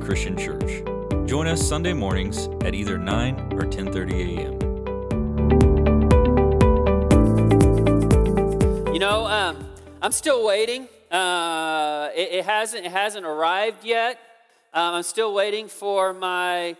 Christian 0.00 0.36
Church. 0.36 0.82
Join 1.26 1.46
us 1.46 1.66
Sunday 1.66 1.92
mornings 1.92 2.48
at 2.64 2.74
either 2.74 2.98
9 2.98 3.52
or 3.52 3.60
10:30 3.60 4.38
a.m. 4.38 4.54
You 8.92 8.98
know, 8.98 9.26
um, 9.26 9.68
I'm 10.02 10.12
still 10.12 10.44
waiting. 10.44 10.88
Uh, 11.10 12.08
it, 12.14 12.32
it, 12.32 12.44
hasn't 12.44 12.86
it 12.86 12.92
hasn't 12.92 13.24
arrived 13.26 13.84
yet. 13.84 14.18
Um, 14.72 14.94
I'm 14.94 15.02
still 15.02 15.32
waiting 15.34 15.68
for 15.68 16.12
my 16.12 16.76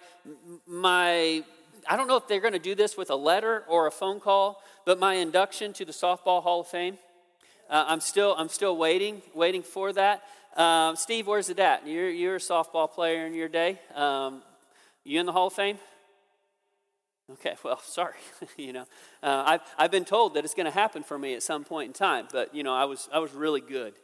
my. 0.66 1.45
I 1.89 1.97
don't 1.97 2.09
know 2.09 2.16
if 2.16 2.27
they're 2.29 2.41
going 2.41 2.52
to 2.52 2.59
do 2.59 2.75
this 2.75 2.97
with 2.97 3.11
a 3.11 3.16
letter 3.16 3.65
or 3.69 3.87
a 3.87 3.91
phone 3.91 4.21
call, 4.21 4.62
but 4.84 4.98
my 4.98 5.15
induction 5.15 5.73
to 5.75 5.84
the 5.84 5.93
Softball 5.93 6.43
Hall 6.43 6.61
of 6.61 6.69
Fame. 6.69 6.98
Uh, 7.69 7.84
I'm 7.87 8.01
still 8.01 8.34
I'm 8.37 8.48
still 8.48 8.77
waiting 8.77 9.23
waiting 9.34 9.62
for 9.62 9.93
that. 9.93 10.25
Um, 10.57 10.97
Steve, 10.97 11.27
where's 11.27 11.49
it 11.49 11.59
at? 11.59 11.87
You're, 11.87 12.11
you're 12.11 12.37
a 12.37 12.41
softball 12.41 12.91
player 12.91 13.27
in 13.27 13.35
your 13.35 13.49
day. 13.49 13.79
Um, 13.95 14.43
you 15.05 15.21
in 15.21 15.27
the 15.27 15.33
Hall 15.33 15.47
of 15.47 15.53
Fame? 15.53 15.79
Okay, 17.33 17.55
well, 17.63 17.81
sorry. 17.81 18.17
you 18.57 18.73
know, 18.73 18.85
uh, 19.23 19.45
I've, 19.47 19.61
I've 19.79 19.91
been 19.91 20.05
told 20.05 20.35
that 20.35 20.45
it's 20.45 20.55
going 20.55 20.67
to 20.67 20.73
happen 20.73 21.03
for 21.03 21.19
me 21.19 21.35
at 21.35 21.43
some 21.43 21.65
point 21.65 21.89
in 21.89 21.93
time, 21.93 22.29
but, 22.33 22.55
you 22.55 22.63
know, 22.63 22.75
I 22.75 22.85
was, 22.85 23.09
I 23.13 23.21
was 23.21 23.33
really 23.33 23.61
good. 23.61 23.95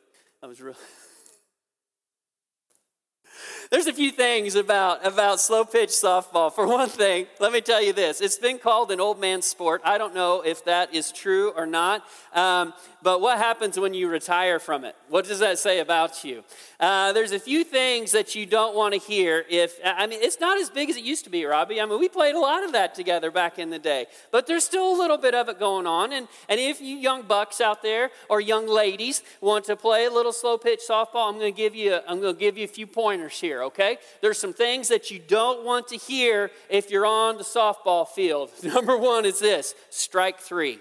I 0.42 0.46
was 0.46 0.60
really. 0.60 0.78
There's 3.70 3.88
a 3.88 3.92
few 3.92 4.12
things 4.12 4.54
about, 4.54 5.04
about 5.04 5.40
slow 5.40 5.64
pitch 5.64 5.90
softball. 5.90 6.52
For 6.52 6.66
one 6.66 6.88
thing, 6.88 7.26
let 7.40 7.52
me 7.52 7.60
tell 7.60 7.82
you 7.82 7.92
this 7.92 8.20
it's 8.20 8.38
been 8.38 8.58
called 8.58 8.92
an 8.92 9.00
old 9.00 9.20
man 9.20 9.42
sport. 9.42 9.82
I 9.84 9.98
don't 9.98 10.14
know 10.14 10.42
if 10.42 10.64
that 10.66 10.94
is 10.94 11.10
true 11.10 11.52
or 11.56 11.66
not, 11.66 12.04
um, 12.32 12.74
but 13.02 13.20
what 13.20 13.38
happens 13.38 13.78
when 13.78 13.94
you 13.94 14.08
retire 14.08 14.58
from 14.58 14.84
it? 14.84 14.94
What 15.08 15.26
does 15.26 15.40
that 15.40 15.58
say 15.58 15.80
about 15.80 16.24
you? 16.24 16.44
Uh, 16.78 17.12
there's 17.12 17.32
a 17.32 17.38
few 17.38 17.64
things 17.64 18.12
that 18.12 18.34
you 18.34 18.46
don't 18.46 18.76
want 18.76 18.94
to 18.94 19.00
hear 19.00 19.44
if, 19.48 19.78
I 19.84 20.06
mean, 20.06 20.20
it's 20.22 20.40
not 20.40 20.58
as 20.58 20.70
big 20.70 20.90
as 20.90 20.96
it 20.96 21.04
used 21.04 21.24
to 21.24 21.30
be, 21.30 21.44
Robbie. 21.44 21.80
I 21.80 21.86
mean, 21.86 21.98
we 21.98 22.08
played 22.08 22.34
a 22.34 22.40
lot 22.40 22.64
of 22.64 22.72
that 22.72 22.94
together 22.94 23.30
back 23.30 23.58
in 23.58 23.70
the 23.70 23.78
day, 23.78 24.06
but 24.30 24.46
there's 24.46 24.64
still 24.64 24.92
a 24.92 24.96
little 24.96 25.18
bit 25.18 25.34
of 25.34 25.48
it 25.48 25.58
going 25.58 25.86
on. 25.86 26.12
And, 26.12 26.28
and 26.48 26.60
if 26.60 26.80
you 26.80 26.96
young 26.96 27.22
bucks 27.22 27.60
out 27.60 27.82
there 27.82 28.10
or 28.28 28.40
young 28.40 28.68
ladies 28.68 29.22
want 29.40 29.64
to 29.66 29.76
play 29.76 30.06
a 30.06 30.10
little 30.10 30.32
slow 30.32 30.58
pitch 30.58 30.80
softball, 30.88 31.28
I'm 31.28 31.38
going 31.38 31.52
to 31.52 31.56
give 31.56 31.74
you, 31.74 31.94
a, 31.94 32.02
I'm 32.08 32.20
going 32.20 32.34
to 32.34 32.40
give 32.40 32.58
you 32.58 32.64
a 32.64 32.68
few 32.68 32.86
pointers 32.86 33.40
here, 33.40 33.55
okay? 33.64 33.98
There's 34.20 34.38
some 34.38 34.52
things 34.52 34.88
that 34.88 35.10
you 35.10 35.18
don't 35.18 35.64
want 35.64 35.88
to 35.88 35.96
hear 35.96 36.50
if 36.68 36.90
you're 36.90 37.06
on 37.06 37.36
the 37.36 37.44
softball 37.44 38.06
field. 38.08 38.50
Number 38.62 38.96
one 38.96 39.24
is 39.24 39.38
this 39.38 39.74
strike 39.90 40.40
three. 40.40 40.78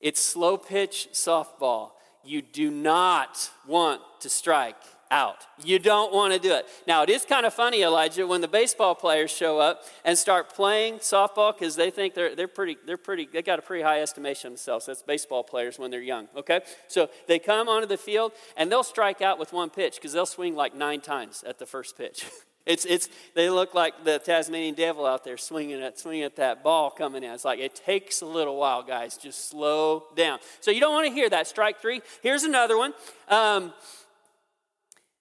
It's 0.00 0.20
slow 0.20 0.56
pitch 0.56 1.08
softball. 1.12 1.92
You 2.24 2.42
do 2.42 2.70
not 2.70 3.50
want 3.66 4.00
to 4.20 4.28
strike 4.28 4.76
out. 5.14 5.46
You 5.62 5.78
don't 5.78 6.12
want 6.12 6.34
to 6.34 6.40
do 6.40 6.52
it. 6.52 6.66
Now, 6.88 7.04
it 7.04 7.08
is 7.08 7.24
kind 7.24 7.46
of 7.46 7.54
funny, 7.54 7.82
Elijah, 7.82 8.26
when 8.26 8.40
the 8.40 8.48
baseball 8.48 8.96
players 8.96 9.30
show 9.30 9.60
up 9.60 9.84
and 10.04 10.18
start 10.18 10.52
playing 10.52 10.94
softball 10.98 11.56
because 11.56 11.76
they 11.76 11.90
think 11.90 12.14
they're, 12.14 12.34
they're 12.34 12.48
pretty, 12.48 12.76
they're 12.84 12.96
pretty, 12.96 13.28
they 13.32 13.40
got 13.40 13.60
a 13.60 13.62
pretty 13.62 13.84
high 13.84 14.02
estimation 14.02 14.48
of 14.48 14.52
themselves. 14.54 14.86
That's 14.86 15.02
baseball 15.02 15.44
players 15.44 15.78
when 15.78 15.92
they're 15.92 16.02
young, 16.02 16.26
okay? 16.36 16.62
So 16.88 17.08
they 17.28 17.38
come 17.38 17.68
onto 17.68 17.86
the 17.86 17.96
field 17.96 18.32
and 18.56 18.70
they'll 18.70 18.82
strike 18.82 19.22
out 19.22 19.38
with 19.38 19.52
one 19.52 19.70
pitch 19.70 19.94
because 19.94 20.12
they'll 20.12 20.26
swing 20.26 20.56
like 20.56 20.74
nine 20.74 21.00
times 21.00 21.44
at 21.46 21.60
the 21.60 21.66
first 21.66 21.96
pitch. 21.96 22.26
It's, 22.66 22.86
it's, 22.86 23.10
they 23.34 23.50
look 23.50 23.74
like 23.74 24.04
the 24.04 24.18
Tasmanian 24.18 24.74
devil 24.74 25.04
out 25.04 25.22
there 25.22 25.36
swinging 25.36 25.82
at, 25.82 25.98
swinging 25.98 26.22
at 26.22 26.36
that 26.36 26.62
ball 26.62 26.90
coming 26.90 27.22
in. 27.22 27.30
It's 27.30 27.44
like 27.44 27.58
it 27.58 27.74
takes 27.74 28.22
a 28.22 28.26
little 28.26 28.56
while, 28.56 28.82
guys. 28.82 29.18
Just 29.18 29.50
slow 29.50 30.04
down. 30.16 30.38
So 30.60 30.70
you 30.70 30.80
don't 30.80 30.94
want 30.94 31.06
to 31.06 31.12
hear 31.12 31.28
that. 31.28 31.46
Strike 31.46 31.82
three. 31.82 32.00
Here's 32.22 32.42
another 32.42 32.78
one. 32.78 32.94
Um, 33.28 33.74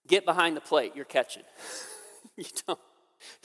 get 0.07 0.25
behind 0.25 0.55
the 0.57 0.61
plate. 0.61 0.93
You're 0.95 1.05
catching. 1.05 1.43
you 2.37 2.45
don't. 2.67 2.79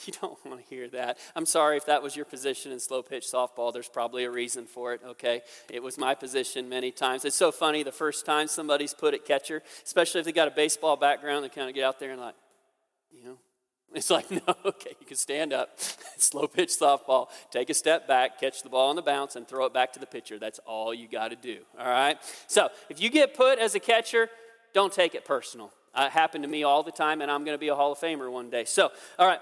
You 0.06 0.12
don't 0.20 0.38
want 0.44 0.60
to 0.60 0.66
hear 0.68 0.88
that. 0.88 1.18
I'm 1.34 1.46
sorry 1.46 1.76
if 1.76 1.86
that 1.86 2.02
was 2.02 2.16
your 2.16 2.24
position 2.24 2.72
in 2.72 2.80
slow 2.80 3.02
pitch 3.02 3.26
softball. 3.32 3.72
There's 3.72 3.88
probably 3.88 4.24
a 4.24 4.30
reason 4.30 4.66
for 4.66 4.92
it, 4.94 5.00
okay? 5.06 5.42
It 5.70 5.82
was 5.82 5.98
my 5.98 6.14
position 6.14 6.68
many 6.68 6.90
times. 6.90 7.24
It's 7.24 7.36
so 7.36 7.52
funny 7.52 7.82
the 7.82 7.92
first 7.92 8.26
time 8.26 8.48
somebody's 8.48 8.94
put 8.94 9.14
at 9.14 9.24
catcher, 9.24 9.62
especially 9.84 10.20
if 10.20 10.24
they 10.24 10.32
got 10.32 10.48
a 10.48 10.52
baseball 10.52 10.96
background, 10.96 11.44
they 11.44 11.48
kind 11.48 11.68
of 11.68 11.74
get 11.74 11.84
out 11.84 12.00
there 12.00 12.10
and 12.10 12.20
like, 12.20 12.34
you 13.10 13.24
know, 13.24 13.38
it's 13.94 14.10
like, 14.10 14.30
no, 14.30 14.40
okay, 14.64 14.94
you 15.00 15.06
can 15.06 15.16
stand 15.16 15.52
up, 15.52 15.78
slow 16.18 16.46
pitch 16.46 16.70
softball, 16.70 17.28
take 17.50 17.70
a 17.70 17.74
step 17.74 18.06
back, 18.06 18.40
catch 18.40 18.62
the 18.62 18.68
ball 18.68 18.90
on 18.90 18.96
the 18.96 19.02
bounce, 19.02 19.36
and 19.36 19.48
throw 19.48 19.64
it 19.66 19.72
back 19.72 19.92
to 19.94 20.00
the 20.00 20.06
pitcher. 20.06 20.38
That's 20.38 20.58
all 20.60 20.92
you 20.92 21.08
got 21.08 21.28
to 21.28 21.36
do, 21.36 21.60
all 21.78 21.88
right? 21.88 22.18
So 22.46 22.68
if 22.90 23.00
you 23.00 23.08
get 23.10 23.34
put 23.34 23.58
as 23.58 23.74
a 23.74 23.80
catcher, 23.80 24.28
don't 24.74 24.92
take 24.92 25.14
it 25.14 25.24
personal. 25.24 25.72
Uh, 25.98 26.04
it 26.04 26.12
happened 26.12 26.44
to 26.44 26.48
me 26.48 26.62
all 26.62 26.84
the 26.84 26.92
time, 26.92 27.20
and 27.20 27.30
I'm 27.30 27.44
going 27.44 27.56
to 27.56 27.60
be 27.60 27.68
a 27.68 27.74
Hall 27.74 27.90
of 27.90 27.98
Famer 27.98 28.30
one 28.30 28.50
day. 28.50 28.64
So, 28.64 28.92
all 29.18 29.26
right. 29.26 29.40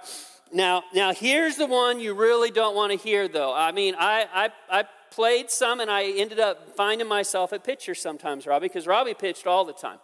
Now, 0.53 0.85
now 0.95 1.13
here's 1.13 1.57
the 1.57 1.67
one 1.67 2.01
you 2.01 2.15
really 2.15 2.51
don't 2.51 2.75
want 2.75 2.93
to 2.93 2.99
hear, 2.99 3.29
though. 3.29 3.53
I 3.53 3.73
mean, 3.73 3.95
I, 3.99 4.27
I, 4.33 4.81
I 4.81 4.85
played 5.11 5.51
some, 5.51 5.81
and 5.81 5.91
I 5.91 6.05
ended 6.05 6.41
up 6.41 6.75
finding 6.75 7.09
myself 7.09 7.53
at 7.53 7.63
pitcher 7.63 7.95
sometimes, 7.95 8.47
Robbie, 8.47 8.69
because 8.69 8.87
Robbie 8.87 9.13
pitched 9.13 9.47
all 9.47 9.67
the 9.67 9.75
time. 9.75 9.99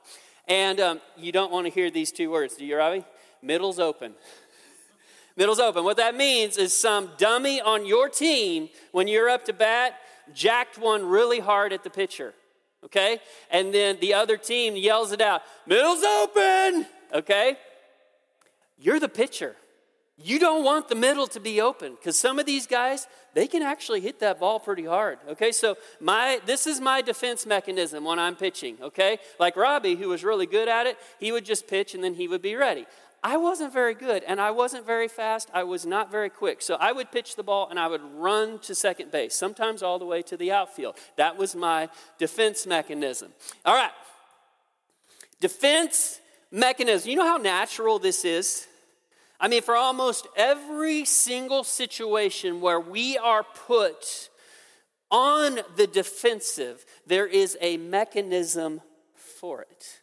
And 0.46 0.78
um, 0.78 1.00
you 1.16 1.32
don't 1.32 1.50
want 1.50 1.66
to 1.66 1.72
hear 1.72 1.90
these 1.90 2.12
two 2.12 2.30
words, 2.30 2.56
do 2.56 2.66
you, 2.66 2.76
Robbie? 2.76 3.04
Middle's 3.40 3.78
open. 3.78 4.12
Middle's 5.36 5.60
open. 5.60 5.84
What 5.84 5.96
that 5.96 6.14
means 6.14 6.58
is 6.58 6.76
some 6.76 7.12
dummy 7.16 7.62
on 7.62 7.86
your 7.86 8.10
team, 8.10 8.68
when 8.90 9.08
you're 9.08 9.30
up 9.30 9.46
to 9.46 9.54
bat, 9.54 9.94
jacked 10.34 10.76
one 10.76 11.06
really 11.06 11.40
hard 11.40 11.72
at 11.72 11.82
the 11.82 11.90
pitcher. 11.90 12.34
Okay? 12.84 13.18
And 13.50 13.72
then 13.72 13.98
the 14.00 14.14
other 14.14 14.36
team 14.36 14.76
yells 14.76 15.12
it 15.12 15.20
out, 15.20 15.42
Middle's 15.66 16.02
open. 16.02 16.86
Okay? 17.14 17.56
You're 18.78 19.00
the 19.00 19.08
pitcher. 19.08 19.56
You 20.18 20.38
don't 20.38 20.62
want 20.62 20.88
the 20.88 20.94
middle 20.94 21.26
to 21.28 21.40
be 21.40 21.60
open 21.60 21.94
because 21.94 22.18
some 22.18 22.38
of 22.38 22.46
these 22.46 22.66
guys, 22.66 23.06
they 23.34 23.46
can 23.46 23.62
actually 23.62 24.00
hit 24.00 24.20
that 24.20 24.38
ball 24.38 24.60
pretty 24.60 24.84
hard. 24.84 25.18
Okay, 25.28 25.50
so 25.52 25.76
my 26.00 26.40
this 26.44 26.66
is 26.66 26.80
my 26.80 27.00
defense 27.00 27.46
mechanism 27.46 28.04
when 28.04 28.18
I'm 28.18 28.36
pitching. 28.36 28.76
Okay, 28.80 29.18
like 29.40 29.56
Robbie, 29.56 29.96
who 29.96 30.08
was 30.08 30.22
really 30.22 30.46
good 30.46 30.68
at 30.68 30.86
it, 30.86 30.98
he 31.18 31.32
would 31.32 31.44
just 31.44 31.66
pitch 31.66 31.94
and 31.94 32.04
then 32.04 32.14
he 32.14 32.28
would 32.28 32.42
be 32.42 32.54
ready. 32.54 32.86
I 33.24 33.36
wasn't 33.36 33.72
very 33.72 33.94
good 33.94 34.24
and 34.24 34.40
I 34.40 34.50
wasn't 34.50 34.84
very 34.84 35.06
fast. 35.06 35.48
I 35.54 35.62
was 35.62 35.86
not 35.86 36.10
very 36.10 36.28
quick. 36.28 36.60
So 36.60 36.74
I 36.74 36.90
would 36.90 37.12
pitch 37.12 37.36
the 37.36 37.44
ball 37.44 37.68
and 37.70 37.78
I 37.78 37.86
would 37.86 38.02
run 38.14 38.58
to 38.60 38.74
second 38.74 39.12
base, 39.12 39.34
sometimes 39.34 39.82
all 39.82 39.98
the 39.98 40.04
way 40.04 40.22
to 40.22 40.36
the 40.36 40.50
outfield. 40.50 40.96
That 41.16 41.38
was 41.38 41.54
my 41.54 41.88
defense 42.18 42.66
mechanism. 42.66 43.32
All 43.64 43.74
right. 43.74 43.92
Defense 45.40 46.20
mechanism. 46.50 47.10
You 47.10 47.16
know 47.16 47.26
how 47.26 47.36
natural 47.36 48.00
this 48.00 48.24
is? 48.24 48.66
I 49.38 49.48
mean, 49.48 49.62
for 49.62 49.76
almost 49.76 50.26
every 50.36 51.04
single 51.04 51.64
situation 51.64 52.60
where 52.60 52.80
we 52.80 53.18
are 53.18 53.42
put 53.42 54.30
on 55.10 55.60
the 55.76 55.86
defensive, 55.86 56.84
there 57.06 57.26
is 57.26 57.56
a 57.60 57.76
mechanism 57.76 58.80
for 59.14 59.62
it. 59.62 60.00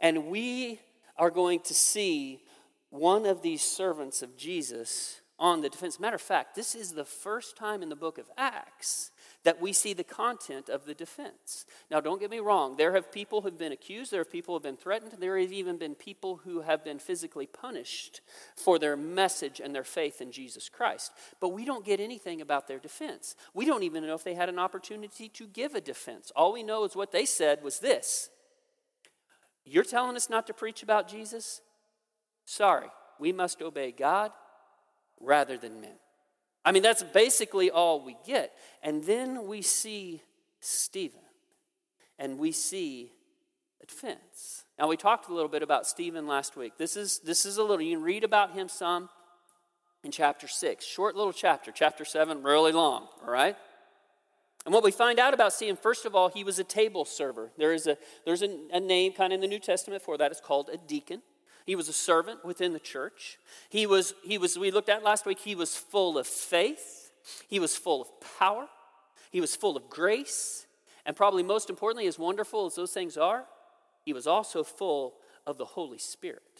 And 0.00 0.26
we 0.26 0.80
are 1.18 1.30
going 1.30 1.60
to 1.60 1.74
see 1.74 2.42
one 2.90 3.26
of 3.26 3.42
these 3.42 3.62
servants 3.62 4.22
of 4.22 4.36
Jesus 4.36 5.20
on 5.38 5.60
the 5.60 5.68
defense. 5.68 6.00
Matter 6.00 6.16
of 6.16 6.22
fact, 6.22 6.54
this 6.54 6.74
is 6.74 6.92
the 6.92 7.04
first 7.04 7.56
time 7.56 7.82
in 7.82 7.88
the 7.88 7.96
book 7.96 8.18
of 8.18 8.30
Acts 8.38 9.10
that 9.44 9.60
we 9.60 9.72
see 9.72 9.92
the 9.92 10.02
content 10.02 10.68
of 10.68 10.86
the 10.86 10.94
defense. 10.94 11.66
Now, 11.90 12.00
don't 12.00 12.18
get 12.18 12.30
me 12.30 12.40
wrong, 12.40 12.76
there 12.76 12.94
have 12.94 13.12
people 13.12 13.40
who 13.42 13.48
have 13.48 13.58
been 13.58 13.70
accused, 13.70 14.10
there 14.10 14.20
have 14.20 14.32
people 14.32 14.54
who 14.54 14.56
have 14.56 14.62
been 14.62 14.76
threatened, 14.76 15.12
there 15.20 15.38
have 15.38 15.52
even 15.52 15.76
been 15.76 15.94
people 15.94 16.40
who 16.44 16.62
have 16.62 16.82
been 16.82 16.98
physically 16.98 17.46
punished 17.46 18.22
for 18.56 18.78
their 18.78 18.96
message 18.96 19.60
and 19.60 19.74
their 19.74 19.84
faith 19.84 20.20
in 20.20 20.32
Jesus 20.32 20.68
Christ. 20.68 21.12
But 21.38 21.50
we 21.50 21.64
don't 21.64 21.84
get 21.84 22.00
anything 22.00 22.40
about 22.40 22.66
their 22.66 22.78
defense. 22.78 23.36
We 23.54 23.66
don't 23.66 23.82
even 23.82 24.06
know 24.06 24.14
if 24.14 24.24
they 24.24 24.34
had 24.34 24.48
an 24.48 24.58
opportunity 24.58 25.28
to 25.28 25.46
give 25.46 25.74
a 25.74 25.80
defense. 25.80 26.32
All 26.34 26.52
we 26.52 26.62
know 26.62 26.84
is 26.84 26.96
what 26.96 27.12
they 27.12 27.26
said 27.26 27.62
was 27.62 27.78
this 27.78 28.30
you're 29.66 29.84
telling 29.84 30.16
us 30.16 30.30
not 30.30 30.46
to 30.46 30.54
preach 30.54 30.82
about 30.82 31.08
Jesus? 31.08 31.60
Sorry, 32.44 32.88
we 33.18 33.32
must 33.32 33.60
obey 33.60 33.92
God 33.92 34.32
rather 35.20 35.58
than 35.58 35.80
men. 35.80 35.96
I 36.64 36.72
mean, 36.72 36.82
that's 36.82 37.02
basically 37.02 37.70
all 37.70 38.04
we 38.04 38.16
get. 38.26 38.52
And 38.82 39.04
then 39.04 39.46
we 39.46 39.62
see 39.62 40.22
Stephen 40.60 41.20
and 42.18 42.38
we 42.38 42.52
see 42.52 43.12
a 43.82 43.86
defense. 43.86 44.64
Now, 44.78 44.88
we 44.88 44.96
talked 44.96 45.28
a 45.28 45.34
little 45.34 45.48
bit 45.48 45.62
about 45.62 45.86
Stephen 45.86 46.26
last 46.26 46.56
week. 46.56 46.76
This 46.76 46.96
is, 46.96 47.20
this 47.20 47.46
is 47.46 47.56
a 47.56 47.62
little, 47.62 47.82
you 47.82 47.96
can 47.96 48.04
read 48.04 48.24
about 48.24 48.52
him 48.52 48.68
some 48.68 49.08
in 50.02 50.10
chapter 50.10 50.48
6. 50.48 50.84
Short 50.84 51.16
little 51.16 51.32
chapter. 51.32 51.72
Chapter 51.72 52.04
7, 52.04 52.42
really 52.42 52.72
long, 52.72 53.08
all 53.24 53.30
right? 53.30 53.56
And 54.66 54.74
what 54.74 54.82
we 54.82 54.90
find 54.90 55.20
out 55.20 55.32
about 55.32 55.52
Stephen, 55.52 55.76
first 55.76 56.04
of 56.04 56.16
all, 56.16 56.28
he 56.28 56.42
was 56.42 56.58
a 56.58 56.64
table 56.64 57.04
server. 57.04 57.52
There 57.56 57.72
is 57.72 57.86
a, 57.86 57.96
there's 58.24 58.42
a, 58.42 58.58
a 58.72 58.80
name 58.80 59.12
kind 59.12 59.32
of 59.32 59.36
in 59.36 59.40
the 59.40 59.46
New 59.46 59.60
Testament 59.60 60.02
for 60.02 60.18
that. 60.18 60.32
It's 60.32 60.40
called 60.40 60.68
a 60.72 60.76
deacon. 60.76 61.22
He 61.64 61.76
was 61.76 61.88
a 61.88 61.92
servant 61.92 62.44
within 62.44 62.72
the 62.72 62.80
church. 62.80 63.38
He 63.68 63.86
was, 63.86 64.14
he 64.24 64.38
was, 64.38 64.58
we 64.58 64.72
looked 64.72 64.88
at 64.88 65.04
last 65.04 65.24
week, 65.24 65.38
he 65.38 65.54
was 65.54 65.76
full 65.76 66.18
of 66.18 66.26
faith. 66.26 67.12
He 67.48 67.60
was 67.60 67.76
full 67.76 68.02
of 68.02 68.08
power. 68.38 68.66
He 69.30 69.40
was 69.40 69.54
full 69.54 69.76
of 69.76 69.88
grace. 69.88 70.66
And 71.06 71.14
probably 71.14 71.44
most 71.44 71.70
importantly, 71.70 72.08
as 72.08 72.18
wonderful 72.18 72.66
as 72.66 72.74
those 72.74 72.92
things 72.92 73.16
are, 73.16 73.44
he 74.04 74.12
was 74.12 74.26
also 74.26 74.64
full 74.64 75.14
of 75.46 75.58
the 75.58 75.64
Holy 75.64 75.98
Spirit. 75.98 76.55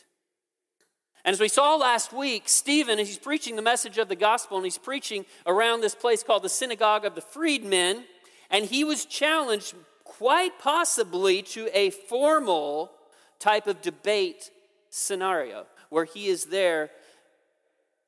And 1.26 1.32
as 1.32 1.40
we 1.40 1.48
saw 1.48 1.74
last 1.74 2.12
week, 2.12 2.44
Stephen, 2.46 2.98
he's 2.98 3.18
preaching 3.18 3.56
the 3.56 3.62
message 3.62 3.98
of 3.98 4.08
the 4.08 4.14
gospel, 4.14 4.58
and 4.58 4.64
he's 4.64 4.78
preaching 4.78 5.26
around 5.44 5.80
this 5.80 5.96
place 5.96 6.22
called 6.22 6.44
the 6.44 6.48
Synagogue 6.48 7.04
of 7.04 7.16
the 7.16 7.20
Freedmen, 7.20 8.04
and 8.48 8.64
he 8.64 8.84
was 8.84 9.04
challenged 9.04 9.74
quite 10.04 10.56
possibly 10.60 11.42
to 11.42 11.68
a 11.76 11.90
formal 11.90 12.92
type 13.40 13.66
of 13.66 13.82
debate 13.82 14.52
scenario 14.88 15.66
where 15.90 16.04
he 16.04 16.28
is 16.28 16.44
there 16.44 16.90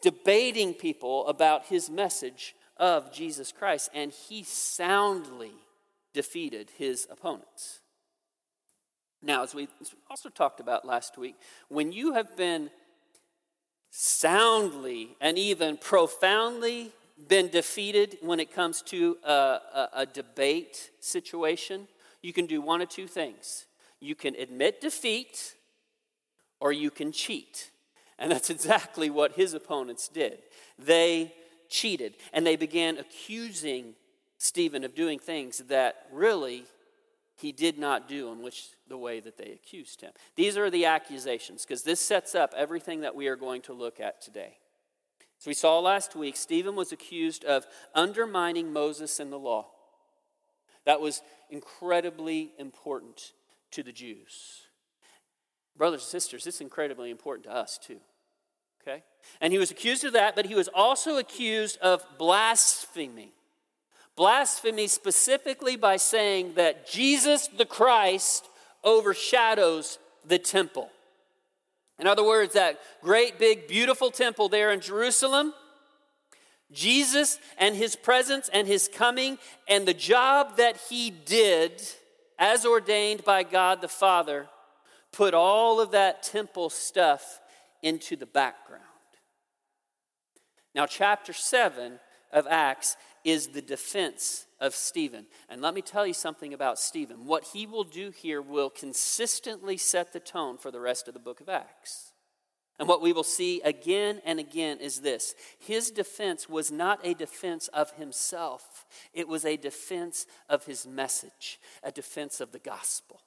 debating 0.01 0.73
people 0.73 1.27
about 1.27 1.67
his 1.67 1.91
message 1.91 2.55
of 2.77 3.13
Jesus 3.13 3.51
Christ, 3.51 3.91
and 3.93 4.13
he 4.13 4.45
soundly 4.45 5.55
defeated 6.15 6.71
his 6.79 7.09
opponents. 7.11 7.81
Now, 9.21 9.43
as 9.43 9.57
we 9.57 9.67
also 10.09 10.29
talked 10.29 10.61
about 10.61 10.85
last 10.85 11.19
week, 11.19 11.35
when 11.69 11.91
you 11.91 12.13
have 12.13 12.37
been 12.37 12.71
soundly 13.91 15.17
and 15.21 15.39
even 15.39 15.77
profoundly 15.77 16.93
been 17.27 17.49
defeated 17.49 18.19
when 18.21 18.39
it 18.39 18.55
comes 18.55 18.83
to 18.83 19.17
a, 19.25 19.33
a, 19.33 19.89
a, 19.95 20.07
debate 20.07 20.91
situation, 21.01 21.89
you 22.23 22.33
can 22.33 22.47
do 22.47 22.61
one 22.61 22.81
of 22.81 22.89
two 22.89 23.09
things. 23.09 23.67
You 23.99 24.15
can 24.15 24.37
admit 24.37 24.81
defeat 24.81 25.55
or 26.61 26.73
you 26.73 26.91
can 26.91 27.11
cheat. 27.11 27.71
And 28.19 28.31
that's 28.31 28.51
exactly 28.57 29.11
what 29.11 29.33
his 29.33 29.55
opponents 29.55 30.09
did. 30.09 30.39
They 30.79 31.35
cheated 31.69 32.15
and 32.33 32.47
they 32.47 32.57
began 32.57 32.99
accusing 32.99 33.95
Stephen 34.39 34.85
of 34.85 34.95
doing 34.95 35.19
things 35.19 35.59
that 35.69 36.07
really 36.13 36.65
he 37.39 37.53
did 37.53 37.79
not 37.79 38.09
do 38.09 38.33
in 38.33 38.43
which 38.43 38.69
the 38.89 38.99
way 38.99 39.21
that 39.21 39.37
they 39.37 39.53
accused 39.53 40.01
him. 40.01 40.13
These 40.35 40.57
are 40.57 40.71
the 40.71 40.87
accusations 40.87 41.65
because 41.65 41.83
this 41.83 42.01
sets 42.01 42.35
up 42.35 42.53
everything 42.57 43.03
that 43.03 43.15
we 43.15 43.29
are 43.29 43.37
going 43.37 43.63
to 43.63 43.73
look 43.73 44.01
at 44.01 44.21
today. 44.21 44.59
As 45.41 45.47
we 45.47 45.55
saw 45.55 45.79
last 45.79 46.17
week, 46.17 46.37
Stephen 46.37 46.75
was 46.75 46.91
accused 46.91 47.45
of 47.45 47.67
undermining 47.95 48.73
Moses 48.73 49.21
and 49.21 49.33
the 49.33 49.39
law. 49.39 49.69
That 50.85 51.01
was 51.01 51.23
incredibly 51.49 52.53
important 52.59 53.33
to 53.71 53.83
the 53.83 53.93
Jews. 53.93 54.63
Brothers 55.77 56.03
and 56.03 56.09
sisters, 56.09 56.47
it's 56.47 56.61
incredibly 56.61 57.11
important 57.11 57.45
to 57.45 57.53
us 57.53 57.79
too. 57.79 58.01
Okay? 58.83 59.05
And 59.41 59.53
he 59.53 59.59
was 59.59 59.71
accused 59.71 60.05
of 60.05 60.15
that, 60.15 60.35
but 60.35 60.47
he 60.47 60.57
was 60.57 60.69
also 60.69 61.19
accused 61.19 61.79
of 61.79 62.05
blasphemy. 62.19 63.33
Blasphemy 64.19 64.89
specifically 64.89 65.77
by 65.77 65.97
saying 65.97 66.55
that 66.55 66.91
Jesus 66.91 67.47
the 67.47 67.65
Christ 67.65 68.51
overshadows 68.83 70.01
the 70.27 70.41
temple. 70.41 70.91
In 72.01 72.09
other 72.09 72.25
words, 72.25 72.55
that 72.55 72.81
great, 73.01 73.39
big, 73.39 73.69
beautiful 73.69 74.11
temple 74.11 74.49
there 74.49 74.73
in 74.73 74.81
Jerusalem, 74.81 75.55
Jesus 76.73 77.39
and 77.59 77.77
his 77.77 77.95
presence 77.95 78.51
and 78.53 78.67
his 78.67 78.91
coming 78.93 79.39
and 79.69 79.87
the 79.87 79.95
job 79.95 80.57
that 80.57 80.79
he 80.91 81.11
did 81.11 81.81
as 82.41 82.67
ordained 82.67 83.25
by 83.25 83.45
God 83.45 83.81
the 83.81 83.87
Father 83.87 84.49
put 85.13 85.33
all 85.33 85.81
of 85.81 85.93
that 85.93 86.25
temple 86.25 86.71
stuff 86.71 87.41
into 87.85 88.17
the 88.17 88.27
background. 88.27 88.83
Now, 90.75 90.87
chapter 90.87 91.33
7 91.33 92.01
of 92.33 92.47
Acts 92.47 92.97
is 93.31 93.49
the 93.49 93.63
defense 93.63 94.47
of 94.61 94.75
Stephen. 94.75 95.27
And 95.49 95.61
let 95.61 95.75
me 95.75 95.83
tell 95.83 96.07
you 96.07 96.15
something 96.15 96.55
about 96.55 96.79
Stephen. 96.79 97.27
What 97.27 97.45
he 97.45 97.67
will 97.67 97.85
do 97.85 98.11
here 98.11 98.41
will 98.41 98.71
consistently 98.71 99.77
set 99.77 100.13
the 100.13 100.21
tone 100.21 100.57
for 100.57 100.71
the 100.71 100.81
rest 100.81 101.09
of 101.09 101.15
the 101.15 101.21
book 101.21 101.41
of 101.41 101.49
Acts. 101.49 102.13
And 102.79 102.89
what 102.89 103.03
we 103.03 103.13
will 103.13 103.25
see 103.25 103.61
again 103.63 104.23
and 104.25 104.39
again 104.39 104.79
is 104.79 105.01
this 105.01 105.35
his 105.59 105.91
defense 105.91 106.49
was 106.49 106.71
not 106.71 107.01
a 107.05 107.15
defense 107.15 107.69
of 107.69 107.91
himself, 107.93 108.87
it 109.13 109.27
was 109.27 109.45
a 109.45 109.57
defense 109.57 110.27
of 110.49 110.65
his 110.65 110.87
message, 110.87 111.59
a 111.83 111.91
defense 111.91 112.41
of 112.41 112.53
the 112.53 112.61
gospel. 112.61 113.21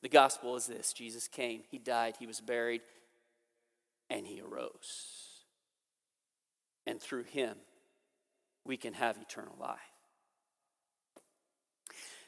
The 0.00 0.08
gospel 0.08 0.56
is 0.56 0.66
this 0.66 0.92
Jesus 0.92 1.28
came, 1.28 1.62
he 1.70 1.78
died, 1.78 2.14
he 2.18 2.26
was 2.26 2.40
buried, 2.40 2.80
and 4.08 4.26
he 4.26 4.40
arose. 4.40 5.44
And 6.86 7.00
through 7.00 7.24
him, 7.24 7.56
we 8.68 8.76
can 8.76 8.92
have 8.92 9.16
eternal 9.18 9.56
life. 9.58 9.78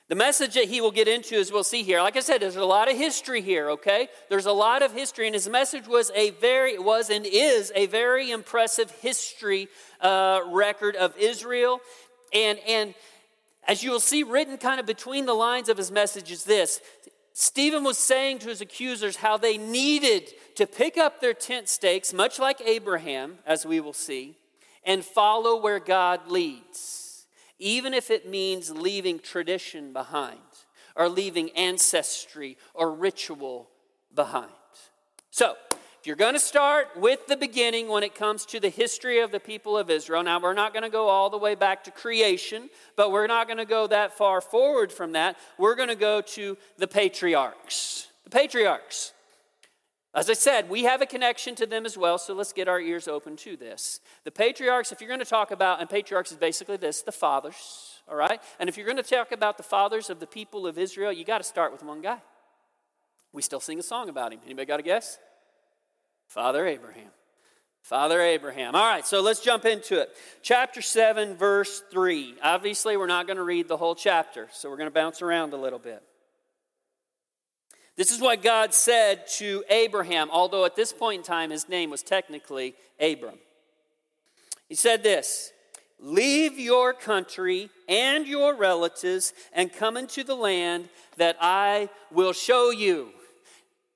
The 0.09 0.17
message 0.17 0.55
that 0.55 0.65
he 0.65 0.81
will 0.81 0.91
get 0.91 1.07
into, 1.07 1.37
as 1.37 1.53
we'll 1.53 1.63
see 1.63 1.85
here, 1.85 2.03
like 2.03 2.17
I 2.17 2.21
said, 2.21 2.43
there's 2.43 2.57
a 2.57 2.65
lot 2.65 2.91
of 2.91 2.97
history 2.97 3.43
here, 3.43 3.71
okay? 3.71 4.09
There's 4.29 4.47
a 4.47 4.53
lot 4.53 4.83
of 4.83 4.93
history, 4.93 5.27
and 5.27 5.35
his 5.35 5.49
message 5.49 5.87
was 5.87 6.11
a 6.17 6.31
very, 6.31 6.77
was 6.81 7.11
and 7.11 7.25
is 7.25 7.71
a 7.77 7.87
very 7.87 8.33
impressive 8.33 8.91
history 8.91 9.69
uh, 10.01 10.41
record 10.49 10.97
of 10.97 11.17
Israel. 11.17 11.79
And, 12.35 12.59
and 12.67 12.95
as 13.69 13.85
you 13.85 13.93
will 13.93 14.01
see 14.01 14.25
written 14.25 14.57
kind 14.57 14.81
of 14.81 14.87
between 14.87 15.27
the 15.27 15.35
lines 15.35 15.69
of 15.69 15.77
his 15.77 15.93
message 15.93 16.33
is 16.33 16.43
this 16.43 16.81
Stephen 17.33 17.85
was 17.85 17.97
saying 17.97 18.41
to 18.41 18.49
his 18.49 18.61
accusers 18.61 19.17
how 19.17 19.37
they 19.37 19.57
needed 19.57 20.29
to 20.57 20.67
pick 20.67 20.99
up 20.99 21.21
their 21.21 21.35
tent 21.35 21.69
stakes, 21.69 22.13
much 22.13 22.41
like 22.41 22.61
Abraham, 22.63 23.39
as 23.47 23.65
we 23.65 23.79
will 23.79 23.93
see, 23.93 24.37
and 24.85 25.05
follow 25.05 25.61
where 25.61 25.81
God 25.81 26.29
leads, 26.29 27.27
even 27.59 27.95
if 27.95 28.11
it 28.11 28.29
means 28.29 28.71
leaving 28.71 29.19
tradition 29.19 29.93
behind 29.93 30.39
or 30.97 31.09
leaving 31.09 31.51
ancestry 31.51 32.57
or 32.75 32.93
ritual 32.93 33.71
behind. 34.15 34.51
So, 35.31 35.55
if 36.01 36.07
you're 36.07 36.17
going 36.17 36.33
to 36.33 36.41
start 36.41 36.97
with 36.97 37.27
the 37.27 37.37
beginning 37.37 37.89
when 37.89 38.03
it 38.03 38.15
comes 38.15 38.47
to 38.47 38.59
the 38.59 38.71
history 38.71 39.21
of 39.21 39.33
the 39.33 39.39
people 39.39 39.77
of 39.77 39.91
Israel, 39.91 40.23
now 40.23 40.41
we're 40.41 40.55
not 40.55 40.73
going 40.73 40.83
to 40.83 40.89
go 40.89 41.09
all 41.09 41.29
the 41.29 41.37
way 41.37 41.55
back 41.55 41.85
to 41.85 41.91
creation, 41.91 42.71
but 42.97 43.13
we're 43.13 43.27
not 43.27 43.47
going 43.47 43.59
to 43.59 43.67
go 43.67 43.87
that 43.87 44.17
far 44.17 44.41
forward 44.41 44.91
from 44.91 45.13
that. 45.13 45.37
We're 45.59 45.75
going 45.75 45.91
to 45.91 45.95
go 45.95 46.23
to 46.23 46.57
the 46.79 46.89
patriarchs. 46.89 48.09
The 48.25 48.31
patriarchs. 48.31 49.13
As 50.13 50.29
I 50.29 50.33
said, 50.33 50.69
we 50.69 50.85
have 50.85 51.03
a 51.03 51.07
connection 51.07 51.55
to 51.55 51.67
them 51.67 51.87
as 51.87 51.97
well, 51.97 52.19
so 52.19 52.35
let's 52.35 52.53
get 52.53 52.67
our 52.67 52.81
ears 52.81 53.07
open 53.07 53.37
to 53.37 53.57
this. 53.57 54.01
The 54.25 54.33
patriarchs, 54.33 54.91
if 54.91 55.01
you're 55.01 55.09
going 55.09 55.21
to 55.21 55.27
talk 55.27 55.53
about, 55.53 55.81
and 55.81 55.89
patriarchs 55.89 56.33
is 56.33 56.39
basically 56.39 56.77
this 56.77 57.03
the 57.03 57.13
fathers, 57.13 58.01
all 58.09 58.17
right? 58.17 58.41
And 58.59 58.69
if 58.69 58.77
you're 58.77 58.87
going 58.87 58.97
to 58.97 59.05
talk 59.05 59.31
about 59.31 59.57
the 59.57 59.63
fathers 59.63 60.11
of 60.11 60.19
the 60.19 60.27
people 60.27 60.67
of 60.67 60.79
Israel, 60.79 61.13
you 61.13 61.25
got 61.25 61.39
to 61.39 61.45
start 61.45 61.71
with 61.71 61.85
one 61.85 62.01
guy. 62.03 62.19
We 63.33 63.43
still 63.43 63.61
sing 63.61 63.79
a 63.79 63.85
song 63.85 64.09
about 64.09 64.33
him. 64.33 64.41
Anybody 64.45 64.67
got 64.67 64.81
a 64.81 64.83
guess? 64.83 65.19
Father 66.27 66.67
Abraham. 66.67 67.11
Father 67.83 68.21
Abraham. 68.21 68.75
All 68.75 68.85
right, 68.85 69.07
so 69.07 69.21
let's 69.21 69.41
jump 69.41 69.65
into 69.65 70.01
it. 70.01 70.11
Chapter 70.43 70.83
7, 70.83 71.37
verse 71.37 71.83
3. 71.93 72.35
Obviously, 72.43 72.97
we're 72.97 73.07
not 73.07 73.29
going 73.29 73.37
to 73.37 73.45
read 73.45 73.69
the 73.69 73.77
whole 73.77 73.95
chapter, 73.95 74.49
so 74.53 74.69
we're 74.69 74.77
going 74.77 74.89
to 74.89 74.95
bounce 74.95 75.23
around 75.23 75.53
a 75.53 75.57
little 75.57 75.79
bit. 75.79 76.03
This 78.01 78.13
is 78.13 78.21
what 78.23 78.43
God 78.43 78.73
said 78.73 79.27
to 79.33 79.63
Abraham, 79.69 80.31
although 80.33 80.65
at 80.65 80.75
this 80.75 80.91
point 80.91 81.19
in 81.19 81.23
time 81.23 81.51
his 81.51 81.69
name 81.69 81.91
was 81.91 82.03
technically 82.03 82.75
Abram. 82.99 83.35
He 84.71 84.75
said 84.75 85.03
this 85.03 85.53
Leave 85.99 86.59
your 86.59 86.95
country 86.95 87.69
and 87.91 88.27
your 88.27 88.57
relatives 88.57 89.35
and 89.53 89.71
come 89.71 89.99
into 89.99 90.25
the 90.25 90.35
land 90.35 90.89
that 91.19 91.37
I 91.43 91.91
will 92.11 92.33
show 92.33 92.71
you. 92.71 93.11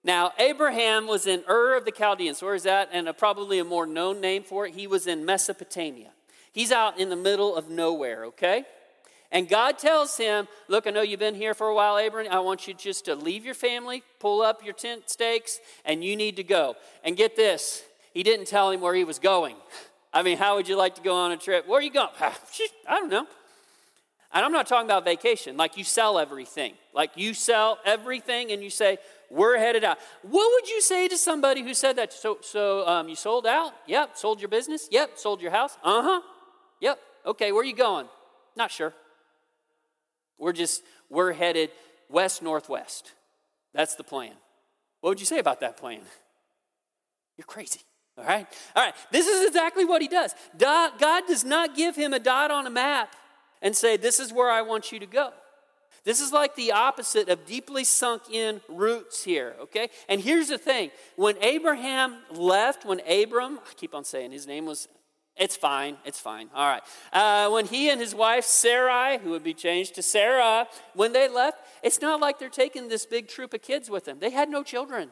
Now, 0.04 0.32
Abraham 0.38 1.06
was 1.06 1.26
in 1.26 1.42
Ur 1.48 1.74
of 1.74 1.86
the 1.86 1.90
Chaldeans. 1.90 2.42
Where 2.42 2.54
is 2.54 2.64
that? 2.64 2.90
And 2.92 3.08
a, 3.08 3.14
probably 3.14 3.58
a 3.58 3.64
more 3.64 3.86
known 3.86 4.20
name 4.20 4.42
for 4.42 4.66
it. 4.66 4.74
He 4.74 4.86
was 4.86 5.06
in 5.06 5.24
Mesopotamia. 5.24 6.10
He's 6.52 6.72
out 6.72 7.00
in 7.00 7.08
the 7.08 7.16
middle 7.16 7.56
of 7.56 7.70
nowhere, 7.70 8.26
okay? 8.26 8.66
And 9.34 9.48
God 9.48 9.78
tells 9.78 10.16
him, 10.16 10.46
Look, 10.68 10.86
I 10.86 10.90
know 10.90 11.02
you've 11.02 11.18
been 11.18 11.34
here 11.34 11.54
for 11.54 11.66
a 11.66 11.74
while, 11.74 11.98
Abram. 11.98 12.28
I 12.30 12.38
want 12.38 12.68
you 12.68 12.72
just 12.72 13.06
to 13.06 13.16
leave 13.16 13.44
your 13.44 13.54
family, 13.54 14.04
pull 14.20 14.40
up 14.40 14.64
your 14.64 14.74
tent 14.74 15.10
stakes, 15.10 15.58
and 15.84 16.04
you 16.04 16.14
need 16.14 16.36
to 16.36 16.44
go. 16.44 16.76
And 17.02 17.16
get 17.16 17.34
this, 17.34 17.82
he 18.14 18.22
didn't 18.22 18.46
tell 18.46 18.70
him 18.70 18.80
where 18.80 18.94
he 18.94 19.02
was 19.02 19.18
going. 19.18 19.56
I 20.12 20.22
mean, 20.22 20.38
how 20.38 20.54
would 20.54 20.68
you 20.68 20.76
like 20.76 20.94
to 20.94 21.02
go 21.02 21.16
on 21.16 21.32
a 21.32 21.36
trip? 21.36 21.66
Where 21.66 21.80
are 21.80 21.82
you 21.82 21.90
going? 21.90 22.10
I 22.20 22.32
don't 22.88 23.10
know. 23.10 23.26
And 24.32 24.44
I'm 24.44 24.52
not 24.52 24.68
talking 24.68 24.86
about 24.86 25.04
vacation, 25.04 25.56
like 25.56 25.76
you 25.76 25.84
sell 25.84 26.18
everything. 26.18 26.74
Like 26.92 27.10
you 27.16 27.34
sell 27.34 27.78
everything 27.84 28.52
and 28.52 28.62
you 28.62 28.70
say, 28.70 28.98
we're 29.30 29.58
headed 29.58 29.82
out. 29.82 29.98
What 30.22 30.48
would 30.54 30.68
you 30.68 30.80
say 30.80 31.08
to 31.08 31.16
somebody 31.16 31.62
who 31.62 31.74
said 31.74 31.96
that? 31.96 32.12
So, 32.12 32.38
so 32.40 32.86
um, 32.86 33.08
you 33.08 33.16
sold 33.16 33.46
out? 33.46 33.72
Yep. 33.88 34.16
Sold 34.16 34.40
your 34.40 34.48
business? 34.48 34.88
Yep. 34.92 35.18
Sold 35.18 35.40
your 35.40 35.50
house? 35.50 35.76
Uh 35.82 36.02
huh. 36.02 36.20
Yep. 36.80 37.00
Okay, 37.26 37.50
where 37.50 37.62
are 37.62 37.64
you 37.64 37.74
going? 37.74 38.06
Not 38.56 38.70
sure. 38.70 38.92
We're 40.38 40.52
just, 40.52 40.82
we're 41.10 41.32
headed 41.32 41.70
west 42.08 42.42
northwest. 42.42 43.12
That's 43.72 43.94
the 43.94 44.04
plan. 44.04 44.32
What 45.00 45.10
would 45.10 45.20
you 45.20 45.26
say 45.26 45.38
about 45.38 45.60
that 45.60 45.76
plan? 45.76 46.00
You're 47.36 47.44
crazy. 47.46 47.80
All 48.16 48.24
right? 48.24 48.46
All 48.76 48.84
right. 48.84 48.94
This 49.10 49.26
is 49.26 49.46
exactly 49.46 49.84
what 49.84 50.00
he 50.00 50.08
does. 50.08 50.34
God 50.56 51.22
does 51.26 51.44
not 51.44 51.76
give 51.76 51.96
him 51.96 52.12
a 52.12 52.20
dot 52.20 52.50
on 52.50 52.66
a 52.66 52.70
map 52.70 53.14
and 53.60 53.76
say, 53.76 53.96
This 53.96 54.20
is 54.20 54.32
where 54.32 54.50
I 54.50 54.62
want 54.62 54.92
you 54.92 55.00
to 55.00 55.06
go. 55.06 55.32
This 56.04 56.20
is 56.20 56.32
like 56.32 56.54
the 56.54 56.72
opposite 56.72 57.28
of 57.30 57.46
deeply 57.46 57.82
sunk 57.82 58.22
in 58.30 58.60
roots 58.68 59.24
here, 59.24 59.56
okay? 59.62 59.88
And 60.08 60.20
here's 60.20 60.48
the 60.48 60.58
thing 60.58 60.90
when 61.16 61.42
Abraham 61.42 62.16
left, 62.30 62.84
when 62.84 63.00
Abram, 63.08 63.58
I 63.58 63.74
keep 63.74 63.94
on 63.94 64.04
saying 64.04 64.30
his 64.30 64.46
name 64.46 64.66
was, 64.66 64.86
it's 65.36 65.56
fine, 65.56 65.96
it's 66.04 66.20
fine, 66.20 66.48
all 66.54 66.68
right. 66.68 66.82
Uh, 67.12 67.50
when 67.50 67.66
he 67.66 67.90
and 67.90 68.00
his 68.00 68.14
wife 68.14 68.44
Sarai, 68.44 69.18
who 69.18 69.30
would 69.30 69.42
be 69.42 69.54
changed 69.54 69.96
to 69.96 70.02
Sarah, 70.02 70.68
when 70.94 71.12
they 71.12 71.28
left, 71.28 71.58
it's 71.82 72.00
not 72.00 72.20
like 72.20 72.38
they're 72.38 72.48
taking 72.48 72.88
this 72.88 73.04
big 73.04 73.26
troop 73.26 73.52
of 73.52 73.62
kids 73.62 73.90
with 73.90 74.04
them. 74.04 74.18
They 74.20 74.30
had 74.30 74.48
no 74.48 74.62
children. 74.62 75.10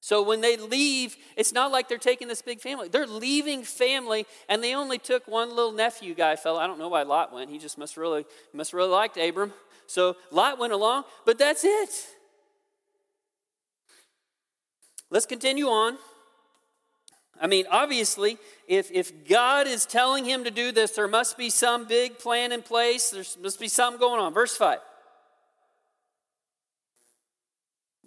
So 0.00 0.22
when 0.22 0.40
they 0.40 0.56
leave, 0.56 1.16
it's 1.36 1.52
not 1.52 1.72
like 1.72 1.88
they're 1.88 1.98
taking 1.98 2.28
this 2.28 2.40
big 2.40 2.60
family. 2.60 2.88
They're 2.88 3.06
leaving 3.06 3.64
family, 3.64 4.26
and 4.48 4.62
they 4.62 4.74
only 4.74 4.98
took 4.98 5.26
one 5.26 5.50
little 5.50 5.72
nephew 5.72 6.14
guy 6.14 6.36
fellow. 6.36 6.60
I 6.60 6.68
don't 6.68 6.78
know 6.78 6.88
why 6.88 7.02
Lot 7.02 7.32
went. 7.32 7.50
He 7.50 7.58
just 7.58 7.78
must 7.78 7.96
really 7.96 8.24
must 8.52 8.72
really 8.72 8.90
liked 8.90 9.16
Abram. 9.16 9.52
So 9.86 10.16
Lot 10.30 10.58
went 10.58 10.72
along, 10.72 11.04
but 11.26 11.36
that's 11.36 11.64
it. 11.64 11.90
Let's 15.10 15.26
continue 15.26 15.66
on. 15.66 15.98
I 17.40 17.46
mean, 17.46 17.66
obviously, 17.70 18.38
if, 18.66 18.90
if 18.90 19.28
God 19.28 19.66
is 19.66 19.86
telling 19.86 20.24
him 20.24 20.44
to 20.44 20.50
do 20.50 20.72
this, 20.72 20.92
there 20.92 21.08
must 21.08 21.38
be 21.38 21.50
some 21.50 21.86
big 21.86 22.18
plan 22.18 22.52
in 22.52 22.62
place. 22.62 23.10
There 23.10 23.24
must 23.42 23.60
be 23.60 23.68
something 23.68 24.00
going 24.00 24.20
on. 24.20 24.34
Verse 24.34 24.56
5. 24.56 24.78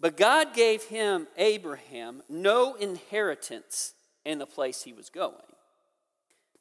But 0.01 0.17
God 0.17 0.53
gave 0.55 0.83
him, 0.83 1.27
Abraham, 1.37 2.23
no 2.27 2.73
inheritance 2.73 3.93
in 4.25 4.39
the 4.39 4.47
place 4.47 4.81
he 4.83 4.93
was 4.93 5.09
going, 5.09 5.35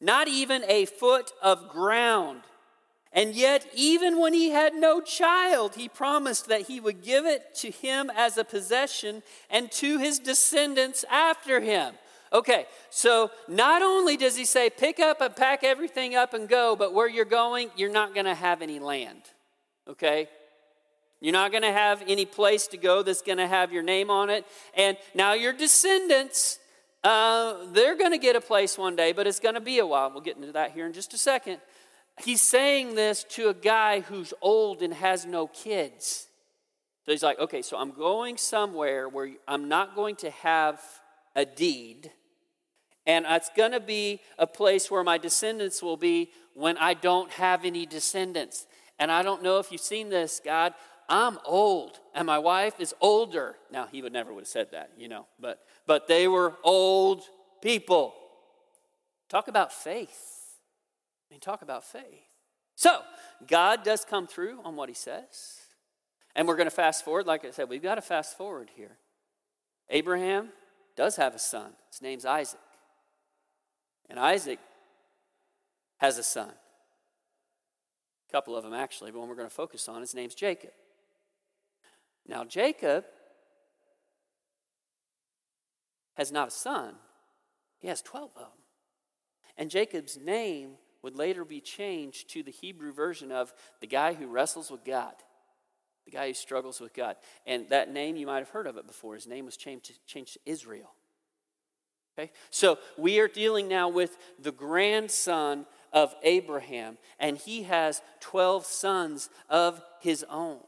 not 0.00 0.28
even 0.28 0.62
a 0.68 0.84
foot 0.84 1.32
of 1.42 1.70
ground. 1.70 2.42
And 3.12 3.34
yet, 3.34 3.66
even 3.74 4.20
when 4.20 4.34
he 4.34 4.50
had 4.50 4.74
no 4.74 5.00
child, 5.00 5.74
he 5.74 5.88
promised 5.88 6.48
that 6.48 6.68
he 6.68 6.78
would 6.78 7.02
give 7.02 7.26
it 7.26 7.54
to 7.56 7.70
him 7.70 8.10
as 8.14 8.36
a 8.36 8.44
possession 8.44 9.22
and 9.48 9.72
to 9.72 9.98
his 9.98 10.18
descendants 10.18 11.04
after 11.10 11.60
him. 11.60 11.94
Okay, 12.32 12.66
so 12.90 13.30
not 13.48 13.82
only 13.82 14.16
does 14.16 14.36
he 14.36 14.44
say, 14.44 14.70
pick 14.70 15.00
up 15.00 15.20
and 15.20 15.34
pack 15.34 15.64
everything 15.64 16.14
up 16.14 16.32
and 16.32 16.48
go, 16.48 16.76
but 16.76 16.94
where 16.94 17.08
you're 17.08 17.24
going, 17.24 17.70
you're 17.76 17.90
not 17.90 18.14
going 18.14 18.26
to 18.26 18.34
have 18.34 18.62
any 18.62 18.78
land. 18.78 19.22
Okay? 19.88 20.28
You're 21.20 21.32
not 21.32 21.50
going 21.50 21.64
to 21.64 21.72
have 21.72 22.02
any 22.06 22.24
place 22.24 22.68
to 22.68 22.76
go 22.76 23.02
that's 23.02 23.22
going 23.22 23.38
to 23.38 23.48
have 23.48 23.72
your 23.72 23.82
name 23.82 24.10
on 24.10 24.30
it. 24.30 24.46
And 24.74 24.96
now 25.12 25.32
your 25.32 25.52
descendants, 25.52 26.60
uh, 27.02 27.66
they're 27.72 27.96
going 27.96 28.12
to 28.12 28.18
get 28.18 28.36
a 28.36 28.40
place 28.40 28.78
one 28.78 28.94
day, 28.94 29.10
but 29.10 29.26
it's 29.26 29.40
going 29.40 29.56
to 29.56 29.60
be 29.60 29.80
a 29.80 29.86
while. 29.86 30.10
We'll 30.10 30.20
get 30.20 30.36
into 30.36 30.52
that 30.52 30.70
here 30.70 30.86
in 30.86 30.92
just 30.92 31.12
a 31.12 31.18
second. 31.18 31.58
He's 32.22 32.42
saying 32.42 32.94
this 32.94 33.24
to 33.30 33.48
a 33.48 33.54
guy 33.54 34.00
who's 34.00 34.32
old 34.40 34.82
and 34.82 34.94
has 34.94 35.26
no 35.26 35.48
kids. 35.48 36.28
So 37.04 37.12
he's 37.12 37.22
like, 37.22 37.40
okay, 37.40 37.62
so 37.62 37.76
I'm 37.76 37.90
going 37.90 38.36
somewhere 38.36 39.08
where 39.08 39.30
I'm 39.48 39.68
not 39.68 39.96
going 39.96 40.16
to 40.16 40.30
have 40.30 40.80
a 41.34 41.44
deed, 41.44 42.12
and 43.10 43.26
it's 43.28 43.50
going 43.56 43.72
to 43.72 43.80
be 43.80 44.20
a 44.38 44.46
place 44.46 44.88
where 44.88 45.02
my 45.02 45.18
descendants 45.18 45.82
will 45.82 45.96
be 45.96 46.30
when 46.54 46.78
I 46.78 46.94
don't 46.94 47.28
have 47.32 47.64
any 47.64 47.84
descendants. 47.84 48.68
And 49.00 49.10
I 49.10 49.22
don't 49.22 49.42
know 49.42 49.58
if 49.58 49.72
you've 49.72 49.80
seen 49.80 50.10
this, 50.10 50.40
God. 50.44 50.74
I'm 51.08 51.38
old 51.44 51.98
and 52.14 52.24
my 52.24 52.38
wife 52.38 52.78
is 52.78 52.94
older. 53.00 53.56
Now, 53.72 53.88
he 53.90 54.00
would 54.00 54.12
never 54.12 54.32
would 54.32 54.42
have 54.42 54.48
said 54.48 54.68
that, 54.70 54.92
you 54.96 55.08
know, 55.08 55.26
but, 55.40 55.58
but 55.88 56.06
they 56.06 56.28
were 56.28 56.54
old 56.62 57.22
people. 57.60 58.14
Talk 59.28 59.48
about 59.48 59.72
faith. 59.72 60.58
I 61.28 61.34
mean, 61.34 61.40
talk 61.40 61.62
about 61.62 61.82
faith. 61.82 62.04
So, 62.76 63.00
God 63.48 63.82
does 63.82 64.04
come 64.04 64.28
through 64.28 64.60
on 64.64 64.76
what 64.76 64.88
he 64.88 64.94
says. 64.94 65.56
And 66.36 66.46
we're 66.46 66.56
going 66.56 66.68
to 66.68 66.74
fast 66.74 67.04
forward. 67.04 67.26
Like 67.26 67.44
I 67.44 67.50
said, 67.50 67.68
we've 67.68 67.82
got 67.82 67.96
to 67.96 68.02
fast 68.02 68.38
forward 68.38 68.70
here. 68.76 68.98
Abraham 69.88 70.50
does 70.96 71.16
have 71.16 71.34
a 71.34 71.40
son. 71.40 71.72
His 71.90 72.00
name's 72.00 72.24
Isaac. 72.24 72.60
And 74.10 74.18
Isaac 74.18 74.58
has 75.98 76.18
a 76.18 76.22
son. 76.22 76.50
A 78.28 78.32
couple 78.32 78.56
of 78.56 78.64
them, 78.64 78.74
actually, 78.74 79.12
but 79.12 79.20
one 79.20 79.28
we're 79.28 79.36
going 79.36 79.48
to 79.48 79.54
focus 79.54 79.88
on, 79.88 80.00
his 80.00 80.14
name's 80.14 80.34
Jacob. 80.34 80.72
Now, 82.26 82.44
Jacob 82.44 83.04
has 86.14 86.30
not 86.30 86.48
a 86.48 86.50
son, 86.50 86.96
he 87.78 87.88
has 87.88 88.02
12 88.02 88.30
of 88.36 88.42
them. 88.42 88.50
And 89.56 89.70
Jacob's 89.70 90.18
name 90.18 90.72
would 91.02 91.16
later 91.16 91.44
be 91.44 91.60
changed 91.60 92.30
to 92.30 92.42
the 92.42 92.50
Hebrew 92.50 92.92
version 92.92 93.32
of 93.32 93.54
the 93.80 93.86
guy 93.86 94.12
who 94.12 94.26
wrestles 94.26 94.70
with 94.70 94.84
God, 94.84 95.14
the 96.04 96.10
guy 96.10 96.28
who 96.28 96.34
struggles 96.34 96.80
with 96.80 96.92
God. 96.92 97.16
And 97.46 97.68
that 97.70 97.92
name, 97.92 98.16
you 98.16 98.26
might 98.26 98.38
have 98.38 98.50
heard 98.50 98.66
of 98.66 98.76
it 98.76 98.86
before. 98.86 99.14
His 99.14 99.26
name 99.26 99.44
was 99.44 99.56
changed 99.56 99.86
to, 99.86 99.92
changed 100.06 100.34
to 100.34 100.40
Israel. 100.46 100.92
Okay? 102.20 102.30
So 102.50 102.78
we 102.98 103.18
are 103.20 103.28
dealing 103.28 103.68
now 103.68 103.88
with 103.88 104.16
the 104.38 104.52
grandson 104.52 105.66
of 105.92 106.14
Abraham, 106.22 106.98
and 107.18 107.36
he 107.36 107.64
has 107.64 108.02
12 108.20 108.64
sons 108.66 109.30
of 109.48 109.82
his 110.00 110.24
own. 110.28 110.58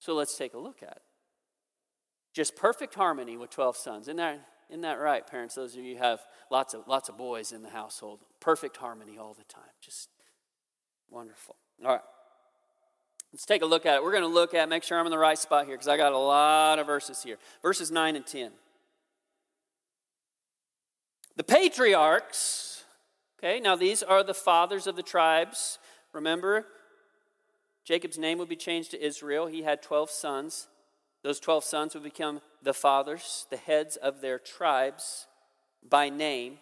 So 0.00 0.14
let's 0.14 0.36
take 0.36 0.54
a 0.54 0.58
look 0.58 0.82
at 0.82 0.90
it. 0.90 1.02
Just 2.34 2.56
perfect 2.56 2.94
harmony 2.94 3.36
with 3.36 3.50
12 3.50 3.76
sons. 3.76 4.04
Isn't 4.06 4.16
that, 4.16 4.40
isn't 4.68 4.82
that 4.82 4.98
right, 4.98 5.26
parents? 5.26 5.54
Those 5.54 5.76
of 5.76 5.84
you 5.84 5.98
have 5.98 6.20
lots 6.50 6.74
of, 6.74 6.86
lots 6.88 7.08
of 7.08 7.16
boys 7.16 7.52
in 7.52 7.62
the 7.62 7.70
household. 7.70 8.20
Perfect 8.40 8.76
harmony 8.76 9.18
all 9.18 9.34
the 9.34 9.44
time. 9.44 9.62
Just 9.80 10.08
wonderful. 11.08 11.56
All 11.84 11.92
right. 11.92 12.00
Let's 13.32 13.46
take 13.46 13.62
a 13.62 13.66
look 13.66 13.86
at 13.86 13.96
it. 13.96 14.02
We're 14.02 14.12
going 14.12 14.22
to 14.22 14.28
look 14.28 14.52
at, 14.52 14.68
make 14.68 14.82
sure 14.82 14.98
I'm 14.98 15.06
in 15.06 15.10
the 15.10 15.18
right 15.18 15.38
spot 15.38 15.66
here 15.66 15.74
because 15.74 15.88
I 15.88 15.96
got 15.96 16.12
a 16.12 16.18
lot 16.18 16.78
of 16.78 16.86
verses 16.86 17.22
here. 17.22 17.38
Verses 17.62 17.90
9 17.90 18.16
and 18.16 18.26
10. 18.26 18.52
The 21.36 21.44
patriarchs, 21.44 22.84
okay, 23.38 23.58
now 23.58 23.74
these 23.74 24.02
are 24.02 24.22
the 24.22 24.34
fathers 24.34 24.86
of 24.86 24.94
the 24.94 25.02
tribes. 25.02 25.78
Remember, 26.12 26.66
Jacob's 27.84 28.18
name 28.18 28.38
would 28.38 28.48
be 28.48 28.56
changed 28.56 28.92
to 28.92 29.04
Israel. 29.04 29.46
He 29.46 29.62
had 29.62 29.82
12 29.82 30.10
sons. 30.10 30.68
Those 31.22 31.40
12 31.40 31.64
sons 31.64 31.94
would 31.94 32.04
become 32.04 32.40
the 32.62 32.74
fathers, 32.74 33.46
the 33.50 33.56
heads 33.56 33.96
of 33.96 34.20
their 34.20 34.38
tribes 34.38 35.26
by 35.82 36.08
name. 36.08 36.58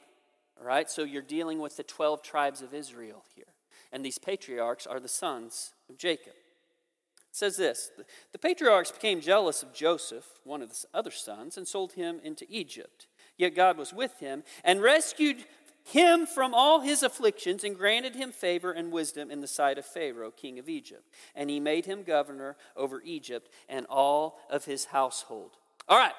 All 0.59 0.67
right, 0.67 0.91
so 0.91 1.05
you're 1.05 1.23
dealing 1.23 1.61
with 1.61 1.77
the 1.77 1.83
12 1.83 2.23
tribes 2.23 2.63
of 2.63 2.73
Israel 2.73 3.25
here. 3.35 3.45
And 3.93 4.05
these 4.05 4.19
patriarchs 4.19 4.87
are 4.87 5.01
the 5.01 5.09
sons 5.09 5.75
of 5.91 5.99
Jacob. 5.99 6.33
It 6.33 7.37
says 7.37 7.57
this 7.57 7.91
The 8.33 8.39
patriarchs 8.39 8.91
became 8.91 9.21
jealous 9.21 9.63
of 9.63 9.75
Joseph, 9.75 10.27
one 10.45 10.63
of 10.63 10.71
the 10.71 10.85
other 10.95 11.11
sons, 11.11 11.57
and 11.57 11.69
sold 11.69 11.93
him 11.93 12.21
into 12.23 12.47
Egypt. 12.49 13.07
Yet 13.37 13.55
God 13.55 13.77
was 13.77 13.93
with 13.93 14.19
him 14.21 14.43
and 14.65 14.83
rescued 14.83 15.45
him 15.85 16.27
from 16.27 16.55
all 16.55 16.81
his 16.81 17.03
afflictions 17.03 17.65
and 17.65 17.77
granted 17.77 18.15
him 18.15 18.31
favor 18.31 18.71
and 18.71 18.93
wisdom 18.93 19.31
in 19.31 19.41
the 19.41 19.47
sight 19.47 19.79
of 19.79 19.85
Pharaoh, 19.85 20.31
king 20.31 20.59
of 20.59 20.69
Egypt. 20.69 21.09
And 21.35 21.51
he 21.51 21.61
made 21.61 21.87
him 21.87 22.05
governor 22.05 22.57
over 22.77 23.03
Egypt 23.05 23.51
and 23.69 23.87
all 23.87 24.39
of 24.49 24.65
his 24.65 24.87
household. 24.87 25.53
All 25.89 25.99
right. 25.99 26.15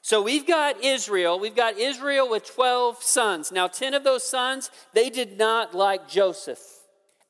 So 0.00 0.22
we've 0.22 0.46
got 0.46 0.84
Israel. 0.84 1.40
We've 1.40 1.56
got 1.56 1.78
Israel 1.78 2.28
with 2.28 2.44
12 2.44 3.02
sons. 3.02 3.50
Now, 3.50 3.68
10 3.68 3.94
of 3.94 4.04
those 4.04 4.22
sons, 4.22 4.70
they 4.92 5.08
did 5.08 5.38
not 5.38 5.74
like 5.74 6.08
Joseph 6.08 6.60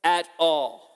at 0.02 0.26
all. 0.38 0.93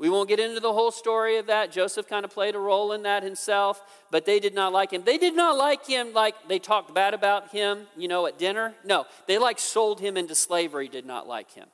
We 0.00 0.08
won't 0.08 0.30
get 0.30 0.40
into 0.40 0.60
the 0.60 0.72
whole 0.72 0.92
story 0.92 1.36
of 1.36 1.48
that. 1.48 1.70
Joseph 1.70 2.08
kind 2.08 2.24
of 2.24 2.30
played 2.30 2.54
a 2.54 2.58
role 2.58 2.92
in 2.92 3.02
that 3.02 3.22
himself, 3.22 3.82
but 4.10 4.24
they 4.24 4.40
did 4.40 4.54
not 4.54 4.72
like 4.72 4.90
him. 4.90 5.02
They 5.04 5.18
did 5.18 5.36
not 5.36 5.58
like 5.58 5.86
him 5.86 6.14
like 6.14 6.34
they 6.48 6.58
talked 6.58 6.94
bad 6.94 7.12
about 7.12 7.50
him, 7.50 7.80
you 7.98 8.08
know, 8.08 8.24
at 8.24 8.38
dinner. 8.38 8.72
No, 8.82 9.04
they 9.26 9.36
like 9.36 9.58
sold 9.58 10.00
him 10.00 10.16
into 10.16 10.34
slavery, 10.34 10.88
did 10.88 11.04
not 11.04 11.28
like 11.28 11.52
him. 11.52 11.68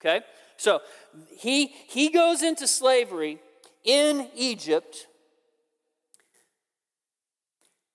Okay? 0.00 0.24
So 0.56 0.80
he 1.36 1.66
he 1.66 2.08
goes 2.08 2.42
into 2.42 2.66
slavery 2.66 3.38
in 3.84 4.28
Egypt. 4.34 5.06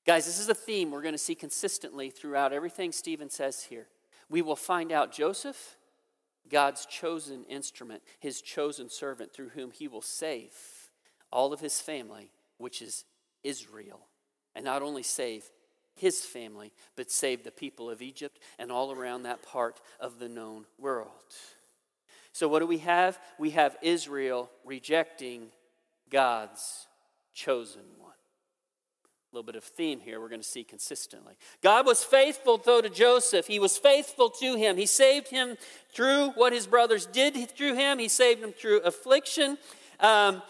Guys, 0.06 0.28
this 0.28 0.38
is 0.38 0.50
a 0.50 0.54
theme 0.54 0.92
we're 0.92 1.02
going 1.02 1.16
to 1.16 1.18
see 1.18 1.34
consistently 1.34 2.12
throughout 2.12 2.54
everything 2.54 2.92
Stephen 2.92 3.32
says 3.32 3.64
here. 3.64 3.88
We 4.30 4.44
will 4.44 4.56
find 4.56 4.92
out 4.92 5.12
Joseph 5.12 5.78
God's 6.50 6.86
chosen 6.86 7.44
instrument, 7.46 8.04
his 8.20 8.42
chosen 8.42 8.90
servant 8.90 9.34
through 9.34 9.50
whom 9.50 9.72
he 9.72 9.88
will 9.88 10.02
save 10.02 10.54
all 11.32 11.54
of 11.54 11.60
his 11.60 11.82
family, 11.82 12.32
which 12.58 12.82
is 12.82 13.04
Israel. 13.44 14.08
And 14.56 14.64
not 14.64 14.82
only 14.82 15.04
save 15.04 15.50
his 15.96 16.22
family, 16.22 16.72
but 16.96 17.12
save 17.12 17.44
the 17.44 17.52
people 17.52 17.90
of 17.90 18.02
Egypt 18.02 18.40
and 18.60 18.72
all 18.72 18.92
around 18.92 19.24
that 19.24 19.44
part 19.44 19.82
of 20.00 20.20
the 20.20 20.30
known 20.30 20.66
world. 20.78 21.10
So, 22.32 22.48
what 22.48 22.60
do 22.60 22.66
we 22.66 22.80
have? 22.80 23.18
We 23.40 23.52
have 23.52 23.78
Israel 23.82 24.50
rejecting 24.66 25.52
God's 26.10 26.88
chosen 27.34 27.84
one. 27.98 28.12
Little 29.36 29.44
bit 29.44 29.58
of 29.58 29.66
theme 29.66 30.00
here 30.00 30.22
we're 30.22 30.30
going 30.30 30.40
to 30.40 30.48
see 30.48 30.64
consistently. 30.64 31.34
God 31.62 31.86
was 31.86 32.02
faithful, 32.06 32.58
though, 32.58 32.80
to 32.80 32.90
Joseph. 32.90 33.48
He 33.48 33.60
was 33.60 33.78
faithful 33.78 34.30
to 34.30 34.56
him. 34.56 34.78
He 34.78 34.86
saved 34.86 35.28
him 35.28 35.58
through 35.94 36.30
what 36.36 36.54
his 36.54 36.66
brothers 36.66 37.06
did 37.06 37.36
through 37.52 37.76
him, 37.76 38.00
he 38.00 38.08
saved 38.08 38.42
him 38.42 38.54
through 38.54 38.80
affliction. 38.80 39.58
Um, 40.00 40.42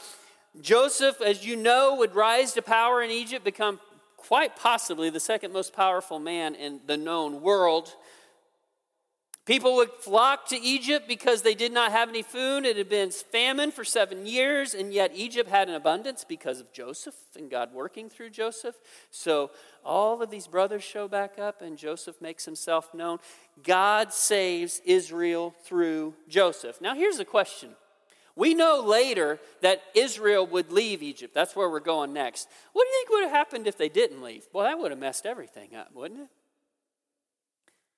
Joseph, 0.61 1.19
as 1.19 1.43
you 1.43 1.55
know, 1.55 1.95
would 1.95 2.13
rise 2.13 2.53
to 2.53 2.61
power 2.61 3.01
in 3.01 3.09
Egypt, 3.09 3.43
become 3.43 3.79
quite 4.17 4.55
possibly 4.55 5.09
the 5.09 5.19
second 5.19 5.51
most 5.51 5.73
powerful 5.73 6.19
man 6.19 6.53
in 6.53 6.79
the 6.85 6.95
known 6.95 7.41
world. 7.41 7.95
People 9.45 9.75
would 9.75 9.91
flock 9.99 10.47
to 10.47 10.59
Egypt 10.59 11.07
because 11.07 11.43
they 11.43 11.53
did 11.53 11.71
not 11.71 11.91
have 11.91 12.09
any 12.09 12.23
food. 12.23 12.65
It 12.65 12.77
had 12.77 12.89
been 12.89 13.11
famine 13.11 13.69
for 13.71 13.83
seven 13.83 14.25
years, 14.25 14.73
and 14.73 14.91
yet 14.91 15.11
Egypt 15.13 15.51
had 15.51 15.69
an 15.69 15.75
abundance 15.75 16.25
because 16.27 16.59
of 16.59 16.73
Joseph 16.73 17.13
and 17.37 17.47
God 17.49 17.71
working 17.71 18.09
through 18.09 18.31
Joseph. 18.31 18.75
So 19.11 19.51
all 19.83 20.19
of 20.23 20.31
these 20.31 20.47
brothers 20.47 20.83
show 20.83 21.07
back 21.07 21.37
up, 21.37 21.61
and 21.61 21.77
Joseph 21.77 22.19
makes 22.19 22.43
himself 22.43 22.91
known. 22.91 23.19
God 23.63 24.11
saves 24.11 24.81
Israel 24.83 25.53
through 25.63 26.15
Joseph. 26.27 26.81
Now, 26.81 26.95
here's 26.95 27.19
a 27.19 27.25
question. 27.25 27.69
We 28.35 28.55
know 28.55 28.81
later 28.83 29.39
that 29.61 29.83
Israel 29.93 30.47
would 30.47 30.71
leave 30.71 31.03
Egypt. 31.03 31.35
That's 31.35 31.55
where 31.55 31.69
we're 31.69 31.79
going 31.81 32.13
next. 32.13 32.49
What 32.73 32.83
do 32.83 32.89
you 32.89 32.97
think 32.97 33.09
would 33.11 33.23
have 33.25 33.31
happened 33.31 33.67
if 33.67 33.77
they 33.77 33.89
didn't 33.89 34.23
leave? 34.23 34.47
Well, 34.51 34.65
that 34.65 34.79
would 34.79 34.89
have 34.89 34.99
messed 34.99 35.27
everything 35.27 35.75
up, 35.75 35.91
wouldn't 35.93 36.21
it? 36.21 36.29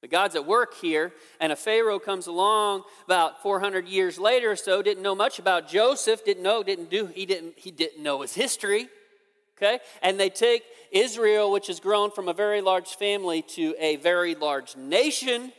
But 0.02 0.12
God's 0.12 0.36
at 0.36 0.46
work 0.46 0.76
here, 0.76 1.12
and 1.40 1.52
a 1.52 1.56
Pharaoh 1.56 2.00
comes 2.00 2.28
along 2.28 2.84
about 3.06 3.42
400 3.42 3.88
years 3.88 4.20
later 4.20 4.52
or 4.52 4.56
so, 4.56 4.82
didn't 4.82 5.02
know 5.02 5.16
much 5.16 5.40
about 5.40 5.68
Joseph, 5.68 6.24
didn't 6.24 6.44
know, 6.44 6.62
didn't 6.62 6.90
do, 6.90 7.08
he 7.08 7.26
didn't, 7.26 7.58
he 7.58 7.72
didn't 7.72 8.04
know 8.04 8.22
his 8.22 8.36
history. 8.36 8.90
Okay? 9.58 9.80
And 10.04 10.20
they 10.20 10.30
take 10.30 10.64
Israel, 10.92 11.52
which 11.52 11.68
has 11.68 11.80
grown 11.80 12.12
from 12.12 12.28
a 12.28 12.34
very 12.34 12.62
large 12.62 12.90
family 12.90 13.42
to 13.42 13.74
a 13.80 13.96
very 13.96 14.36
large 14.36 14.76
nation 14.76 15.52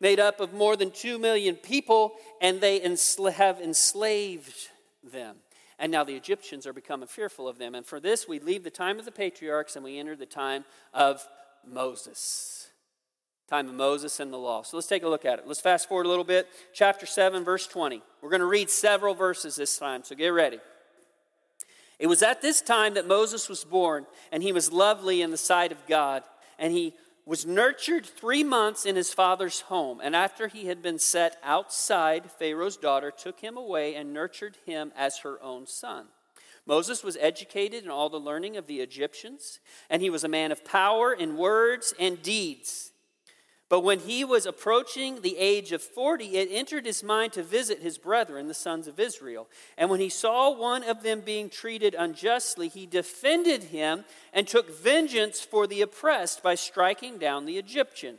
made 0.00 0.18
up 0.18 0.40
of 0.40 0.52
more 0.52 0.76
than 0.76 0.90
2 0.90 1.20
million 1.20 1.54
people, 1.54 2.14
and 2.40 2.60
they 2.60 2.80
ensla- 2.80 3.32
have 3.32 3.60
enslaved 3.60 4.70
them. 5.04 5.36
And 5.78 5.92
now 5.92 6.02
the 6.02 6.16
Egyptians 6.16 6.66
are 6.66 6.72
becoming 6.72 7.06
fearful 7.06 7.46
of 7.46 7.58
them. 7.58 7.76
And 7.76 7.86
for 7.86 8.00
this, 8.00 8.26
we 8.26 8.40
leave 8.40 8.64
the 8.64 8.70
time 8.70 8.98
of 8.98 9.04
the 9.04 9.12
patriarchs 9.12 9.76
and 9.76 9.84
we 9.84 9.98
enter 9.98 10.16
the 10.16 10.26
time 10.26 10.64
of 10.92 11.26
Moses 11.66 12.70
time 13.48 13.68
of 13.68 13.74
Moses 13.74 14.20
and 14.20 14.32
the 14.32 14.38
law. 14.38 14.62
So 14.62 14.76
let's 14.76 14.86
take 14.86 15.02
a 15.02 15.08
look 15.08 15.24
at 15.24 15.38
it. 15.38 15.46
Let's 15.46 15.60
fast 15.60 15.88
forward 15.88 16.06
a 16.06 16.08
little 16.08 16.24
bit. 16.24 16.48
Chapter 16.72 17.06
7, 17.06 17.44
verse 17.44 17.66
20. 17.66 18.02
We're 18.22 18.30
going 18.30 18.40
to 18.40 18.46
read 18.46 18.70
several 18.70 19.14
verses 19.14 19.56
this 19.56 19.76
time, 19.76 20.02
so 20.04 20.14
get 20.14 20.28
ready. 20.28 20.58
It 21.98 22.06
was 22.06 22.22
at 22.22 22.42
this 22.42 22.60
time 22.60 22.94
that 22.94 23.06
Moses 23.06 23.48
was 23.48 23.64
born, 23.64 24.06
and 24.32 24.42
he 24.42 24.52
was 24.52 24.72
lovely 24.72 25.22
in 25.22 25.30
the 25.30 25.36
sight 25.36 25.72
of 25.72 25.86
God, 25.86 26.22
and 26.58 26.72
he 26.72 26.94
was 27.26 27.46
nurtured 27.46 28.04
three 28.04 28.44
months 28.44 28.84
in 28.84 28.96
his 28.96 29.12
father's 29.12 29.62
home. 29.62 30.00
And 30.02 30.14
after 30.14 30.48
he 30.48 30.66
had 30.66 30.82
been 30.82 30.98
set 30.98 31.38
outside, 31.42 32.30
Pharaoh's 32.30 32.76
daughter 32.76 33.10
took 33.10 33.40
him 33.40 33.56
away 33.56 33.94
and 33.94 34.12
nurtured 34.12 34.58
him 34.66 34.92
as 34.96 35.18
her 35.18 35.42
own 35.42 35.66
son. 35.66 36.06
Moses 36.66 37.04
was 37.04 37.18
educated 37.20 37.84
in 37.84 37.90
all 37.90 38.08
the 38.08 38.18
learning 38.18 38.56
of 38.56 38.66
the 38.66 38.80
Egyptians, 38.80 39.60
and 39.90 40.02
he 40.02 40.10
was 40.10 40.24
a 40.24 40.28
man 40.28 40.50
of 40.50 40.64
power 40.64 41.12
in 41.12 41.36
words 41.36 41.94
and 42.00 42.22
deeds. 42.22 42.92
But 43.70 43.80
when 43.80 44.00
he 44.00 44.24
was 44.24 44.44
approaching 44.44 45.22
the 45.22 45.38
age 45.38 45.72
of 45.72 45.82
40, 45.82 46.36
it 46.36 46.48
entered 46.52 46.84
his 46.84 47.02
mind 47.02 47.32
to 47.32 47.42
visit 47.42 47.80
his 47.80 47.96
brethren, 47.96 48.46
the 48.46 48.54
sons 48.54 48.86
of 48.86 49.00
Israel. 49.00 49.48
And 49.78 49.88
when 49.88 50.00
he 50.00 50.10
saw 50.10 50.50
one 50.50 50.84
of 50.84 51.02
them 51.02 51.20
being 51.20 51.48
treated 51.48 51.94
unjustly, 51.94 52.68
he 52.68 52.84
defended 52.84 53.64
him 53.64 54.04
and 54.34 54.46
took 54.46 54.78
vengeance 54.78 55.40
for 55.40 55.66
the 55.66 55.80
oppressed 55.80 56.42
by 56.42 56.56
striking 56.56 57.16
down 57.16 57.46
the 57.46 57.56
Egyptian. 57.56 58.18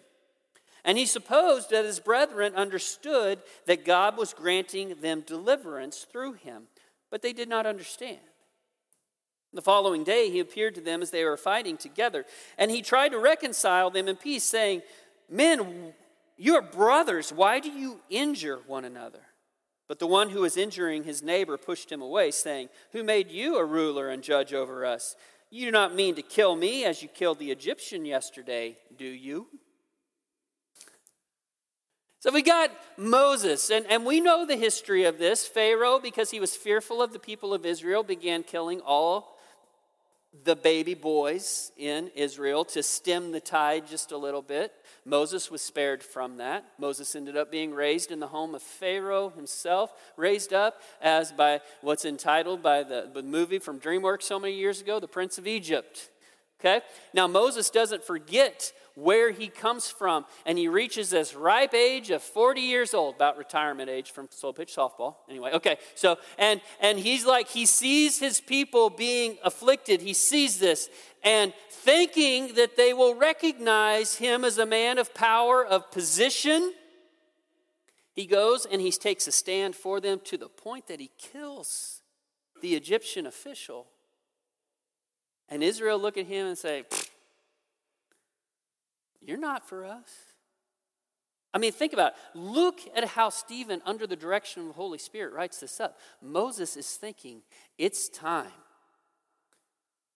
And 0.83 0.97
he 0.97 1.05
supposed 1.05 1.69
that 1.69 1.85
his 1.85 1.99
brethren 1.99 2.53
understood 2.55 3.39
that 3.65 3.85
God 3.85 4.17
was 4.17 4.33
granting 4.33 4.95
them 5.01 5.21
deliverance 5.21 6.07
through 6.11 6.33
him, 6.33 6.63
but 7.11 7.21
they 7.21 7.33
did 7.33 7.49
not 7.49 7.65
understand. 7.65 8.19
The 9.53 9.61
following 9.61 10.03
day, 10.03 10.29
he 10.29 10.41
appeared 10.41 10.75
to 10.75 10.81
them 10.81 11.01
as 11.01 11.11
they 11.11 11.23
were 11.23 11.37
fighting 11.37 11.77
together, 11.77 12.25
and 12.57 12.69
he 12.69 12.81
tried 12.81 13.13
to 13.13 13.19
reconcile 13.19 13.89
them 13.89 14.07
in 14.09 14.17
peace, 14.17 14.43
saying, 14.43 14.81
Men, 15.29 15.93
you 16.37 16.55
are 16.55 16.61
brothers. 16.61 17.31
Why 17.31 17.59
do 17.59 17.69
you 17.69 17.99
injure 18.09 18.59
one 18.67 18.85
another? 18.85 19.21
But 19.87 19.99
the 19.99 20.07
one 20.07 20.29
who 20.29 20.41
was 20.41 20.57
injuring 20.57 21.03
his 21.03 21.21
neighbor 21.21 21.57
pushed 21.57 21.91
him 21.91 22.01
away, 22.01 22.31
saying, 22.31 22.69
Who 22.91 23.03
made 23.03 23.29
you 23.29 23.57
a 23.57 23.65
ruler 23.65 24.09
and 24.09 24.23
judge 24.23 24.53
over 24.53 24.85
us? 24.85 25.15
You 25.51 25.65
do 25.65 25.71
not 25.71 25.93
mean 25.93 26.15
to 26.15 26.21
kill 26.21 26.55
me 26.55 26.85
as 26.85 27.03
you 27.03 27.07
killed 27.07 27.39
the 27.39 27.51
Egyptian 27.51 28.05
yesterday, 28.05 28.77
do 28.97 29.05
you? 29.05 29.47
So 32.19 32.31
we 32.31 32.41
got 32.41 32.71
Moses, 32.97 33.69
and, 33.69 33.85
and 33.87 34.03
we 34.03 34.19
know 34.19 34.47
the 34.47 34.55
history 34.55 35.03
of 35.03 35.19
this. 35.19 35.47
Pharaoh, 35.47 35.99
because 35.99 36.31
he 36.31 36.39
was 36.39 36.55
fearful 36.55 36.99
of 36.99 37.13
the 37.13 37.19
people 37.19 37.53
of 37.53 37.67
Israel, 37.67 38.01
began 38.01 38.41
killing 38.41 38.81
all 38.81 39.37
the 40.43 40.55
baby 40.55 40.95
boys 40.95 41.71
in 41.77 42.09
Israel 42.15 42.65
to 42.65 42.81
stem 42.81 43.31
the 43.31 43.39
tide 43.39 43.87
just 43.87 44.11
a 44.11 44.17
little 44.17 44.41
bit. 44.41 44.73
Moses 45.05 45.51
was 45.51 45.61
spared 45.61 46.03
from 46.03 46.37
that. 46.37 46.65
Moses 46.79 47.15
ended 47.15 47.37
up 47.37 47.51
being 47.51 47.73
raised 47.73 48.11
in 48.11 48.19
the 48.19 48.27
home 48.27 48.55
of 48.55 48.61
Pharaoh 48.63 49.29
himself, 49.29 49.93
raised 50.17 50.51
up 50.51 50.81
as 50.99 51.31
by 51.31 51.61
what's 51.81 52.05
entitled 52.05 52.63
by 52.63 52.81
the, 52.81 53.09
the 53.13 53.21
movie 53.21 53.59
from 53.59 53.79
DreamWorks 53.79 54.23
so 54.23 54.39
many 54.39 54.55
years 54.55 54.81
ago, 54.81 54.99
The 54.99 55.07
Prince 55.07 55.37
of 55.37 55.45
Egypt. 55.45 56.09
Okay? 56.59 56.81
Now, 57.13 57.27
Moses 57.27 57.69
doesn't 57.69 58.03
forget 58.03 58.73
where 58.95 59.31
he 59.31 59.49
comes 59.49 59.89
from, 59.89 60.25
and 60.45 60.57
he 60.57 60.67
reaches 60.69 61.09
this 61.09 61.35
ripe 61.35 61.73
age 61.73 62.09
of 62.11 62.23
40 62.23 62.61
years 62.61 62.93
old, 62.93 63.15
about 63.15 63.37
retirement 63.37 63.89
age 63.89 64.11
from 64.11 64.29
slow 64.31 64.53
pitch 64.53 64.73
softball. 64.73 65.15
Anyway, 65.29 65.51
okay, 65.51 65.77
so, 65.95 66.17
and, 66.37 66.61
and 66.79 66.97
he's 66.97 67.25
like, 67.25 67.49
he 67.49 67.65
sees 67.65 68.19
his 68.19 68.39
people 68.39 68.89
being 68.89 69.37
afflicted. 69.43 70.01
He 70.01 70.13
sees 70.13 70.57
this, 70.57 70.89
and 71.25 71.53
thinking 71.71 72.53
that 72.53 72.77
they 72.77 72.93
will 72.93 73.15
recognize 73.15 74.15
him 74.15 74.45
as 74.45 74.59
a 74.59 74.65
man 74.65 74.99
of 74.99 75.13
power, 75.15 75.65
of 75.65 75.91
position, 75.91 76.71
he 78.13 78.27
goes 78.27 78.67
and 78.71 78.79
he 78.79 78.91
takes 78.91 79.27
a 79.27 79.31
stand 79.31 79.75
for 79.75 79.99
them 79.99 80.21
to 80.25 80.37
the 80.37 80.47
point 80.47 80.87
that 80.87 80.99
he 80.99 81.09
kills 81.17 82.01
the 82.61 82.75
Egyptian 82.75 83.25
official. 83.25 83.87
And 85.49 85.63
Israel 85.63 85.99
look 85.99 86.15
at 86.17 86.27
him 86.27 86.45
and 86.45 86.57
say, 86.57 86.83
You're 89.19 89.37
not 89.37 89.67
for 89.67 89.83
us. 89.83 90.09
I 91.53 91.57
mean, 91.57 91.71
think 91.71 91.93
about 91.93 92.13
it. 92.13 92.37
Look 92.37 92.81
at 92.95 93.05
how 93.05 93.29
Stephen, 93.29 93.81
under 93.85 94.05
the 94.05 94.15
direction 94.15 94.61
of 94.61 94.67
the 94.67 94.73
Holy 94.73 94.97
Spirit, 94.97 95.33
writes 95.33 95.59
this 95.59 95.79
up. 95.79 95.97
Moses 96.21 96.77
is 96.77 96.89
thinking, 96.91 97.41
It's 97.77 98.09
time 98.09 98.51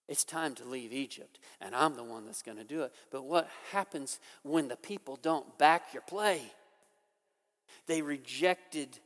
it's 0.09 0.23
time 0.23 0.55
to 0.55 0.65
leave 0.65 0.91
Egypt, 0.91 1.39
and 1.61 1.75
I'm 1.75 1.95
the 1.95 2.03
one 2.03 2.25
that's 2.25 2.41
going 2.41 2.57
to 2.57 2.63
do 2.63 2.81
it. 2.81 2.91
But 3.11 3.25
what 3.25 3.47
happens 3.71 4.19
when 4.41 4.67
the 4.67 4.75
people 4.75 5.19
don't 5.21 5.57
back 5.59 5.93
your 5.93 6.01
play? 6.01 6.41
They 7.85 8.01
rejected 8.01 8.99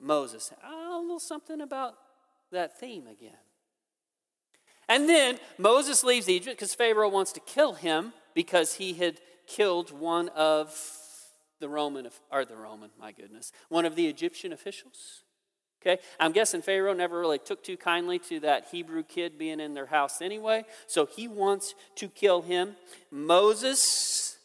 Moses. 0.00 0.50
Oh, 0.64 1.00
a 1.00 1.02
little 1.02 1.20
something 1.20 1.60
about 1.60 1.96
that 2.50 2.80
theme 2.80 3.06
again. 3.06 3.36
And 4.88 5.06
then 5.06 5.38
Moses 5.58 6.02
leaves 6.02 6.30
Egypt 6.30 6.56
because 6.56 6.74
Pharaoh 6.74 7.10
wants 7.10 7.32
to 7.32 7.40
kill 7.40 7.74
him 7.74 8.14
because 8.34 8.74
he 8.74 8.94
had 8.94 9.20
killed 9.46 9.90
one 9.92 10.30
of 10.30 10.74
the 11.60 11.68
Roman, 11.68 12.08
or 12.32 12.46
the 12.46 12.56
Roman, 12.56 12.88
my 12.98 13.12
goodness, 13.12 13.52
one 13.68 13.84
of 13.84 13.96
the 13.96 14.06
Egyptian 14.06 14.54
officials. 14.54 15.24
Okay? 15.80 16.00
I'm 16.18 16.32
guessing 16.32 16.62
Pharaoh 16.62 16.92
never 16.92 17.20
really 17.20 17.38
took 17.38 17.62
too 17.62 17.76
kindly 17.76 18.18
to 18.20 18.40
that 18.40 18.68
Hebrew 18.70 19.02
kid 19.02 19.38
being 19.38 19.60
in 19.60 19.74
their 19.74 19.86
house 19.86 20.20
anyway, 20.20 20.64
so 20.86 21.06
he 21.06 21.28
wants 21.28 21.74
to 21.96 22.08
kill 22.08 22.42
him. 22.42 22.76
Moses 23.10 24.38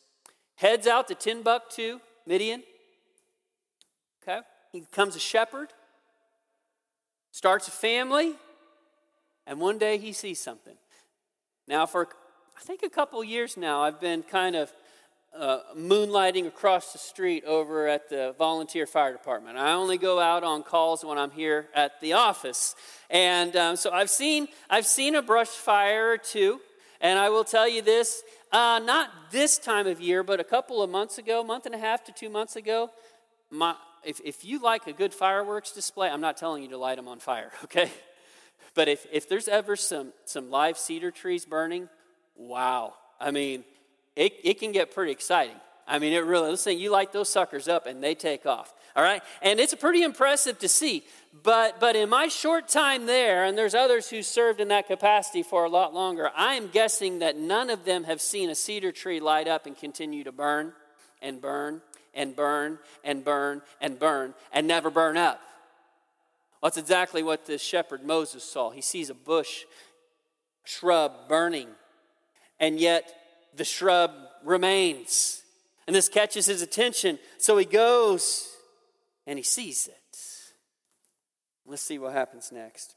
heads 0.55 0.87
out 0.87 1.07
to 1.07 1.15
Timbuktu, 1.15 1.99
Midian. 2.25 2.63
Okay? 4.21 4.41
He 4.71 4.81
becomes 4.81 5.15
a 5.15 5.19
shepherd, 5.19 5.69
starts 7.31 7.67
a 7.67 7.71
family, 7.71 8.33
and 9.45 9.59
one 9.59 9.77
day 9.77 9.97
he 9.97 10.13
sees 10.13 10.39
something. 10.39 10.75
Now, 11.67 11.85
for 11.85 12.07
I 12.55 12.61
think 12.61 12.83
a 12.83 12.89
couple 12.89 13.23
years 13.23 13.57
now, 13.57 13.81
I've 13.81 13.99
been 13.99 14.23
kind 14.23 14.55
of 14.55 14.71
uh, 15.37 15.59
moonlighting 15.75 16.47
across 16.47 16.93
the 16.93 16.99
street 16.99 17.43
over 17.45 17.87
at 17.87 18.09
the 18.09 18.35
volunteer 18.37 18.85
fire 18.85 19.11
department. 19.11 19.57
I 19.57 19.73
only 19.73 19.97
go 19.97 20.19
out 20.19 20.43
on 20.43 20.63
calls 20.63 21.03
when 21.03 21.17
I'm 21.17 21.31
here 21.31 21.69
at 21.73 21.99
the 22.01 22.13
office, 22.13 22.75
and 23.09 23.55
um, 23.55 23.75
so 23.75 23.91
I've 23.91 24.09
seen 24.09 24.47
I've 24.69 24.85
seen 24.85 25.15
a 25.15 25.21
brush 25.21 25.47
fire 25.47 26.11
or 26.11 26.17
two. 26.17 26.59
And 27.01 27.19
I 27.19 27.29
will 27.29 27.43
tell 27.43 27.67
you 27.67 27.81
this: 27.81 28.23
uh, 28.51 28.79
not 28.83 29.09
this 29.31 29.57
time 29.57 29.87
of 29.87 29.99
year, 29.99 30.23
but 30.23 30.39
a 30.39 30.43
couple 30.43 30.81
of 30.81 30.89
months 30.89 31.17
ago, 31.17 31.43
month 31.43 31.65
and 31.65 31.75
a 31.75 31.79
half 31.79 32.03
to 32.05 32.11
two 32.11 32.29
months 32.29 32.55
ago, 32.55 32.91
my, 33.49 33.75
if, 34.03 34.21
if 34.23 34.45
you 34.45 34.59
like 34.59 34.87
a 34.87 34.93
good 34.93 35.13
fireworks 35.13 35.71
display, 35.71 36.09
I'm 36.09 36.21
not 36.21 36.37
telling 36.37 36.63
you 36.63 36.69
to 36.69 36.77
light 36.77 36.97
them 36.97 37.07
on 37.07 37.19
fire, 37.19 37.51
okay? 37.65 37.91
But 38.75 38.87
if, 38.87 39.05
if 39.11 39.27
there's 39.29 39.47
ever 39.47 39.75
some, 39.75 40.13
some 40.25 40.49
live 40.49 40.77
cedar 40.77 41.11
trees 41.11 41.45
burning 41.45 41.89
wow. 42.35 42.95
I 43.19 43.31
mean, 43.31 43.63
it, 44.15 44.33
it 44.43 44.59
can 44.59 44.71
get 44.71 44.93
pretty 44.93 45.11
exciting. 45.11 45.55
I 45.87 45.99
mean, 45.99 46.13
it 46.13 46.25
really, 46.25 46.51
listen, 46.51 46.77
you 46.77 46.91
light 46.91 47.11
those 47.11 47.29
suckers 47.29 47.67
up 47.67 47.85
and 47.85 48.03
they 48.03 48.15
take 48.15 48.45
off. 48.45 48.73
All 48.95 49.03
right? 49.03 49.21
And 49.41 49.59
it's 49.59 49.73
pretty 49.73 50.03
impressive 50.03 50.59
to 50.59 50.67
see. 50.67 51.03
But, 51.43 51.79
but 51.79 51.95
in 51.95 52.09
my 52.09 52.27
short 52.27 52.67
time 52.67 53.05
there, 53.05 53.43
and 53.43 53.57
there's 53.57 53.73
others 53.73 54.09
who 54.09 54.21
served 54.21 54.61
in 54.61 54.67
that 54.67 54.87
capacity 54.87 55.41
for 55.41 55.65
a 55.65 55.69
lot 55.69 55.93
longer, 55.93 56.29
I 56.35 56.53
am 56.53 56.67
guessing 56.67 57.19
that 57.19 57.37
none 57.37 57.69
of 57.69 57.85
them 57.85 58.03
have 58.03 58.21
seen 58.21 58.49
a 58.49 58.55
cedar 58.55 58.91
tree 58.91 59.19
light 59.19 59.47
up 59.47 59.65
and 59.65 59.75
continue 59.75 60.23
to 60.23 60.31
burn 60.31 60.73
and 61.21 61.41
burn 61.41 61.81
and 62.13 62.35
burn 62.35 62.77
and 63.03 63.25
burn 63.25 63.61
and 63.81 63.97
burn 63.97 64.35
and 64.51 64.67
never 64.67 64.91
burn 64.91 65.17
up. 65.17 65.41
That's 66.61 66.77
exactly 66.77 67.23
what 67.23 67.45
this 67.45 67.61
shepherd 67.61 68.05
Moses 68.05 68.43
saw. 68.43 68.69
He 68.69 68.81
sees 68.81 69.09
a 69.09 69.13
bush, 69.15 69.65
shrub 70.63 71.27
burning, 71.27 71.67
and 72.59 72.79
yet 72.79 73.22
the 73.55 73.65
shrub 73.65 74.11
remains. 74.43 75.41
And 75.87 75.95
this 75.95 76.09
catches 76.09 76.45
his 76.45 76.61
attention. 76.61 77.19
So 77.37 77.57
he 77.57 77.65
goes 77.65 78.49
and 79.27 79.37
he 79.37 79.43
sees 79.43 79.87
it. 79.87 80.17
Let's 81.65 81.81
see 81.81 81.97
what 81.97 82.13
happens 82.13 82.51
next. 82.51 82.95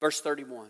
Verse 0.00 0.20
31. 0.20 0.68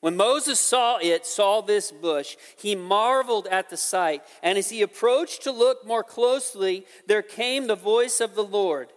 When 0.00 0.16
Moses 0.16 0.60
saw 0.60 0.98
it, 0.98 1.26
saw 1.26 1.62
this 1.62 1.90
bush, 1.90 2.36
he 2.58 2.74
marveled 2.74 3.46
at 3.46 3.70
the 3.70 3.76
sight. 3.76 4.22
And 4.42 4.58
as 4.58 4.70
he 4.70 4.82
approached 4.82 5.42
to 5.42 5.52
look 5.52 5.86
more 5.86 6.04
closely, 6.04 6.84
there 7.06 7.22
came 7.22 7.66
the 7.66 7.74
voice 7.74 8.20
of 8.20 8.34
the 8.34 8.44
Lord 8.44 8.92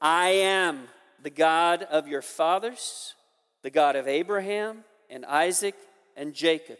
I 0.00 0.28
am 0.28 0.88
the 1.22 1.30
God 1.30 1.84
of 1.84 2.08
your 2.08 2.22
fathers, 2.22 3.14
the 3.62 3.70
God 3.70 3.96
of 3.96 4.08
Abraham 4.08 4.84
and 5.08 5.24
Isaac 5.24 5.76
and 6.16 6.34
Jacob. 6.34 6.78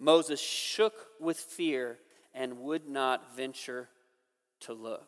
Moses 0.00 0.40
shook 0.40 0.94
with 1.20 1.38
fear 1.38 1.98
and 2.34 2.60
would 2.60 2.88
not 2.88 3.36
venture 3.36 3.90
to 4.60 4.72
look. 4.72 5.06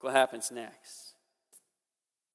What 0.00 0.14
happens 0.14 0.50
next? 0.50 1.14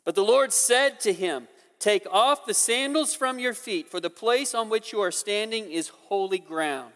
But 0.04 0.14
the 0.14 0.24
Lord 0.24 0.54
said 0.54 1.00
to 1.02 1.12
him, 1.12 1.48
Take 1.80 2.06
off 2.10 2.46
the 2.46 2.54
sandals 2.54 3.14
from 3.16 3.40
your 3.40 3.54
feet, 3.54 3.90
for 3.90 4.00
the 4.00 4.10
place 4.10 4.56
on 4.56 4.70
which 4.70 4.94
you 4.94 5.02
are 5.02 5.12
standing 5.12 5.70
is 5.72 5.90
holy 5.90 6.40
ground. 6.40 6.94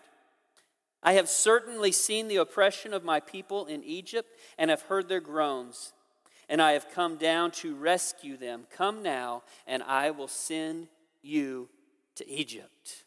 I 1.02 1.14
have 1.14 1.30
certainly 1.30 1.92
seen 1.92 2.28
the 2.28 2.38
oppression 2.38 2.94
of 2.94 3.04
my 3.04 3.20
people 3.20 3.66
in 3.66 3.84
Egypt 3.84 4.30
and 4.58 4.70
have 4.70 4.84
heard 4.84 5.10
their 5.10 5.20
groans, 5.20 5.94
and 6.48 6.62
I 6.62 6.74
have 6.74 6.92
come 6.94 7.18
down 7.18 7.52
to 7.52 7.76
rescue 7.76 8.38
them. 8.38 8.68
Come 8.76 9.02
now, 9.02 9.44
and 9.66 9.82
I 9.84 10.12
will 10.12 10.28
send 10.28 10.88
you 11.22 11.70
to 12.20 12.30
Egypt. 12.30 13.06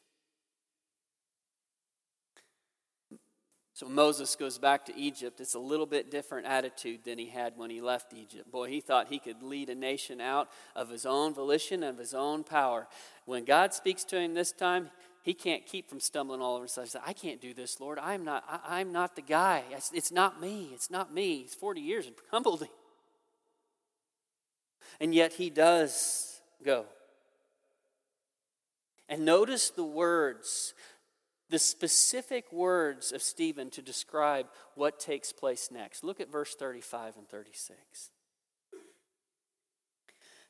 So 3.74 3.88
Moses 3.88 4.36
goes 4.36 4.58
back 4.58 4.86
to 4.86 4.96
Egypt. 4.96 5.40
It's 5.40 5.54
a 5.54 5.58
little 5.58 5.86
bit 5.86 6.10
different 6.10 6.46
attitude 6.46 7.04
than 7.04 7.18
he 7.18 7.26
had 7.26 7.54
when 7.56 7.68
he 7.68 7.80
left 7.80 8.14
Egypt. 8.14 8.50
Boy, 8.50 8.68
he 8.68 8.80
thought 8.80 9.08
he 9.08 9.18
could 9.18 9.42
lead 9.42 9.70
a 9.70 9.74
nation 9.74 10.20
out 10.20 10.48
of 10.76 10.88
his 10.88 11.04
own 11.04 11.34
volition, 11.34 11.82
and 11.82 11.94
of 11.94 11.98
his 11.98 12.14
own 12.14 12.44
power. 12.44 12.86
When 13.24 13.44
God 13.44 13.74
speaks 13.74 14.04
to 14.04 14.20
him 14.20 14.34
this 14.34 14.52
time, 14.52 14.90
he 15.22 15.34
can't 15.34 15.66
keep 15.66 15.88
from 15.88 16.00
stumbling 16.00 16.40
all 16.40 16.54
over 16.54 16.62
himself. 16.62 16.86
He 16.86 16.90
said, 16.90 17.02
I 17.06 17.12
can't 17.12 17.40
do 17.40 17.54
this, 17.54 17.80
Lord. 17.80 17.98
I'm 17.98 18.24
not, 18.24 18.44
I, 18.66 18.80
am 18.80 18.92
not 18.92 19.16
the 19.16 19.22
guy. 19.22 19.62
It's, 19.70 19.90
it's 19.92 20.12
not 20.12 20.40
me. 20.40 20.70
It's 20.72 20.90
not 20.90 21.12
me. 21.12 21.42
He's 21.42 21.54
40 21.54 21.80
years 21.80 22.06
and 22.06 22.14
humbled 22.30 22.62
him. 22.62 22.68
And 25.00 25.14
yet 25.14 25.32
he 25.32 25.50
does 25.50 26.40
go. 26.64 26.86
And 29.08 29.24
notice 29.24 29.70
the 29.70 29.84
words, 29.84 30.74
the 31.50 31.58
specific 31.58 32.52
words 32.52 33.12
of 33.12 33.22
Stephen 33.22 33.70
to 33.70 33.82
describe 33.82 34.46
what 34.74 34.98
takes 34.98 35.32
place 35.32 35.70
next. 35.70 36.04
Look 36.04 36.20
at 36.20 36.30
verse 36.30 36.54
35 36.54 37.16
and 37.16 37.28
36. 37.28 38.10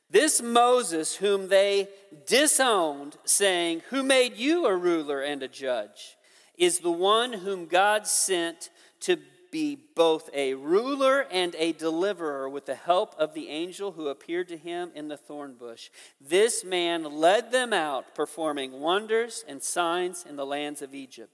This 0.09 0.41
Moses, 0.41 1.15
whom 1.15 1.47
they 1.49 1.89
disowned, 2.27 3.17
saying, 3.25 3.81
Who 3.89 4.03
made 4.03 4.37
you 4.37 4.67
a 4.67 4.75
ruler 4.75 5.21
and 5.21 5.41
a 5.41 5.47
judge, 5.47 6.17
is 6.55 6.79
the 6.79 6.91
one 6.91 7.33
whom 7.33 7.65
God 7.65 8.05
sent 8.05 8.69
to 9.01 9.17
be 9.53 9.77
both 9.95 10.31
a 10.33 10.55
ruler 10.55 11.27
and 11.31 11.55
a 11.59 11.73
deliverer 11.73 12.49
with 12.49 12.65
the 12.65 12.73
help 12.73 13.13
of 13.19 13.35
the 13.35 13.49
angel 13.49 13.91
who 13.91 14.07
appeared 14.07 14.47
to 14.47 14.57
him 14.57 14.89
in 14.95 15.09
the 15.09 15.15
thorn 15.15 15.53
bush. 15.53 15.91
This 16.19 16.65
man 16.65 17.03
led 17.03 17.51
them 17.51 17.71
out, 17.71 18.15
performing 18.15 18.71
wonders 18.81 19.45
and 19.47 19.61
signs 19.61 20.25
in 20.27 20.37
the 20.37 20.45
lands 20.45 20.81
of 20.81 20.95
Egypt 20.95 21.31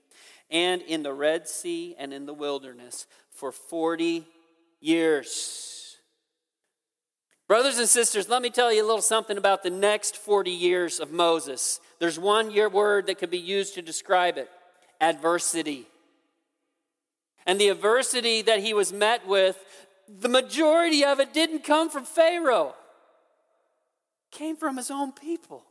and 0.52 0.82
in 0.82 1.02
the 1.02 1.14
Red 1.14 1.48
Sea 1.48 1.96
and 1.98 2.14
in 2.14 2.26
the 2.26 2.34
wilderness 2.34 3.08
for 3.32 3.54
40 3.54 4.28
years. 4.82 5.96
Brothers 7.48 7.80
and 7.80 7.88
sisters, 7.88 8.28
let 8.28 8.42
me 8.42 8.50
tell 8.50 8.72
you 8.72 8.84
a 8.84 8.86
little 8.86 9.02
something 9.02 9.38
about 9.38 9.64
the 9.64 9.70
next 9.70 10.18
40 10.18 10.52
years 10.52 11.00
of 11.00 11.10
Moses. 11.10 11.80
There's 12.00 12.20
one 12.20 12.52
year 12.52 12.68
word 12.68 13.08
that 13.08 13.18
could 13.18 13.32
be 13.32 13.40
used 13.40 13.76
to 13.76 13.82
describe 13.82 14.38
it 14.38 14.50
adversity 15.00 15.88
and 17.46 17.60
the 17.60 17.70
adversity 17.70 18.42
that 18.44 18.60
he 18.60 18.74
was 18.74 18.94
met 18.94 19.28
with, 19.28 19.58
the 20.08 20.30
majority 20.30 21.04
of 21.04 21.20
it 21.20 21.34
didn't 21.34 21.64
come 21.64 21.90
from 21.90 22.06
Pharaoh. 22.06 22.76
It 24.32 24.38
came 24.38 24.56
from 24.56 24.78
his 24.78 24.92
own 24.92 25.12
people. 25.12 25.64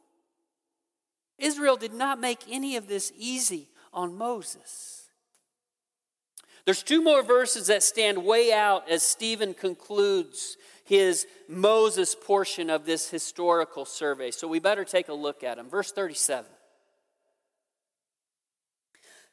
Israel 1.39 1.77
did 1.77 1.95
not 1.95 2.21
make 2.21 2.41
any 2.51 2.77
of 2.77 2.89
this 2.89 3.13
easy 3.17 3.69
on 3.93 4.17
Moses. 4.17 5.09
There's 6.65 6.83
two 6.83 7.03
more 7.03 7.23
verses 7.23 7.69
that 7.69 7.83
stand 7.83 8.25
way 8.25 8.53
out 8.53 8.89
as 8.91 9.03
Stephen 9.03 9.55
concludes 9.55 10.57
his 10.85 11.27
Moses 11.49 12.15
portion 12.15 12.71
of 12.71 12.85
this 12.85 13.09
historical 13.09 13.85
survey. 13.85 14.31
So 14.31 14.49
we 14.49 14.59
better 14.59 14.85
take 14.85 15.09
a 15.09 15.15
look 15.15 15.43
at 15.43 15.57
them. 15.57 15.71
Verse 15.71 15.93
37. 15.93 16.51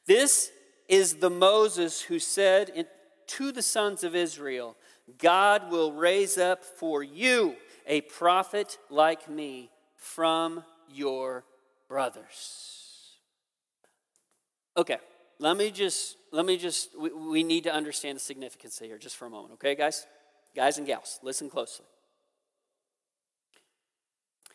This 0.06 0.50
is 0.88 1.16
the 1.16 1.30
Moses 1.30 2.02
who 2.02 2.18
said 2.18 2.86
to 3.26 3.52
the 3.52 3.62
sons 3.62 4.04
of 4.04 4.14
Israel, 4.14 4.76
God 5.18 5.70
will 5.70 5.92
raise 5.92 6.38
up 6.38 6.64
for 6.64 7.02
you 7.02 7.56
a 7.86 8.00
prophet 8.02 8.78
like 8.90 9.28
me 9.28 9.70
from 9.96 10.64
your 10.88 11.44
brothers. 11.88 13.16
Okay, 14.76 14.98
let 15.38 15.56
me 15.56 15.70
just, 15.70 16.16
let 16.32 16.44
me 16.44 16.56
just, 16.56 16.98
we, 16.98 17.10
we 17.10 17.42
need 17.42 17.64
to 17.64 17.72
understand 17.72 18.16
the 18.16 18.20
significance 18.20 18.78
here 18.78 18.98
just 18.98 19.16
for 19.16 19.26
a 19.26 19.30
moment, 19.30 19.54
okay, 19.54 19.74
guys? 19.74 20.06
Guys 20.54 20.78
and 20.78 20.86
gals, 20.86 21.18
listen 21.22 21.48
closely. 21.50 21.86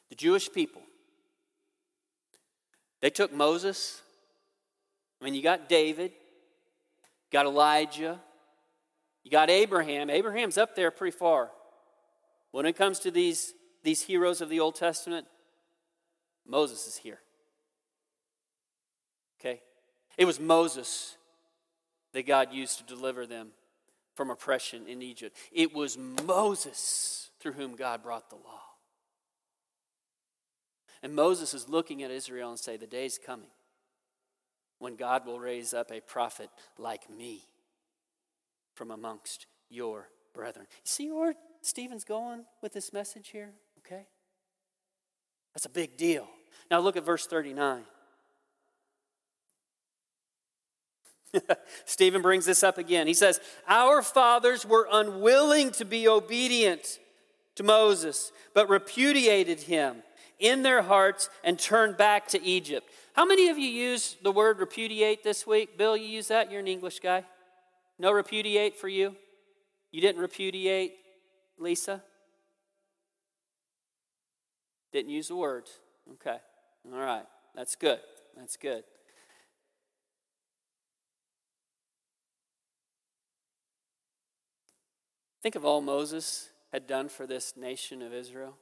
The 0.10 0.16
Jewish 0.16 0.52
people, 0.52 0.82
they 3.02 3.10
took 3.10 3.34
Moses. 3.34 4.02
I 5.22 5.26
mean, 5.26 5.34
you 5.34 5.42
got 5.42 5.70
David, 5.70 6.12
got 7.32 7.46
Elijah, 7.46 8.20
you 9.24 9.32
got 9.32 9.50
Abraham. 9.50 10.10
Abraham's 10.10 10.58
up 10.58 10.76
there 10.76 10.92
pretty 10.92 11.16
far. 11.16 11.52
When 12.52 12.66
it 12.66 12.76
comes 12.76 13.00
to 13.00 13.12
these, 13.12 13.54
these 13.84 14.02
heroes 14.02 14.42
of 14.42 14.50
the 14.50 14.60
Old 14.60 14.76
Testament, 14.76 15.28
Moses 16.46 16.88
is 16.88 16.98
here. 16.98 17.20
Okay? 19.40 19.62
It 20.18 20.26
was 20.26 20.40
Moses 20.40 21.18
that 22.14 22.28
God 22.28 22.52
used 22.52 22.78
to 22.80 22.84
deliver 22.84 23.26
them 23.26 23.50
from 24.16 24.30
oppression 24.30 24.88
in 24.88 25.02
Egypt. 25.02 25.38
It 25.52 25.74
was 25.74 25.98
Moses 25.98 27.30
through 27.40 27.54
whom 27.54 27.76
God 27.76 28.04
brought 28.04 28.30
the 28.30 28.36
law. 28.36 28.62
And 31.02 31.16
Moses 31.16 31.54
is 31.54 31.70
looking 31.70 32.04
at 32.04 32.12
Israel 32.12 32.50
and 32.50 32.60
say, 32.60 32.78
The 32.78 32.86
day's 32.86 33.18
coming 33.18 33.50
when 34.82 34.96
God 34.96 35.28
will 35.28 35.40
raise 35.40 35.76
up 35.76 35.92
a 35.92 36.02
prophet 36.02 36.50
like 36.78 37.08
me 37.08 37.44
from 38.74 38.90
amongst 38.90 39.46
your 39.70 40.10
brethren. 40.34 40.66
See 40.84 41.12
where 41.12 41.36
Stephen's 41.62 42.04
going 42.04 42.46
with 42.64 42.74
this 42.74 42.92
message 42.92 43.30
here? 43.30 43.52
Okay? 43.80 44.08
That's 45.54 45.68
a 45.68 45.70
big 45.70 45.98
deal. 45.98 46.28
Now 46.72 46.80
look 46.80 46.98
at 46.98 47.06
verse 47.06 47.28
39. 47.28 47.84
Stephen 51.86 52.24
brings 52.24 52.46
this 52.48 52.64
up 52.64 52.80
again. 52.80 53.06
He 53.06 53.14
says, 53.14 53.40
Our 53.68 54.02
fathers 54.02 54.66
were 54.66 54.88
unwilling 54.92 55.70
to 55.74 55.86
be 55.86 56.08
obedient 56.08 56.98
to 57.56 57.64
Moses, 57.64 58.32
but 58.56 58.68
repudiated 58.68 59.62
him 59.62 60.02
in 60.42 60.64
their 60.64 60.82
hearts 60.82 61.30
and 61.44 61.58
turned 61.58 61.96
back 61.96 62.28
to 62.30 62.44
Egypt. 62.44 62.90
How 63.14 63.26
many 63.26 63.50
of 63.50 63.58
you 63.58 63.68
use 63.68 64.18
the 64.22 64.32
word 64.32 64.60
repudiate 64.60 65.24
this 65.24 65.48
week? 65.48 65.78
Bill, 65.78 65.96
you 65.96 66.08
use 66.08 66.28
that? 66.28 66.52
You're 66.52 66.60
an 66.60 66.68
English 66.68 67.00
guy. 67.00 67.24
No 68.00 68.12
repudiate 68.12 68.78
for 68.78 68.88
you? 68.88 69.16
You 69.92 70.02
didn't 70.02 70.22
repudiate 70.22 70.94
Lisa? 71.58 72.02
Didn't 74.92 75.12
use 75.12 75.28
the 75.28 75.36
word. 75.36 75.70
Okay. 76.14 76.38
All 76.92 77.00
right. 77.00 77.26
That's 77.56 77.76
good. 77.76 78.00
That's 78.36 78.58
good. 78.58 78.84
Think 85.42 85.56
of 85.56 85.66
all 85.66 85.82
Moses 85.82 86.50
had 86.72 86.88
done 86.88 87.10
for 87.10 87.26
this 87.26 87.58
nation 87.58 88.02
of 88.02 88.14
Israel. 88.14 88.58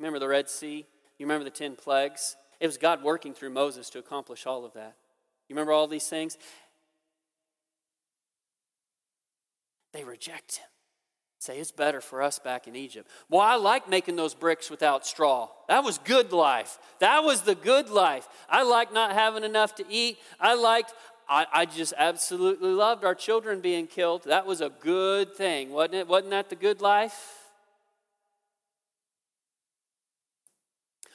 Remember 0.00 0.18
the 0.18 0.28
Red 0.28 0.48
Sea? 0.48 0.86
You 1.18 1.26
remember 1.26 1.44
the 1.44 1.50
10 1.50 1.76
plagues? 1.76 2.36
It 2.58 2.66
was 2.66 2.78
God 2.78 3.02
working 3.02 3.34
through 3.34 3.50
Moses 3.50 3.90
to 3.90 3.98
accomplish 3.98 4.46
all 4.46 4.64
of 4.64 4.72
that. 4.72 4.96
You 5.46 5.54
remember 5.54 5.72
all 5.72 5.86
these 5.86 6.08
things? 6.08 6.38
They 9.92 10.02
reject 10.02 10.56
him. 10.56 10.66
Say, 11.38 11.58
it's 11.58 11.70
better 11.70 12.00
for 12.00 12.22
us 12.22 12.38
back 12.38 12.66
in 12.66 12.76
Egypt. 12.76 13.08
Well, 13.28 13.40
I 13.40 13.56
like 13.56 13.88
making 13.88 14.16
those 14.16 14.34
bricks 14.34 14.70
without 14.70 15.06
straw. 15.06 15.48
That 15.68 15.84
was 15.84 15.98
good 15.98 16.32
life. 16.32 16.78
That 17.00 17.24
was 17.24 17.42
the 17.42 17.54
good 17.54 17.90
life. 17.90 18.26
I 18.48 18.62
like 18.62 18.92
not 18.92 19.12
having 19.12 19.44
enough 19.44 19.74
to 19.76 19.84
eat. 19.88 20.18
I 20.38 20.54
liked, 20.54 20.92
I, 21.28 21.46
I 21.52 21.64
just 21.66 21.94
absolutely 21.96 22.70
loved 22.70 23.04
our 23.04 23.14
children 23.14 23.60
being 23.60 23.86
killed. 23.86 24.24
That 24.24 24.46
was 24.46 24.60
a 24.60 24.70
good 24.80 25.34
thing, 25.34 25.70
wasn't 25.70 25.94
it? 25.94 26.08
Wasn't 26.08 26.30
that 26.30 26.50
the 26.50 26.56
good 26.56 26.80
life? 26.80 27.39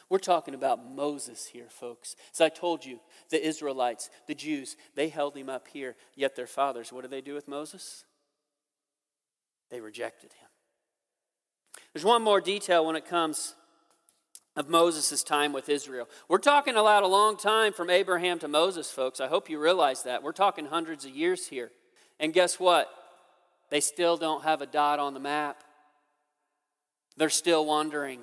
We're 0.10 0.20
talking 0.20 0.54
about 0.54 0.88
Moses 0.94 1.48
here, 1.48 1.68
folks. 1.70 2.16
As 2.32 2.40
I 2.40 2.50
told 2.50 2.86
you, 2.86 3.00
the 3.30 3.46
Israelites, 3.46 4.10
the 4.28 4.36
Jews, 4.36 4.78
they 4.96 5.10
held 5.10 5.36
him 5.36 5.50
up 5.50 5.68
here, 5.68 5.96
yet 6.16 6.36
their 6.36 6.48
fathers, 6.48 6.94
what 6.94 7.02
did 7.02 7.12
they 7.12 7.22
do 7.22 7.34
with 7.34 7.48
Moses? 7.48 8.06
They 9.72 9.82
rejected 9.82 10.32
him. 10.34 10.50
There's 11.94 12.06
one 12.06 12.22
more 12.22 12.40
detail 12.40 12.86
when 12.86 12.96
it 12.96 13.06
comes 13.06 13.56
of 14.56 14.70
Moses' 14.70 15.24
time 15.24 15.52
with 15.52 15.70
Israel. 15.70 16.08
We're 16.30 16.38
talking 16.38 16.76
about 16.76 17.04
a 17.04 17.08
long 17.08 17.36
time 17.36 17.74
from 17.74 17.90
Abraham 17.90 18.40
to 18.40 18.48
Moses, 18.48 18.90
folks. 18.92 19.20
I 19.20 19.28
hope 19.28 19.50
you 19.50 19.60
realize 19.60 20.04
that. 20.04 20.24
We're 20.24 20.32
talking 20.32 20.68
hundreds 20.68 21.04
of 21.04 21.12
years 21.12 21.48
here. 21.48 21.72
And 22.20 22.32
guess 22.32 22.60
what? 22.60 22.90
They 23.70 23.82
still 23.82 24.18
don't 24.18 24.44
have 24.44 24.62
a 24.62 24.66
dot 24.66 25.00
on 25.00 25.14
the 25.14 25.20
map. 25.20 25.64
They're 27.18 27.30
still 27.30 27.66
wondering. 27.66 28.22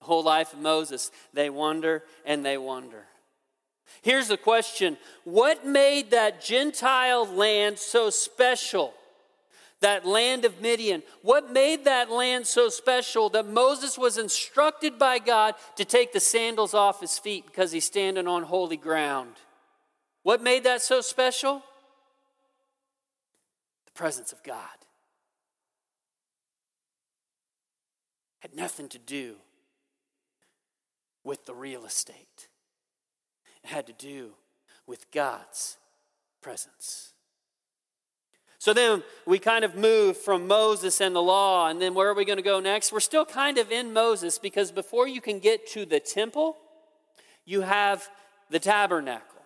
The 0.00 0.06
whole 0.06 0.22
life 0.24 0.52
of 0.52 0.60
Moses, 0.60 1.10
they 1.32 1.50
wonder 1.50 2.02
and 2.24 2.44
they 2.44 2.58
wonder. 2.58 3.04
Here's 4.02 4.28
the 4.28 4.36
question 4.36 4.96
What 5.24 5.66
made 5.66 6.10
that 6.10 6.42
Gentile 6.42 7.26
land 7.26 7.78
so 7.78 8.10
special? 8.10 8.94
that 9.80 10.06
land 10.06 10.44
of 10.44 10.60
Midian. 10.60 11.02
What 11.22 11.50
made 11.50 11.84
that 11.84 12.10
land 12.10 12.46
so 12.46 12.68
special 12.68 13.30
that 13.30 13.46
Moses 13.46 13.98
was 13.98 14.18
instructed 14.18 14.98
by 14.98 15.18
God 15.18 15.54
to 15.76 15.84
take 15.84 16.12
the 16.12 16.20
sandals 16.20 16.74
off 16.74 17.00
his 17.00 17.18
feet 17.18 17.46
because 17.46 17.72
he's 17.72 17.84
standing 17.84 18.26
on 18.26 18.44
holy 18.44 18.76
ground? 18.76 19.36
What 20.22 20.42
made 20.42 20.64
that 20.64 20.82
so 20.82 21.00
special? 21.00 21.62
The 23.86 23.92
presence 23.92 24.32
of 24.32 24.42
God. 24.42 24.66
Had 28.40 28.54
nothing 28.54 28.88
to 28.90 28.98
do 28.98 29.36
with 31.24 31.46
the 31.46 31.54
real 31.54 31.84
estate, 31.84 32.48
it 33.62 33.70
had 33.70 33.86
to 33.86 33.92
do 33.92 34.32
with 34.86 35.10
God's 35.10 35.76
presence. 36.40 37.12
So 38.58 38.74
then 38.74 39.02
we 39.26 39.38
kind 39.38 39.64
of 39.64 39.74
move 39.74 40.18
from 40.18 40.46
Moses 40.46 41.00
and 41.00 41.16
the 41.16 41.22
law, 41.22 41.68
and 41.68 41.80
then 41.80 41.94
where 41.94 42.10
are 42.10 42.14
we 42.14 42.26
going 42.26 42.36
to 42.36 42.42
go 42.42 42.60
next? 42.60 42.92
We're 42.92 43.00
still 43.00 43.24
kind 43.24 43.56
of 43.56 43.72
in 43.72 43.94
Moses 43.94 44.38
because 44.38 44.70
before 44.70 45.08
you 45.08 45.22
can 45.22 45.38
get 45.38 45.66
to 45.68 45.86
the 45.86 45.98
temple, 45.98 46.58
you 47.46 47.62
have 47.62 48.06
the 48.50 48.58
tabernacle. 48.58 49.40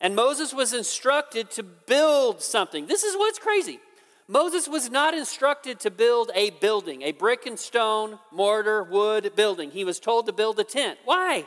And 0.00 0.14
Moses 0.14 0.54
was 0.54 0.72
instructed 0.72 1.50
to 1.52 1.64
build 1.64 2.40
something. 2.40 2.86
This 2.86 3.02
is 3.02 3.16
what's 3.16 3.40
crazy. 3.40 3.80
Moses 4.28 4.68
was 4.68 4.90
not 4.90 5.14
instructed 5.14 5.80
to 5.80 5.90
build 5.90 6.30
a 6.34 6.50
building, 6.50 7.00
a 7.02 7.12
brick 7.12 7.46
and 7.46 7.58
stone, 7.58 8.18
mortar, 8.30 8.82
wood 8.82 9.32
building. 9.34 9.70
He 9.70 9.84
was 9.84 9.98
told 9.98 10.26
to 10.26 10.32
build 10.32 10.60
a 10.60 10.64
tent. 10.64 10.98
Why? 11.06 11.46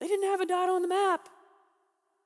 They 0.00 0.08
didn't 0.08 0.28
have 0.28 0.40
a 0.40 0.46
dot 0.46 0.68
on 0.68 0.82
the 0.82 0.88
map. 0.88 1.28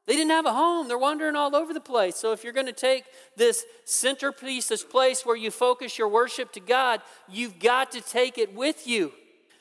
They 0.07 0.15
didn't 0.15 0.31
have 0.31 0.47
a 0.47 0.55
home. 0.55 0.89
They're 0.89 0.97
wandering 0.97 1.37
all 1.37 1.55
over 1.55 1.75
the 1.75 1.81
place. 1.81 2.17
So, 2.17 2.33
if 2.33 2.43
you're 2.43 2.55
going 2.55 2.65
to 2.65 2.73
take 2.73 3.05
this 3.37 3.67
centerpiece, 3.85 4.69
this 4.69 4.83
place 4.83 5.27
where 5.27 5.37
you 5.37 5.51
focus 5.51 5.99
your 5.99 6.09
worship 6.09 6.51
to 6.53 6.61
God, 6.61 7.03
you've 7.29 7.59
got 7.59 7.93
to 7.93 8.01
take 8.01 8.39
it 8.39 8.55
with 8.55 8.87
you. 8.87 9.13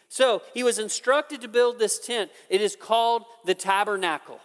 So, 0.08 0.42
he 0.54 0.64
was 0.64 0.80
instructed 0.80 1.42
to 1.42 1.50
build 1.50 1.78
this 1.78 2.00
tent. 2.00 2.32
It 2.50 2.62
is 2.62 2.78
called 2.78 3.26
the 3.46 3.56
tabernacle. 3.56 4.40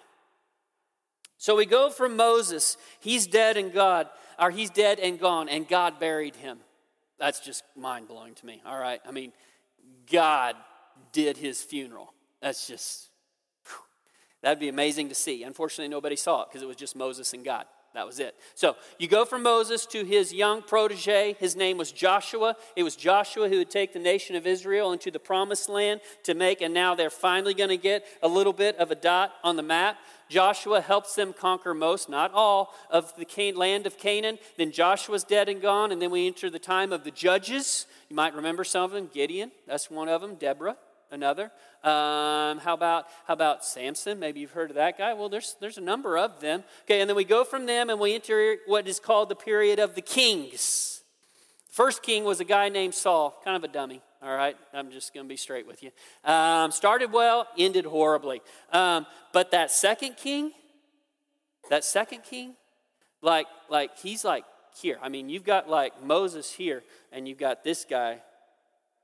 So, 1.43 1.57
we 1.57 1.67
go 1.67 1.91
from 1.91 2.15
Moses, 2.15 2.77
he's 3.01 3.27
dead 3.27 3.57
and 3.57 3.73
God, 3.73 4.07
or 4.39 4.53
he's 4.53 4.71
dead 4.71 5.01
and 5.01 5.19
gone, 5.19 5.49
and 5.49 5.67
God 5.67 5.99
buried 5.99 6.37
him. 6.37 6.59
That's 7.19 7.41
just 7.41 7.65
mind 7.75 8.07
blowing 8.07 8.35
to 8.37 8.47
me. 8.47 8.63
All 8.65 8.79
right. 8.79 9.01
I 9.05 9.11
mean, 9.11 9.33
God 10.09 10.55
did 11.11 11.37
his 11.37 11.61
funeral. 11.61 12.15
That's 12.41 12.69
just 12.69 13.09
That'd 14.43 14.59
be 14.59 14.69
amazing 14.69 15.09
to 15.09 15.15
see. 15.15 15.45
Unfortunately, 15.45 15.89
nobody 15.89 16.17
saw 16.17 16.43
it 16.43 16.49
because 16.49 16.63
it 16.63 16.67
was 16.67 16.77
just 16.77 16.97
Moses 16.97 17.33
and 17.33 17.45
God. 17.45 17.65
That 17.95 18.07
was 18.07 18.21
it. 18.21 18.35
So 18.55 18.77
you 18.99 19.07
go 19.07 19.27
from 19.27 19.43
Moses 19.43 19.85
to 19.87 20.03
his 20.03 20.33
young 20.33 20.63
protege. 20.63 21.37
His 21.39 21.55
name 21.55 21.77
was 21.77 21.93
Joshua. 21.93 22.57
It 22.75 22.85
was 22.85 22.97
Joshua 22.97 23.51
who 23.51 23.59
would 23.59 23.71
take 23.71 23.93
the 23.93 23.99
nation 23.99 24.35
of 24.35 24.47
Israel 24.47 24.93
into 24.93 25.11
the 25.11 25.19
promised 25.19 25.69
land 25.69 26.01
to 26.23 26.33
make, 26.33 26.63
and 26.63 26.73
now 26.73 26.95
they're 26.95 27.11
finally 27.11 27.53
going 27.53 27.69
to 27.69 27.77
get 27.77 28.07
a 28.23 28.29
little 28.29 28.55
bit 28.55 28.77
of 28.77 28.91
a 28.91 28.95
dot 28.95 29.35
on 29.45 29.57
the 29.57 29.63
map. 29.63 29.99
Joshua 30.31 30.81
helps 30.81 31.15
them 31.15 31.35
conquer 31.35 31.75
most, 31.75 32.09
not 32.09 32.33
all, 32.33 32.75
of 32.89 33.13
the 33.17 33.53
land 33.53 33.87
of 33.87 33.99
Canaan. 33.99 34.39
Then 34.57 34.73
Joshua's 34.73 35.25
dead 35.25 35.51
and 35.51 35.61
gone, 35.61 35.93
and 35.93 36.01
then 36.01 36.11
we 36.11 36.27
enter 36.27 36.49
the 36.49 36.59
time 36.59 36.93
of 36.93 37.05
the 37.05 37.11
judges. 37.11 37.87
You 38.09 38.17
might 38.17 38.35
remember 38.35 38.65
some 38.65 38.85
of 38.85 38.93
them. 38.93 39.11
Gideon, 39.13 39.53
that's 39.67 39.91
one 39.91 40.09
of 40.09 40.23
them. 40.23 40.37
Deborah, 40.37 40.79
another. 41.11 41.53
Um, 41.85 42.59
how 42.59 42.75
about 42.75 43.07
how 43.27 43.35
about 43.35 43.65
Samson? 43.65 44.21
Maybe 44.21 44.39
you've 44.39 44.53
heard 44.53 44.71
of 44.71 44.77
that 44.77 44.97
guy. 44.97 45.15
Well, 45.15 45.29
there's 45.29 45.57
there's 45.61 45.79
a 45.79 45.83
number 45.83 46.17
of 46.17 46.41
them. 46.41 46.63
Okay, 46.85 47.01
and 47.01 47.11
then 47.11 47.17
we 47.17 47.25
go 47.25 47.43
from 47.43 47.67
them 47.67 47.91
and 47.91 47.99
we 47.99 48.15
enter 48.15 48.57
what 48.67 48.87
is 48.87 49.01
called 49.01 49.29
the 49.29 49.35
period 49.35 49.81
of 49.81 49.97
the 49.97 50.01
kings. 50.01 51.03
First 51.71 52.03
king 52.03 52.25
was 52.25 52.39
a 52.39 52.45
guy 52.45 52.69
named 52.69 52.95
Saul, 52.95 53.41
kind 53.45 53.57
of 53.57 53.65
a 53.65 53.69
dummy. 53.73 54.01
All 54.23 54.35
right, 54.35 54.57
I'm 54.73 54.93
just 54.93 55.13
going 55.13 55.27
to 55.27 55.29
be 55.29 55.37
straight 55.37 55.67
with 55.67 55.83
you. 55.83 55.91
Um, 56.25 56.71
started 56.71 57.13
well, 57.13 57.49
ended 57.59 57.85
horribly. 57.85 58.43
Um, 58.73 59.07
but 59.33 59.51
that 59.51 59.73
second 59.73 60.17
king, 60.17 60.53
that 61.69 61.83
second 61.83 62.23
king, 62.23 62.55
like 63.23 63.47
like 63.69 63.99
he's 63.99 64.25
like 64.25 64.45
here. 64.81 64.99
I 65.03 65.09
mean, 65.09 65.29
you've 65.29 65.45
got 65.45 65.69
like 65.69 66.05
Moses 66.05 66.53
here, 66.53 66.85
and 67.11 67.27
you've 67.27 67.39
got 67.39 67.65
this 67.65 67.85
guy 67.85 68.21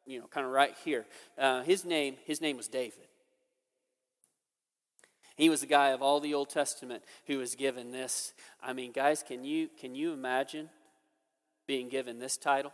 you 0.08 0.20
know, 0.20 0.26
kind 0.26 0.46
of 0.46 0.52
right 0.52 0.74
here. 0.84 1.06
Uh, 1.36 1.62
his 1.62 1.84
name, 1.84 2.16
his 2.24 2.40
name 2.40 2.56
was 2.56 2.66
David. 2.66 3.08
He 5.36 5.50
was 5.50 5.60
the 5.60 5.66
guy 5.66 5.90
of 5.90 6.02
all 6.02 6.18
the 6.18 6.34
Old 6.34 6.48
Testament 6.48 7.04
who 7.26 7.38
was 7.38 7.54
given 7.54 7.92
this. 7.92 8.32
I 8.60 8.72
mean, 8.72 8.90
guys, 8.90 9.22
can 9.22 9.44
you 9.44 9.68
can 9.78 9.94
you 9.94 10.12
imagine 10.12 10.70
being 11.66 11.88
given 11.88 12.18
this 12.18 12.36
title? 12.36 12.72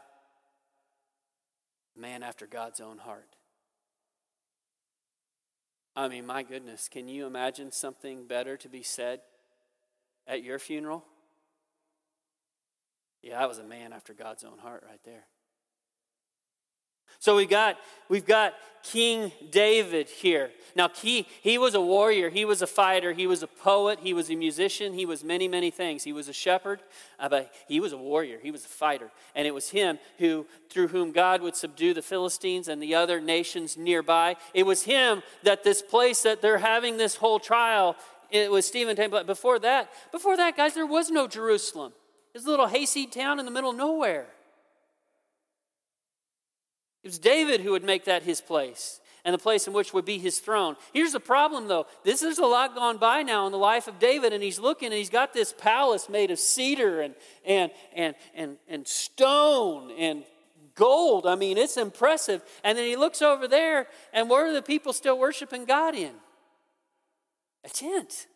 Man 1.97 2.23
after 2.23 2.47
God's 2.47 2.81
own 2.81 2.99
heart. 2.99 3.29
I 5.97 6.09
mean, 6.09 6.27
my 6.27 6.42
goodness, 6.42 6.88
can 6.88 7.07
you 7.07 7.27
imagine 7.27 7.70
something 7.70 8.27
better 8.27 8.57
to 8.57 8.68
be 8.68 8.83
said 8.83 9.20
at 10.27 10.42
your 10.42 10.59
funeral? 10.59 11.05
Yeah, 13.23 13.42
I 13.42 13.47
was 13.47 13.59
a 13.59 13.64
man 13.64 13.92
after 13.92 14.12
God's 14.12 14.42
own 14.42 14.59
heart 14.59 14.85
right 14.88 15.01
there. 15.05 15.27
So 17.18 17.37
we 17.37 17.46
got 17.46 17.77
we've 18.09 18.27
got 18.27 18.55
King 18.83 19.33
David 19.50 20.09
here. 20.09 20.50
Now 20.77 20.90
he 20.94 21.27
he 21.40 21.57
was 21.57 21.74
a 21.74 21.81
warrior, 21.81 22.29
he 22.29 22.44
was 22.44 22.61
a 22.61 22.66
fighter, 22.66 23.12
he 23.12 23.27
was 23.27 23.42
a 23.42 23.46
poet, 23.46 24.00
he 24.03 24.12
was 24.12 24.31
a 24.31 24.35
musician, 24.35 24.92
he 24.92 25.07
was 25.07 25.24
many 25.24 25.48
many 25.48 25.70
things. 25.70 26.03
He 26.03 26.12
was 26.12 26.29
a 26.29 26.33
shepherd, 26.33 26.81
uh, 27.18 27.29
but 27.29 27.53
he 27.66 27.81
was 27.81 27.92
a 27.92 27.96
warrior, 27.96 28.38
he 28.42 28.50
was 28.50 28.64
a 28.64 28.68
fighter, 28.68 29.11
and 29.35 29.46
it 29.46 29.55
was 29.55 29.70
him 29.70 29.98
who 30.18 30.46
through 30.68 30.88
whom 30.88 31.12
God 31.12 31.40
would 31.40 31.57
subdue 31.57 31.94
the 31.94 32.03
Philistines 32.03 32.68
and 32.68 32.83
the 32.83 32.94
other 32.94 33.20
nations 33.20 33.77
nearby. 33.77 34.37
It 34.53 34.66
was 34.66 34.83
him 34.83 35.22
that 35.44 35.64
this 35.64 35.81
place 35.81 36.22
that 36.22 36.42
they're 36.42 36.59
having 36.59 36.96
this 36.96 37.16
whole 37.16 37.38
trial. 37.38 37.96
It 38.31 38.50
was 38.50 38.66
Stephen. 38.66 38.96
But 39.11 39.27
before 39.27 39.61
that, 39.61 39.90
before 40.11 40.37
that, 40.37 40.57
guys, 40.57 40.74
there 40.74 40.87
was 40.87 41.11
no 41.11 41.29
Jerusalem. 41.29 41.92
It 42.35 42.38
was 42.38 42.46
a 42.46 42.50
little 42.50 42.66
hayseed 42.66 43.12
town 43.12 43.38
in 43.38 43.44
the 43.44 43.53
middle 43.53 43.70
of 43.70 43.77
nowhere. 43.77 44.27
It 47.05 47.09
was 47.09 47.19
David 47.19 47.61
who 47.61 47.73
would 47.73 47.85
make 47.85 48.07
that 48.07 48.23
his 48.23 48.40
place 48.40 49.01
and 49.25 49.33
the 49.33 49.38
place 49.38 49.67
in 49.67 49.73
which 49.73 49.93
would 49.93 50.05
be 50.05 50.19
his 50.19 50.38
throne. 50.38 50.77
Here's 50.93 51.12
the 51.12 51.21
problem, 51.21 51.69
though. 51.69 51.87
This 52.03 52.23
is 52.23 52.38
a 52.38 52.47
lot 52.47 52.75
gone 52.75 52.99
by 52.99 53.23
now 53.23 53.47
in 53.47 53.53
the 53.53 53.59
life 53.59 53.87
of 53.88 53.99
David, 53.99 54.33
and 54.33 54.43
he's 54.43 54.59
looking 54.59 54.87
and 54.87 54.97
he's 54.97 55.11
got 55.11 55.33
this 55.33 55.55
palace 55.57 56.09
made 56.09 56.31
of 56.31 56.38
cedar 56.38 57.01
and, 57.01 57.14
and, 57.45 57.71
and, 57.95 58.14
and, 58.35 58.57
and 58.69 58.87
stone 58.87 59.90
and 59.99 60.25
gold. 60.75 61.27
I 61.27 61.37
mean, 61.37 61.57
it's 61.57 61.77
impressive. 61.77 62.43
And 62.62 62.77
then 62.77 62.87
he 62.87 62.97
looks 62.97 63.23
over 63.23 63.49
there, 63.49 63.87
and 64.12 64.29
where 64.29 64.47
are 64.47 64.53
the 64.53 64.62
people 64.62 64.93
still 64.93 65.19
worshiping 65.19 65.64
God 65.64 65.95
in? 65.95 66.12
A 67.64 67.69
tent. 67.69 68.27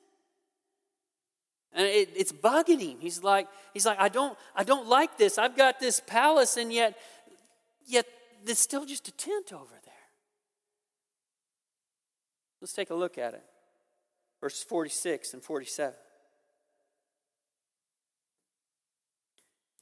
And 1.74 1.86
it, 1.86 2.10
it's 2.16 2.32
bugging 2.32 2.80
him. 2.80 2.96
He's 2.98 3.22
like, 3.22 3.46
he's 3.74 3.84
like, 3.84 4.00
I 4.00 4.08
don't, 4.08 4.38
I 4.56 4.64
don't 4.64 4.88
like 4.88 5.18
this. 5.18 5.36
I've 5.36 5.56
got 5.56 5.80
this 5.80 6.00
palace, 6.00 6.56
and 6.56 6.72
yet, 6.72 6.96
yet 7.86 8.06
there's 8.44 8.58
still 8.58 8.84
just 8.84 9.08
a 9.08 9.12
tent 9.12 9.52
over 9.52 9.74
there. 9.84 9.94
Let's 12.60 12.72
take 12.72 12.90
a 12.90 12.94
look 12.94 13.18
at 13.18 13.34
it. 13.34 13.44
Verses 14.40 14.62
46 14.64 15.34
and 15.34 15.42
47. 15.42 15.94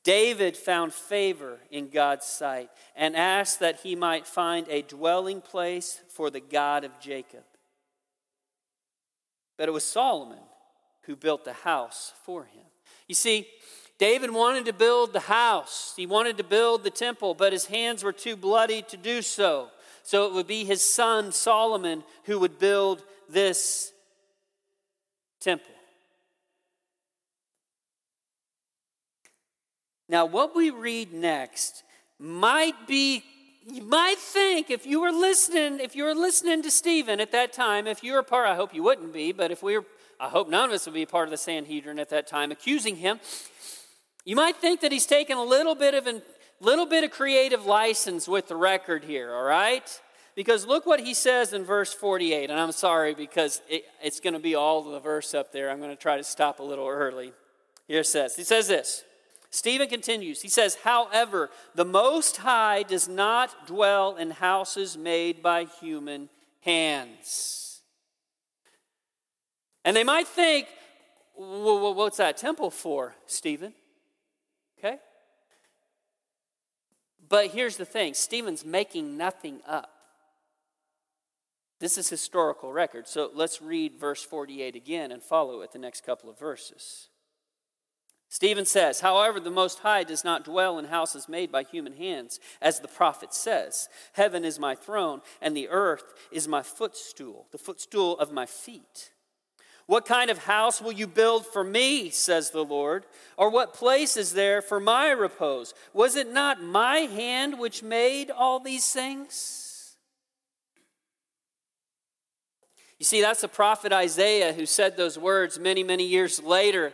David 0.04 0.56
found 0.56 0.92
favor 0.92 1.58
in 1.70 1.88
God's 1.88 2.26
sight 2.26 2.70
and 2.94 3.16
asked 3.16 3.58
that 3.58 3.80
he 3.80 3.96
might 3.96 4.24
find 4.24 4.66
a 4.68 4.82
dwelling 4.82 5.40
place 5.40 6.00
for 6.08 6.30
the 6.30 6.38
God 6.38 6.84
of 6.84 7.00
Jacob. 7.00 7.42
But 9.58 9.68
it 9.68 9.72
was 9.72 9.84
Solomon 9.84 10.38
who 11.02 11.16
built 11.16 11.44
the 11.44 11.52
house 11.52 12.12
for 12.24 12.44
him. 12.44 12.62
You 13.08 13.16
see, 13.16 13.48
David 13.98 14.30
wanted 14.30 14.66
to 14.66 14.72
build 14.72 15.12
the 15.12 15.20
house, 15.20 15.94
he 15.96 16.06
wanted 16.06 16.36
to 16.36 16.44
build 16.44 16.84
the 16.84 16.90
temple, 16.90 17.34
but 17.34 17.52
his 17.52 17.66
hands 17.66 18.04
were 18.04 18.12
too 18.12 18.36
bloody 18.36 18.82
to 18.82 18.96
do 18.96 19.22
so. 19.22 19.68
So 20.02 20.26
it 20.26 20.34
would 20.34 20.46
be 20.46 20.64
his 20.64 20.82
son 20.82 21.32
Solomon 21.32 22.04
who 22.24 22.38
would 22.38 22.58
build 22.58 23.02
this 23.28 23.92
temple. 25.40 25.72
Now, 30.08 30.26
what 30.26 30.54
we 30.54 30.70
read 30.70 31.12
next 31.12 31.82
might 32.18 32.86
be, 32.86 33.24
you 33.66 33.82
might 33.82 34.18
think, 34.18 34.70
if 34.70 34.86
you 34.86 35.00
were 35.00 35.10
listening, 35.10 35.80
if 35.80 35.96
you 35.96 36.04
were 36.04 36.14
listening 36.14 36.62
to 36.62 36.70
Stephen 36.70 37.18
at 37.18 37.32
that 37.32 37.52
time, 37.52 37.88
if 37.88 38.04
you 38.04 38.12
were 38.12 38.22
part, 38.22 38.46
I 38.46 38.54
hope 38.54 38.72
you 38.72 38.84
wouldn't 38.84 39.12
be, 39.12 39.32
but 39.32 39.50
if 39.50 39.62
we 39.62 39.78
were, 39.78 39.84
I 40.20 40.28
hope 40.28 40.48
none 40.48 40.68
of 40.68 40.74
us 40.74 40.86
would 40.86 40.94
be 40.94 41.02
a 41.02 41.06
part 41.06 41.26
of 41.26 41.32
the 41.32 41.36
Sanhedrin 41.36 41.98
at 41.98 42.10
that 42.10 42.28
time, 42.28 42.52
accusing 42.52 42.96
him, 42.96 43.18
you 44.26 44.36
might 44.36 44.56
think 44.56 44.80
that 44.80 44.92
he's 44.92 45.06
taken 45.06 45.38
a 45.38 45.42
little 45.42 45.74
bit 45.74 45.94
of 45.94 46.06
a 46.06 46.20
little 46.60 46.84
bit 46.84 47.04
of 47.04 47.10
creative 47.10 47.64
license 47.64 48.26
with 48.26 48.48
the 48.48 48.56
record 48.56 49.04
here, 49.04 49.32
all 49.32 49.44
right? 49.44 50.00
Because 50.34 50.66
look 50.66 50.84
what 50.84 51.00
he 51.00 51.14
says 51.14 51.52
in 51.52 51.64
verse 51.64 51.94
48, 51.94 52.50
and 52.50 52.60
I'm 52.60 52.72
sorry 52.72 53.14
because 53.14 53.62
it, 53.68 53.84
it's 54.02 54.20
going 54.20 54.34
to 54.34 54.40
be 54.40 54.54
all 54.54 54.82
the 54.82 55.00
verse 55.00 55.32
up 55.32 55.52
there. 55.52 55.70
I'm 55.70 55.78
going 55.78 55.90
to 55.90 55.96
try 55.96 56.16
to 56.16 56.24
stop 56.24 56.60
a 56.60 56.62
little 56.62 56.86
early. 56.86 57.32
Here 57.88 58.00
it 58.00 58.06
says, 58.06 58.36
he 58.36 58.44
says 58.44 58.68
this. 58.68 59.04
Stephen 59.50 59.88
continues. 59.88 60.42
He 60.42 60.48
says, 60.48 60.74
However, 60.82 61.48
the 61.74 61.84
Most 61.84 62.38
High 62.38 62.82
does 62.82 63.08
not 63.08 63.66
dwell 63.66 64.16
in 64.16 64.32
houses 64.32 64.98
made 64.98 65.42
by 65.42 65.64
human 65.80 66.28
hands. 66.60 67.80
And 69.84 69.96
they 69.96 70.04
might 70.04 70.26
think, 70.26 70.66
well, 71.38 71.94
what's 71.94 72.16
that 72.16 72.36
temple 72.36 72.70
for, 72.70 73.14
Stephen? 73.26 73.72
Okay? 74.78 74.98
But 77.28 77.48
here's 77.48 77.76
the 77.76 77.84
thing 77.84 78.14
Stephen's 78.14 78.64
making 78.64 79.16
nothing 79.16 79.60
up. 79.66 79.90
This 81.78 81.98
is 81.98 82.08
historical 82.08 82.72
record. 82.72 83.06
So 83.06 83.30
let's 83.34 83.60
read 83.60 84.00
verse 84.00 84.22
48 84.22 84.76
again 84.76 85.12
and 85.12 85.22
follow 85.22 85.60
it 85.60 85.72
the 85.72 85.78
next 85.78 86.06
couple 86.06 86.30
of 86.30 86.38
verses. 86.38 87.08
Stephen 88.28 88.64
says, 88.64 89.00
However, 89.00 89.38
the 89.38 89.50
Most 89.50 89.80
High 89.80 90.02
does 90.02 90.24
not 90.24 90.44
dwell 90.44 90.78
in 90.78 90.86
houses 90.86 91.28
made 91.28 91.52
by 91.52 91.62
human 91.62 91.92
hands, 91.92 92.40
as 92.60 92.80
the 92.80 92.88
prophet 92.88 93.32
says 93.32 93.88
Heaven 94.14 94.44
is 94.44 94.58
my 94.58 94.74
throne, 94.74 95.20
and 95.40 95.56
the 95.56 95.68
earth 95.68 96.14
is 96.32 96.48
my 96.48 96.62
footstool, 96.62 97.46
the 97.52 97.58
footstool 97.58 98.18
of 98.18 98.32
my 98.32 98.46
feet. 98.46 99.12
What 99.86 100.04
kind 100.04 100.30
of 100.30 100.38
house 100.38 100.80
will 100.80 100.92
you 100.92 101.06
build 101.06 101.46
for 101.46 101.62
me, 101.62 102.10
says 102.10 102.50
the 102.50 102.64
Lord? 102.64 103.06
Or 103.36 103.50
what 103.50 103.74
place 103.74 104.16
is 104.16 104.32
there 104.32 104.60
for 104.60 104.80
my 104.80 105.10
repose? 105.10 105.74
Was 105.92 106.16
it 106.16 106.32
not 106.32 106.62
my 106.62 106.98
hand 106.98 107.58
which 107.58 107.82
made 107.82 108.30
all 108.30 108.58
these 108.58 108.90
things? 108.92 109.96
You 112.98 113.04
see, 113.04 113.20
that's 113.20 113.42
the 113.42 113.48
prophet 113.48 113.92
Isaiah 113.92 114.52
who 114.52 114.66
said 114.66 114.96
those 114.96 115.18
words 115.18 115.58
many, 115.58 115.84
many 115.84 116.06
years 116.06 116.42
later 116.42 116.92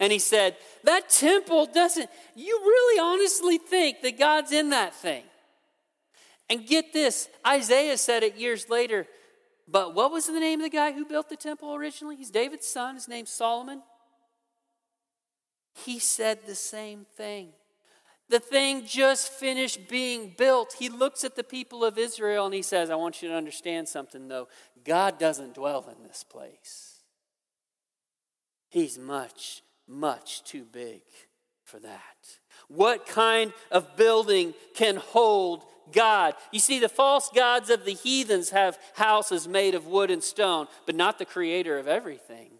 and 0.00 0.10
he 0.10 0.18
said, 0.18 0.56
That 0.84 1.10
temple 1.10 1.66
doesn't, 1.66 2.08
you 2.34 2.58
really 2.64 3.00
honestly 3.00 3.58
think 3.58 4.00
that 4.00 4.18
God's 4.18 4.50
in 4.50 4.70
that 4.70 4.94
thing? 4.94 5.22
And 6.48 6.66
get 6.66 6.92
this 6.92 7.28
Isaiah 7.46 7.98
said 7.98 8.22
it 8.22 8.36
years 8.36 8.68
later, 8.68 9.06
but 9.70 9.94
what 9.94 10.10
was 10.10 10.26
the 10.26 10.40
name 10.40 10.60
of 10.60 10.70
the 10.70 10.76
guy 10.76 10.92
who 10.92 11.04
built 11.04 11.28
the 11.28 11.36
temple 11.36 11.74
originally? 11.74 12.16
He's 12.16 12.30
David's 12.30 12.66
son. 12.66 12.94
His 12.94 13.08
name's 13.08 13.30
Solomon. 13.30 13.82
He 15.84 15.98
said 15.98 16.40
the 16.46 16.54
same 16.54 17.06
thing. 17.16 17.50
The 18.28 18.40
thing 18.40 18.86
just 18.86 19.32
finished 19.32 19.88
being 19.88 20.34
built. 20.38 20.76
He 20.78 20.88
looks 20.88 21.24
at 21.24 21.34
the 21.34 21.44
people 21.44 21.84
of 21.84 21.98
Israel 21.98 22.46
and 22.46 22.54
he 22.54 22.62
says, 22.62 22.88
I 22.88 22.94
want 22.94 23.22
you 23.22 23.28
to 23.28 23.34
understand 23.34 23.88
something 23.88 24.28
though. 24.28 24.48
God 24.84 25.18
doesn't 25.18 25.54
dwell 25.54 25.84
in 25.94 26.06
this 26.06 26.24
place, 26.24 27.02
He's 28.68 28.98
much, 28.98 29.62
much 29.88 30.44
too 30.44 30.64
big 30.64 31.02
for 31.64 31.80
that. 31.80 32.38
What 32.68 33.04
kind 33.04 33.52
of 33.72 33.96
building 33.96 34.54
can 34.74 34.96
hold 34.96 35.64
God? 35.92 36.34
You 36.52 36.60
see, 36.60 36.78
the 36.78 36.88
false 36.88 37.30
gods 37.34 37.70
of 37.70 37.84
the 37.84 37.94
heathens 37.94 38.50
have 38.50 38.78
houses 38.94 39.46
made 39.48 39.74
of 39.74 39.86
wood 39.86 40.10
and 40.10 40.22
stone, 40.22 40.66
but 40.86 40.94
not 40.94 41.18
the 41.18 41.24
creator 41.24 41.78
of 41.78 41.88
everything. 41.88 42.50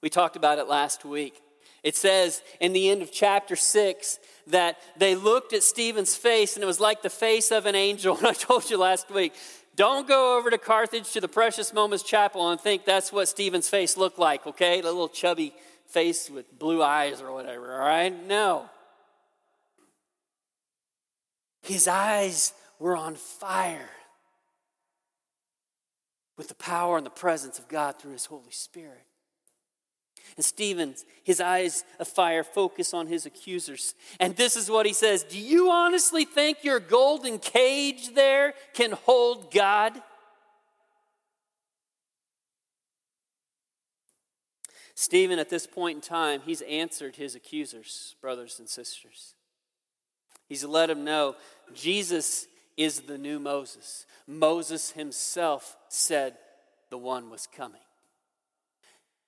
We 0.00 0.10
talked 0.10 0.36
about 0.36 0.58
it 0.58 0.68
last 0.68 1.04
week. 1.04 1.40
It 1.82 1.96
says 1.96 2.42
in 2.60 2.72
the 2.72 2.90
end 2.90 3.02
of 3.02 3.12
chapter 3.12 3.56
6 3.56 4.18
that 4.48 4.78
they 4.96 5.14
looked 5.14 5.52
at 5.52 5.62
Stephen's 5.62 6.16
face 6.16 6.56
and 6.56 6.62
it 6.62 6.66
was 6.66 6.80
like 6.80 7.02
the 7.02 7.10
face 7.10 7.50
of 7.50 7.66
an 7.66 7.74
angel. 7.74 8.16
And 8.18 8.26
I 8.26 8.32
told 8.32 8.68
you 8.70 8.78
last 8.78 9.10
week, 9.10 9.34
don't 9.76 10.06
go 10.06 10.36
over 10.36 10.50
to 10.50 10.58
Carthage 10.58 11.12
to 11.12 11.20
the 11.20 11.28
Precious 11.28 11.72
Moments 11.72 12.04
Chapel 12.04 12.50
and 12.50 12.60
think 12.60 12.84
that's 12.84 13.12
what 13.12 13.28
Stephen's 13.28 13.68
face 13.68 13.96
looked 13.96 14.18
like, 14.18 14.46
okay? 14.46 14.80
The 14.80 14.88
little 14.88 15.08
chubby 15.08 15.54
face 15.88 16.30
with 16.30 16.58
blue 16.58 16.82
eyes 16.82 17.20
or 17.20 17.32
whatever, 17.32 17.74
all 17.74 17.86
right? 17.86 18.26
No. 18.26 18.70
His 21.64 21.88
eyes 21.88 22.52
were 22.78 22.96
on 22.96 23.14
fire 23.14 23.88
with 26.36 26.48
the 26.48 26.54
power 26.54 26.98
and 26.98 27.06
the 27.06 27.10
presence 27.10 27.58
of 27.58 27.68
God 27.68 27.98
through 27.98 28.12
his 28.12 28.26
Holy 28.26 28.50
Spirit. 28.50 29.06
And 30.36 30.44
Stephen, 30.44 30.94
his 31.22 31.40
eyes 31.40 31.84
of 31.98 32.06
fire 32.08 32.44
focus 32.44 32.92
on 32.92 33.06
his 33.06 33.24
accusers. 33.24 33.94
And 34.20 34.36
this 34.36 34.56
is 34.56 34.70
what 34.70 34.84
he 34.84 34.92
says 34.92 35.22
Do 35.22 35.38
you 35.38 35.70
honestly 35.70 36.26
think 36.26 36.64
your 36.64 36.80
golden 36.80 37.38
cage 37.38 38.14
there 38.14 38.54
can 38.74 38.92
hold 38.92 39.50
God? 39.52 39.94
Stephen, 44.94 45.38
at 45.38 45.50
this 45.50 45.66
point 45.66 45.96
in 45.96 46.02
time, 46.02 46.42
he's 46.44 46.60
answered 46.62 47.16
his 47.16 47.34
accusers, 47.34 48.16
brothers 48.20 48.58
and 48.58 48.68
sisters. 48.68 49.34
He's 50.54 50.62
let 50.62 50.88
him 50.88 51.02
know 51.02 51.34
Jesus 51.74 52.46
is 52.76 53.00
the 53.00 53.18
new 53.18 53.40
Moses. 53.40 54.06
Moses 54.24 54.92
himself 54.92 55.76
said 55.88 56.36
the 56.90 56.96
one 56.96 57.28
was 57.28 57.48
coming. 57.48 57.80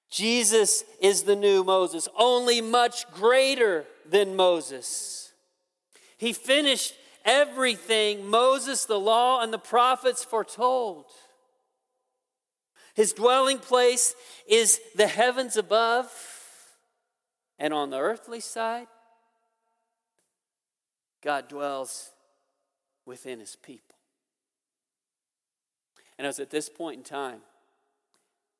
Jesus 0.08 0.84
is 1.00 1.24
the 1.24 1.34
new 1.34 1.64
Moses, 1.64 2.06
only 2.16 2.60
much 2.60 3.10
greater 3.10 3.86
than 4.08 4.36
Moses. 4.36 5.32
He 6.16 6.32
finished 6.32 6.94
everything 7.24 8.24
Moses, 8.24 8.84
the 8.84 9.00
law, 9.00 9.42
and 9.42 9.52
the 9.52 9.58
prophets 9.58 10.22
foretold. 10.22 11.06
His 12.94 13.12
dwelling 13.12 13.58
place 13.58 14.14
is 14.46 14.78
the 14.94 15.08
heavens 15.08 15.56
above, 15.56 16.08
and 17.58 17.74
on 17.74 17.90
the 17.90 17.98
earthly 17.98 18.38
side, 18.38 18.86
God 21.26 21.48
dwells 21.48 22.12
within 23.04 23.40
his 23.40 23.56
people. 23.56 23.96
And 26.16 26.24
it 26.24 26.28
was 26.28 26.38
at 26.38 26.48
this 26.48 26.70
point 26.70 26.96
in 26.96 27.02
time 27.04 27.40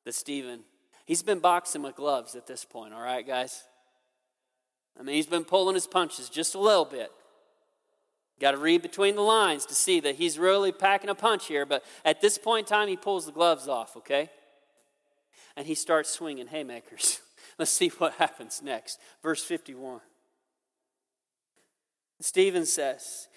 that 0.05 0.13
Stephen 0.13 0.59
He's 1.07 1.23
been 1.23 1.39
boxing 1.39 1.83
with 1.83 1.95
gloves 1.95 2.35
at 2.35 2.47
this 2.47 2.65
point, 2.65 2.93
all 2.93 3.01
right, 3.01 3.25
guys? 3.25 3.63
I 4.99 5.03
mean, 5.03 5.15
he's 5.15 5.25
been 5.25 5.45
pulling 5.45 5.75
his 5.75 5.87
punches 5.87 6.27
just 6.27 6.53
a 6.53 6.59
little 6.59 6.83
bit. 6.83 7.09
Got 8.41 8.51
to 8.51 8.57
read 8.57 8.81
between 8.81 9.15
the 9.15 9.21
lines 9.21 9.65
to 9.67 9.73
see 9.73 10.01
that 10.01 10.15
he's 10.15 10.37
really 10.37 10.73
packing 10.73 11.09
a 11.09 11.15
punch 11.15 11.47
here, 11.47 11.65
but 11.65 11.85
at 12.03 12.19
this 12.19 12.37
point 12.37 12.67
in 12.67 12.69
time, 12.69 12.89
he 12.89 12.97
pulls 12.97 13.25
the 13.25 13.31
gloves 13.31 13.69
off, 13.69 13.95
okay? 13.95 14.29
And 15.55 15.65
he 15.65 15.75
starts 15.75 16.09
swinging 16.09 16.47
haymakers. 16.47 17.21
Let's 17.57 17.71
see 17.71 17.87
what 17.87 18.13
happens 18.15 18.61
next. 18.61 18.99
Verse 19.23 19.45
51. 19.45 20.01
Stephen 22.19 22.65
says, 22.65 23.27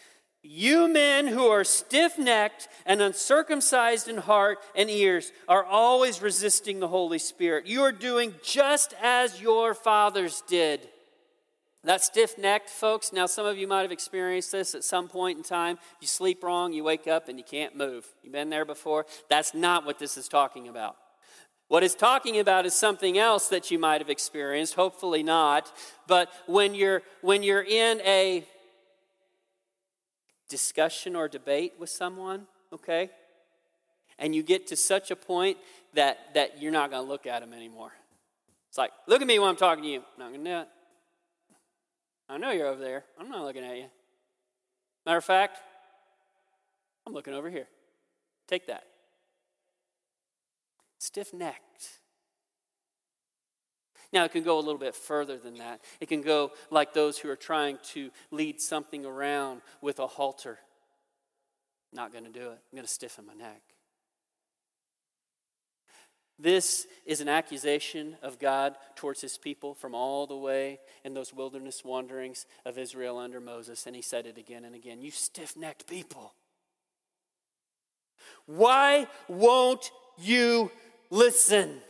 You 0.43 0.89
men 0.89 1.27
who 1.27 1.47
are 1.47 1.65
stiff 1.65 2.19
necked 2.19 2.69
and 2.87 3.03
uncircumcised 3.03 4.09
in 4.09 4.19
heart 4.19 4.59
and 4.75 4.89
ears 4.89 5.33
are 5.49 5.65
always 5.65 6.23
resisting 6.23 6.81
the 6.81 6.89
Holy 6.89 7.19
Spirit. 7.19 7.67
You 7.67 7.83
are 7.83 7.93
doing 7.93 8.35
just 8.43 8.95
as 9.03 9.41
your 9.41 9.75
fathers 9.75 10.43
did. 10.49 10.89
That 11.85 12.03
stiff 12.03 12.37
necked, 12.37 12.69
folks, 12.69 13.11
now 13.11 13.25
some 13.25 13.47
of 13.47 13.57
you 13.57 13.67
might 13.67 13.83
have 13.83 13.93
experienced 13.93 14.53
this 14.53 14.75
at 14.75 14.85
some 14.85 15.09
point 15.09 15.39
in 15.39 15.45
time. 15.45 15.79
You 16.01 16.07
sleep 16.07 16.45
wrong, 16.45 16.75
you 16.75 16.85
wake 16.85 17.07
up, 17.07 17.29
and 17.29 17.39
you 17.39 17.45
can't 17.45 17.75
move. 17.75 18.07
You've 18.23 18.35
been 18.35 18.51
there 18.51 18.67
before? 18.67 19.07
That's 19.31 19.55
not 19.55 19.87
what 19.87 19.99
this 19.99 20.19
is 20.19 20.29
talking 20.29 20.69
about. 20.69 20.97
What 21.69 21.83
it's 21.83 21.95
talking 21.95 22.39
about 22.39 22.67
is 22.67 22.75
something 22.75 23.17
else 23.17 23.49
that 23.49 23.71
you 23.71 23.79
might 23.79 24.01
have 24.03 24.11
experienced, 24.11 24.75
hopefully 24.75 25.23
not. 25.23 25.73
But 26.07 26.29
when 26.47 26.75
you're, 26.75 27.03
when 27.23 27.43
you're 27.43 27.63
in 27.63 28.01
a 28.03 28.45
discussion 30.51 31.17
or 31.17 31.29
debate 31.29 31.75
with 31.79 31.89
someone, 31.89 32.47
okay, 32.73 33.09
and 34.19 34.35
you 34.35 34.43
get 34.43 34.67
to 34.67 34.77
such 34.77 35.11
a 35.11 35.17
point 35.17 35.57
that, 35.95 36.35
that 36.35 36.61
you're 36.61 36.73
not 36.73 36.91
going 36.91 37.03
to 37.03 37.09
look 37.09 37.27
at 37.27 37.41
them 37.41 37.55
anymore. 37.55 37.93
It's 38.69 38.77
like, 38.77 38.91
look 39.07 39.23
at 39.23 39.27
me 39.27 39.39
when 39.39 39.49
I'm 39.49 39.57
talking 39.57 39.83
to 39.83 39.89
you. 39.89 40.01
I'm 40.01 40.19
not 40.19 40.29
going 40.33 40.45
to 40.45 40.51
do 40.51 40.57
it. 40.59 40.69
I 42.29 42.37
know 42.37 42.51
you're 42.51 42.69
over 42.69 42.81
there. 42.81 43.05
I'm 43.19 43.29
not 43.29 43.45
looking 43.45 43.65
at 43.65 43.77
you. 43.77 43.87
Matter 45.07 45.19
of 45.19 45.25
fact, 45.25 45.57
I'm 47.07 47.15
looking 47.15 47.35
over 47.35 47.51
here. 47.51 47.67
Take 48.47 48.67
that. 48.67 48.85
Stiff 50.99 51.33
necked. 51.33 52.00
Now, 54.13 54.25
it 54.25 54.33
can 54.33 54.43
go 54.43 54.59
a 54.59 54.61
little 54.61 54.79
bit 54.79 54.95
further 54.95 55.39
than 55.39 55.55
that. 55.59 55.81
It 56.01 56.09
can 56.09 56.23
go 56.23 56.51
like 56.71 56.93
those 56.93 57.19
who 57.19 57.31
are 57.31 57.37
trying 57.37 57.79
to 57.93 58.11
lead 58.31 58.61
something 58.61 59.07
around 59.07 59.63
with 59.81 60.01
a 60.01 60.07
halter. 60.07 60.59
Not 61.93 62.13
going 62.13 62.25
to 62.25 62.31
do 62.31 62.51
it. 62.51 62.59
I'm 62.71 62.77
going 62.77 62.87
to 62.87 62.93
stiffen 62.93 63.27
my 63.27 63.35
neck. 63.35 63.63
This 66.41 66.87
is 67.05 67.21
an 67.21 67.29
accusation 67.29 68.17
of 68.23 68.39
God 68.39 68.75
towards 68.97 69.21
his 69.21 69.37
people 69.37 69.75
from 69.75 69.95
all 69.95 70.27
the 70.27 70.37
way 70.37 70.81
in 71.05 71.13
those 71.13 71.35
wilderness 71.35 71.85
wanderings 71.85 72.47
of 72.65 72.79
Israel 72.79 73.19
under 73.19 73.41
Moses. 73.41 73.87
And 73.87 73.95
he 73.95 74.01
said 74.01 74.27
it 74.27 74.39
again 74.39 74.65
and 74.65 74.75
again 74.75 75.03
You 75.03 75.11
stiff 75.11 75.57
necked 75.57 75.87
people. 75.87 76.33
Why 78.47 79.07
won't 79.29 79.91
you 80.19 80.71
listen? 81.11 81.83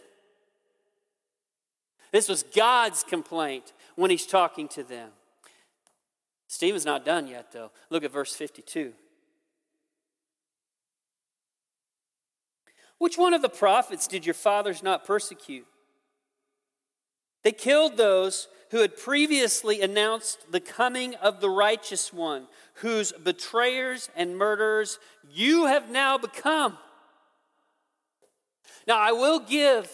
This 2.12 2.28
was 2.28 2.42
God's 2.42 3.04
complaint 3.04 3.72
when 3.96 4.10
he's 4.10 4.26
talking 4.26 4.68
to 4.68 4.82
them. 4.82 5.10
Stephen's 6.48 6.84
not 6.84 7.04
done 7.04 7.28
yet, 7.28 7.52
though. 7.52 7.70
Look 7.90 8.02
at 8.02 8.10
verse 8.10 8.34
52. 8.34 8.92
Which 12.98 13.16
one 13.16 13.32
of 13.32 13.40
the 13.40 13.48
prophets 13.48 14.06
did 14.06 14.26
your 14.26 14.34
fathers 14.34 14.82
not 14.82 15.06
persecute? 15.06 15.66
They 17.42 17.52
killed 17.52 17.96
those 17.96 18.48
who 18.70 18.80
had 18.80 18.96
previously 18.96 19.80
announced 19.80 20.52
the 20.52 20.60
coming 20.60 21.14
of 21.16 21.40
the 21.40 21.50
righteous 21.50 22.12
one, 22.12 22.46
whose 22.74 23.12
betrayers 23.12 24.10
and 24.14 24.36
murderers 24.36 24.98
you 25.30 25.66
have 25.66 25.90
now 25.90 26.18
become. 26.18 26.76
Now, 28.86 28.98
I 28.98 29.12
will 29.12 29.40
give 29.40 29.90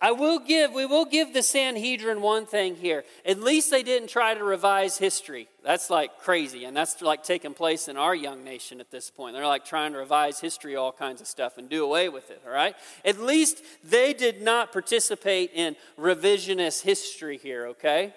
I 0.00 0.12
will 0.12 0.38
give, 0.38 0.72
we 0.72 0.86
will 0.86 1.04
give 1.04 1.34
the 1.34 1.42
Sanhedrin 1.42 2.20
one 2.22 2.46
thing 2.46 2.76
here. 2.76 3.04
At 3.26 3.40
least 3.40 3.72
they 3.72 3.82
didn't 3.82 4.08
try 4.08 4.32
to 4.32 4.44
revise 4.44 4.96
history. 4.96 5.48
That's 5.64 5.90
like 5.90 6.20
crazy, 6.20 6.64
and 6.64 6.76
that's 6.76 7.02
like 7.02 7.24
taking 7.24 7.52
place 7.52 7.88
in 7.88 7.96
our 7.96 8.14
young 8.14 8.44
nation 8.44 8.78
at 8.80 8.92
this 8.92 9.10
point. 9.10 9.34
They're 9.34 9.44
like 9.46 9.64
trying 9.64 9.92
to 9.94 9.98
revise 9.98 10.38
history, 10.38 10.76
all 10.76 10.92
kinds 10.92 11.20
of 11.20 11.26
stuff, 11.26 11.58
and 11.58 11.68
do 11.68 11.84
away 11.84 12.08
with 12.08 12.30
it, 12.30 12.40
all 12.46 12.52
right? 12.52 12.76
At 13.04 13.18
least 13.18 13.60
they 13.82 14.12
did 14.12 14.40
not 14.40 14.72
participate 14.72 15.50
in 15.52 15.74
revisionist 15.98 16.82
history 16.82 17.36
here, 17.36 17.66
okay? 17.68 18.14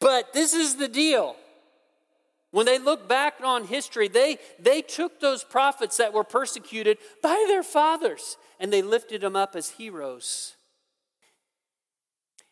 But 0.00 0.34
this 0.34 0.52
is 0.52 0.76
the 0.76 0.88
deal. 0.88 1.34
When 2.50 2.66
they 2.66 2.78
look 2.78 3.08
back 3.08 3.34
on 3.42 3.64
history, 3.64 4.08
they, 4.08 4.38
they 4.58 4.80
took 4.80 5.20
those 5.20 5.44
prophets 5.44 5.98
that 5.98 6.14
were 6.14 6.24
persecuted 6.24 6.98
by 7.22 7.44
their 7.46 7.62
fathers 7.62 8.36
and 8.58 8.72
they 8.72 8.82
lifted 8.82 9.20
them 9.20 9.36
up 9.36 9.54
as 9.54 9.70
heroes. 9.70 10.54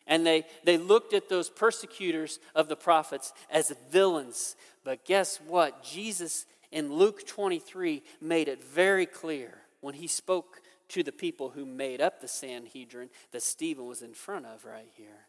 And 0.05 0.25
they, 0.25 0.45
they 0.63 0.77
looked 0.77 1.13
at 1.13 1.29
those 1.29 1.49
persecutors 1.49 2.39
of 2.55 2.69
the 2.69 2.75
prophets 2.75 3.33
as 3.49 3.73
villains. 3.91 4.55
But 4.83 5.03
guess 5.03 5.39
what? 5.47 5.83
Jesus 5.83 6.45
in 6.71 6.93
Luke 6.93 7.25
23 7.27 8.03
made 8.21 8.47
it 8.47 8.63
very 8.63 9.05
clear 9.05 9.59
when 9.81 9.95
he 9.95 10.07
spoke 10.07 10.61
to 10.89 11.03
the 11.03 11.11
people 11.11 11.49
who 11.49 11.65
made 11.65 11.99
up 11.99 12.21
the 12.21 12.27
Sanhedrin 12.27 13.09
that 13.31 13.43
Stephen 13.43 13.85
was 13.85 14.01
in 14.01 14.13
front 14.13 14.45
of 14.45 14.63
right 14.63 14.89
here. 14.95 15.26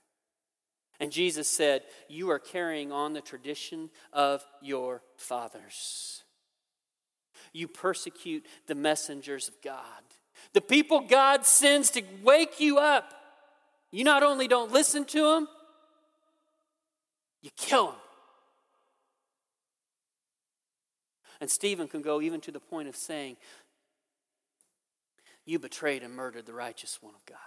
And 1.01 1.13
Jesus 1.13 1.49
said, 1.49 1.83
You 2.09 2.31
are 2.31 2.39
carrying 2.39 2.93
on 2.93 3.13
the 3.13 3.21
tradition 3.21 3.91
of 4.13 4.45
your 4.61 5.03
fathers. 5.17 6.25
You 7.53 7.69
persecute 7.69 8.45
the 8.67 8.75
messengers 8.75 9.49
of 9.49 9.55
God. 9.63 10.03
The 10.53 10.61
people 10.61 11.01
God 11.01 11.45
sends 11.45 11.91
to 11.91 12.03
wake 12.23 12.61
you 12.61 12.79
up. 12.79 13.15
You 13.91 14.05
not 14.05 14.23
only 14.23 14.49
don't 14.49 14.73
listen 14.73 15.05
to 15.07 15.35
them, 15.35 15.49
you 17.43 17.51
kill 17.57 17.87
them. 17.87 17.97
And 21.41 21.49
Stephen 21.49 21.87
can 21.87 22.03
go 22.03 22.21
even 22.21 22.41
to 22.43 22.51
the 22.51 22.61
point 22.61 22.89
of 22.89 22.97
saying, 22.97 23.37
You 25.45 25.59
betrayed 25.59 26.03
and 26.03 26.15
murdered 26.15 26.47
the 26.47 26.53
righteous 26.53 26.99
one 27.01 27.15
of 27.15 27.25
God. 27.25 27.39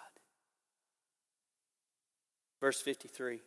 Verse 2.61 2.79
53. 2.79 3.41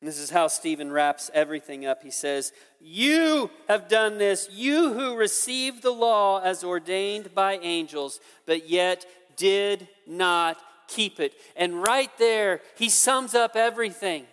And 0.00 0.08
this 0.08 0.18
is 0.18 0.30
how 0.30 0.48
Stephen 0.48 0.90
wraps 0.90 1.30
everything 1.32 1.86
up. 1.86 2.02
He 2.02 2.10
says, 2.10 2.52
You 2.80 3.50
have 3.68 3.86
done 3.86 4.18
this, 4.18 4.48
you 4.50 4.94
who 4.94 5.14
received 5.14 5.82
the 5.82 5.92
law 5.92 6.40
as 6.40 6.64
ordained 6.64 7.36
by 7.36 7.58
angels, 7.58 8.18
but 8.44 8.68
yet 8.68 9.06
did 9.36 9.86
not 10.08 10.60
keep 10.88 11.20
it. 11.20 11.34
And 11.54 11.80
right 11.80 12.10
there, 12.18 12.62
he 12.76 12.88
sums 12.88 13.36
up 13.36 13.54
everything. 13.54 14.26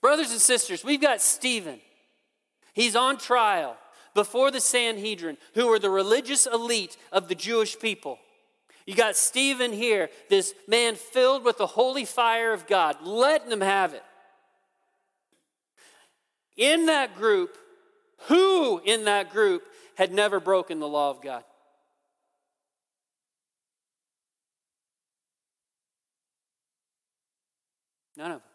Brothers 0.00 0.30
and 0.30 0.40
sisters, 0.40 0.84
we've 0.84 1.00
got 1.00 1.20
Stephen. 1.20 1.80
He's 2.74 2.94
on 2.94 3.18
trial 3.18 3.76
before 4.14 4.52
the 4.52 4.60
Sanhedrin, 4.60 5.36
who 5.54 5.66
are 5.72 5.80
the 5.80 5.90
religious 5.90 6.46
elite 6.46 6.96
of 7.10 7.26
the 7.28 7.34
Jewish 7.34 7.76
people. 7.76 8.20
You 8.86 8.94
got 8.94 9.16
Stephen 9.16 9.72
here, 9.72 10.10
this 10.28 10.54
man 10.68 10.94
filled 10.94 11.44
with 11.44 11.58
the 11.58 11.66
holy 11.66 12.04
fire 12.04 12.52
of 12.52 12.68
God, 12.68 12.96
letting 13.02 13.50
them 13.50 13.60
have 13.60 13.94
it. 13.94 14.04
In 16.56 16.86
that 16.86 17.16
group, 17.16 17.56
who 18.28 18.80
in 18.84 19.04
that 19.04 19.30
group 19.30 19.64
had 19.96 20.12
never 20.12 20.38
broken 20.38 20.78
the 20.78 20.86
law 20.86 21.10
of 21.10 21.20
God? 21.20 21.42
None 28.16 28.30
of 28.30 28.38
them. 28.38 28.48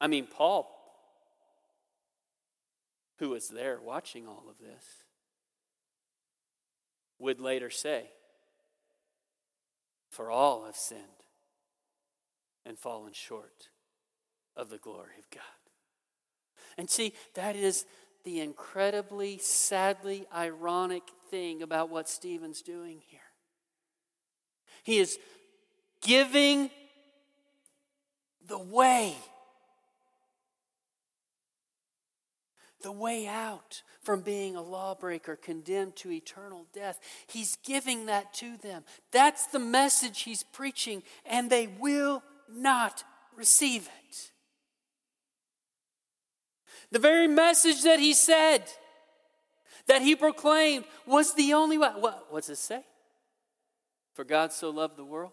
I 0.00 0.06
mean, 0.06 0.26
Paul, 0.26 0.68
who 3.18 3.30
was 3.30 3.48
there 3.48 3.78
watching 3.80 4.26
all 4.26 4.44
of 4.48 4.58
this, 4.58 5.01
would 7.22 7.40
later 7.40 7.70
say, 7.70 8.10
For 10.10 10.30
all 10.30 10.64
have 10.66 10.76
sinned 10.76 11.00
and 12.66 12.78
fallen 12.78 13.12
short 13.12 13.68
of 14.56 14.68
the 14.68 14.78
glory 14.78 15.14
of 15.18 15.30
God. 15.30 15.42
And 16.76 16.90
see, 16.90 17.12
that 17.34 17.56
is 17.56 17.86
the 18.24 18.40
incredibly, 18.40 19.38
sadly 19.38 20.26
ironic 20.34 21.02
thing 21.30 21.62
about 21.62 21.90
what 21.90 22.08
Stephen's 22.08 22.62
doing 22.62 23.00
here. 23.06 23.20
He 24.82 24.98
is 24.98 25.18
giving 26.00 26.70
the 28.46 28.58
way, 28.58 29.16
the 32.82 32.92
way 32.92 33.26
out 33.26 33.82
from 34.02 34.20
being 34.20 34.56
a 34.56 34.62
lawbreaker 34.62 35.36
condemned 35.36 35.96
to 35.96 36.10
eternal 36.10 36.66
death. 36.72 36.98
He's 37.26 37.56
giving 37.64 38.06
that 38.06 38.34
to 38.34 38.56
them. 38.58 38.84
That's 39.10 39.46
the 39.46 39.58
message 39.58 40.22
he's 40.22 40.42
preaching, 40.42 41.02
and 41.24 41.48
they 41.48 41.66
will 41.66 42.22
not 42.50 43.04
receive 43.36 43.88
it. 44.08 44.30
The 46.90 46.98
very 46.98 47.28
message 47.28 47.82
that 47.84 48.00
he 48.00 48.12
said, 48.12 48.64
that 49.86 50.02
he 50.02 50.14
proclaimed, 50.14 50.84
was 51.06 51.34
the 51.34 51.54
only 51.54 51.78
way. 51.78 51.90
What, 51.98 52.26
what's 52.30 52.48
it 52.48 52.56
say? 52.56 52.84
For 54.14 54.24
God 54.24 54.52
so 54.52 54.70
loved 54.70 54.96
the 54.96 55.04
world 55.04 55.32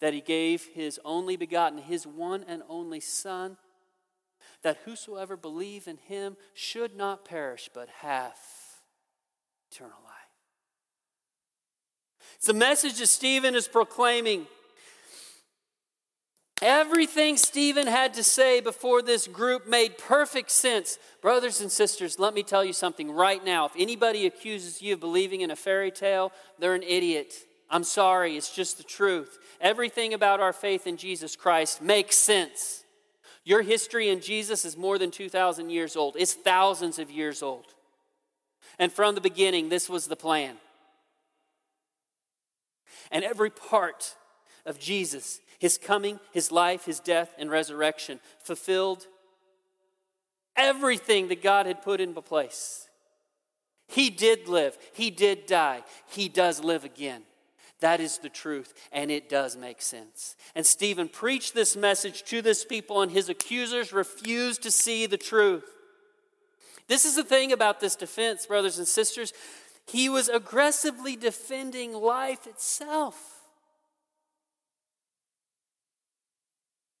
that 0.00 0.14
he 0.14 0.20
gave 0.20 0.66
his 0.74 0.98
only 1.04 1.36
begotten, 1.36 1.78
his 1.78 2.06
one 2.06 2.44
and 2.48 2.62
only 2.68 3.00
Son, 3.00 3.56
that 4.62 4.78
whosoever 4.84 5.36
believe 5.36 5.86
in 5.86 5.96
him 5.96 6.36
should 6.54 6.96
not 6.96 7.24
perish 7.24 7.70
but 7.72 7.88
have 8.00 8.36
eternal 9.70 9.98
life. 10.04 10.16
It's 12.36 12.46
the 12.46 12.54
message 12.54 12.98
that 12.98 13.08
Stephen 13.08 13.54
is 13.54 13.68
proclaiming. 13.68 14.46
Everything 16.62 17.38
Stephen 17.38 17.86
had 17.86 18.12
to 18.14 18.24
say 18.24 18.60
before 18.60 19.00
this 19.00 19.26
group 19.26 19.66
made 19.66 19.96
perfect 19.96 20.50
sense. 20.50 20.98
Brothers 21.22 21.62
and 21.62 21.72
sisters, 21.72 22.18
let 22.18 22.34
me 22.34 22.42
tell 22.42 22.62
you 22.64 22.74
something 22.74 23.10
right 23.10 23.42
now. 23.42 23.64
If 23.64 23.72
anybody 23.78 24.26
accuses 24.26 24.82
you 24.82 24.94
of 24.94 25.00
believing 25.00 25.40
in 25.40 25.50
a 25.50 25.56
fairy 25.56 25.90
tale, 25.90 26.32
they're 26.58 26.74
an 26.74 26.82
idiot. 26.82 27.34
I'm 27.70 27.84
sorry, 27.84 28.36
it's 28.36 28.54
just 28.54 28.78
the 28.78 28.84
truth. 28.84 29.38
Everything 29.60 30.12
about 30.12 30.40
our 30.40 30.52
faith 30.52 30.86
in 30.86 30.96
Jesus 30.96 31.36
Christ 31.36 31.80
makes 31.80 32.16
sense. 32.16 32.84
Your 33.44 33.62
history 33.62 34.08
in 34.08 34.20
Jesus 34.20 34.64
is 34.64 34.76
more 34.76 34.98
than 34.98 35.10
2,000 35.10 35.70
years 35.70 35.96
old, 35.96 36.16
it's 36.18 36.34
thousands 36.34 36.98
of 36.98 37.10
years 37.10 37.42
old. 37.42 37.66
And 38.78 38.92
from 38.92 39.14
the 39.14 39.20
beginning, 39.20 39.68
this 39.68 39.88
was 39.88 40.06
the 40.06 40.16
plan. 40.16 40.56
And 43.10 43.24
every 43.24 43.50
part 43.50 44.14
of 44.64 44.78
Jesus, 44.78 45.40
his 45.58 45.78
coming, 45.78 46.18
his 46.32 46.50
life, 46.50 46.84
his 46.84 47.00
death, 47.00 47.34
and 47.38 47.50
resurrection, 47.50 48.20
fulfilled 48.42 49.06
everything 50.56 51.28
that 51.28 51.42
God 51.42 51.66
had 51.66 51.82
put 51.82 52.00
into 52.00 52.22
place. 52.22 52.88
He 53.88 54.10
did 54.10 54.48
live, 54.48 54.78
he 54.92 55.10
did 55.10 55.46
die, 55.46 55.82
he 56.08 56.28
does 56.28 56.62
live 56.62 56.84
again. 56.84 57.22
That 57.80 58.00
is 58.00 58.18
the 58.18 58.28
truth, 58.28 58.74
and 58.92 59.10
it 59.10 59.28
does 59.28 59.56
make 59.56 59.80
sense. 59.80 60.36
And 60.54 60.66
Stephen 60.66 61.08
preached 61.08 61.54
this 61.54 61.76
message 61.76 62.24
to 62.24 62.42
this 62.42 62.64
people, 62.64 63.00
and 63.00 63.10
his 63.10 63.28
accusers 63.28 63.92
refused 63.92 64.62
to 64.62 64.70
see 64.70 65.06
the 65.06 65.16
truth. 65.16 65.64
This 66.88 67.04
is 67.04 67.16
the 67.16 67.24
thing 67.24 67.52
about 67.52 67.80
this 67.80 67.96
defense, 67.96 68.46
brothers 68.46 68.78
and 68.78 68.86
sisters. 68.86 69.32
He 69.86 70.08
was 70.08 70.28
aggressively 70.28 71.16
defending 71.16 71.94
life 71.94 72.46
itself. 72.46 73.40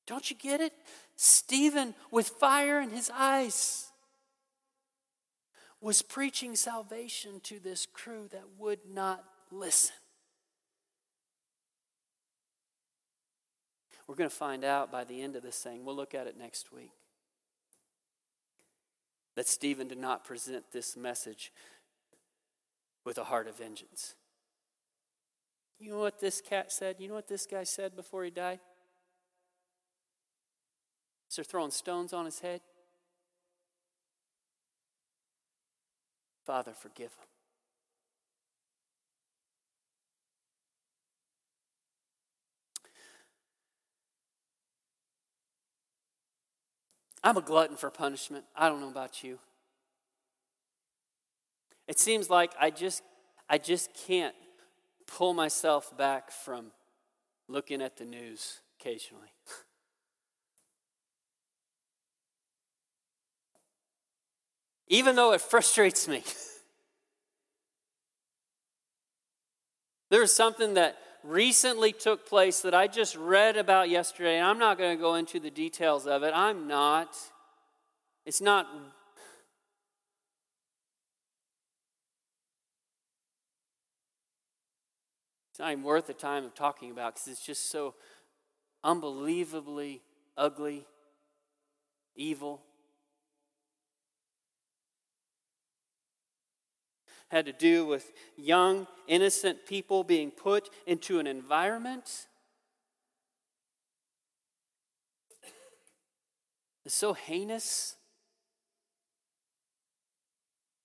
Don't 0.06 0.30
you 0.30 0.36
get 0.36 0.60
it? 0.60 0.72
Stephen, 1.16 1.94
with 2.10 2.28
fire 2.28 2.80
in 2.80 2.90
his 2.90 3.10
eyes, 3.14 3.88
was 5.80 6.02
preaching 6.02 6.56
salvation 6.56 7.40
to 7.44 7.60
this 7.60 7.86
crew 7.86 8.28
that 8.32 8.44
would 8.58 8.80
not 8.92 9.24
listen. 9.50 9.94
We're 14.10 14.16
going 14.16 14.28
to 14.28 14.34
find 14.34 14.64
out 14.64 14.90
by 14.90 15.04
the 15.04 15.22
end 15.22 15.36
of 15.36 15.44
this 15.44 15.60
thing. 15.60 15.84
We'll 15.84 15.94
look 15.94 16.16
at 16.16 16.26
it 16.26 16.36
next 16.36 16.72
week. 16.72 16.90
That 19.36 19.46
Stephen 19.46 19.86
did 19.86 19.98
not 19.98 20.24
present 20.24 20.64
this 20.72 20.96
message 20.96 21.52
with 23.04 23.18
a 23.18 23.22
heart 23.22 23.46
of 23.46 23.56
vengeance. 23.56 24.16
You 25.78 25.92
know 25.92 26.00
what 26.00 26.18
this 26.18 26.40
cat 26.40 26.72
said? 26.72 26.96
You 26.98 27.06
know 27.06 27.14
what 27.14 27.28
this 27.28 27.46
guy 27.46 27.62
said 27.62 27.94
before 27.94 28.24
he 28.24 28.30
died? 28.30 28.58
They're 31.36 31.44
throwing 31.44 31.70
stones 31.70 32.12
on 32.12 32.24
his 32.24 32.40
head. 32.40 32.62
Father, 36.44 36.72
forgive 36.72 37.12
him. 37.12 37.28
I'm 47.22 47.36
a 47.36 47.42
glutton 47.42 47.76
for 47.76 47.90
punishment. 47.90 48.44
I 48.56 48.68
don't 48.68 48.80
know 48.80 48.88
about 48.88 49.22
you. 49.22 49.38
It 51.86 51.98
seems 51.98 52.30
like 52.30 52.52
I 52.58 52.70
just 52.70 53.02
I 53.48 53.58
just 53.58 53.90
can't 54.06 54.34
pull 55.06 55.34
myself 55.34 55.96
back 55.98 56.30
from 56.30 56.66
looking 57.48 57.82
at 57.82 57.96
the 57.96 58.04
news 58.04 58.60
occasionally. 58.80 59.32
Even 64.88 65.16
though 65.16 65.32
it 65.32 65.40
frustrates 65.40 66.08
me. 66.08 66.22
There's 70.10 70.32
something 70.32 70.74
that 70.74 70.98
recently 71.22 71.92
took 71.92 72.26
place 72.26 72.60
that 72.60 72.74
I 72.74 72.86
just 72.86 73.16
read 73.16 73.56
about 73.56 73.88
yesterday, 73.88 74.38
and 74.38 74.46
I'm 74.46 74.58
not 74.58 74.78
going 74.78 74.96
to 74.96 75.00
go 75.00 75.14
into 75.14 75.40
the 75.40 75.50
details 75.50 76.06
of 76.06 76.22
it. 76.22 76.32
I'm 76.34 76.66
not. 76.66 77.16
It's 78.24 78.40
not. 78.40 78.66
It's 85.50 85.58
not 85.58 85.72
even 85.72 85.84
worth 85.84 86.06
the 86.06 86.14
time 86.14 86.44
of 86.44 86.54
talking 86.54 86.90
about 86.90 87.14
because 87.14 87.28
it's 87.28 87.44
just 87.44 87.70
so 87.70 87.94
unbelievably 88.82 90.02
ugly, 90.40 90.86
evil. 92.16 92.62
Had 97.30 97.46
to 97.46 97.52
do 97.52 97.86
with 97.86 98.12
young, 98.36 98.86
innocent 99.06 99.66
people 99.66 100.04
being 100.04 100.30
put 100.30 100.68
into 100.86 101.18
an 101.18 101.26
environment 101.26 102.26
so 106.90 107.12
heinous, 107.12 107.96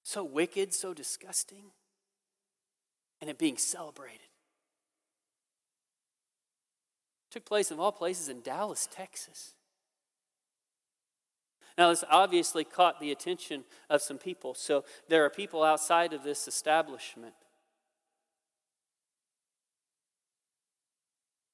so 0.03 0.23
wicked, 0.23 0.73
so 0.73 0.93
disgusting, 0.93 1.71
and 3.19 3.29
it 3.29 3.37
being 3.37 3.57
celebrated. 3.57 4.19
It 7.29 7.31
took 7.31 7.45
place 7.45 7.71
of 7.71 7.79
all 7.79 7.91
places 7.91 8.29
in 8.29 8.41
Dallas, 8.41 8.87
Texas. 8.91 9.54
Now, 11.77 11.89
this 11.89 12.03
obviously 12.09 12.63
caught 12.63 12.99
the 12.99 13.11
attention 13.11 13.65
of 13.89 14.01
some 14.01 14.17
people. 14.17 14.53
So 14.53 14.85
there 15.09 15.25
are 15.25 15.29
people 15.29 15.63
outside 15.63 16.13
of 16.13 16.23
this 16.23 16.47
establishment. 16.47 17.33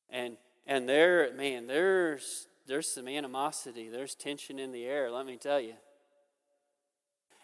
And 0.09 0.37
and 0.67 0.87
there, 0.87 1.33
man, 1.33 1.67
there's 1.67 2.47
there's 2.67 2.87
some 2.87 3.07
animosity, 3.07 3.89
there's 3.89 4.15
tension 4.15 4.59
in 4.59 4.71
the 4.71 4.85
air, 4.85 5.11
let 5.11 5.25
me 5.25 5.37
tell 5.37 5.59
you. 5.59 5.73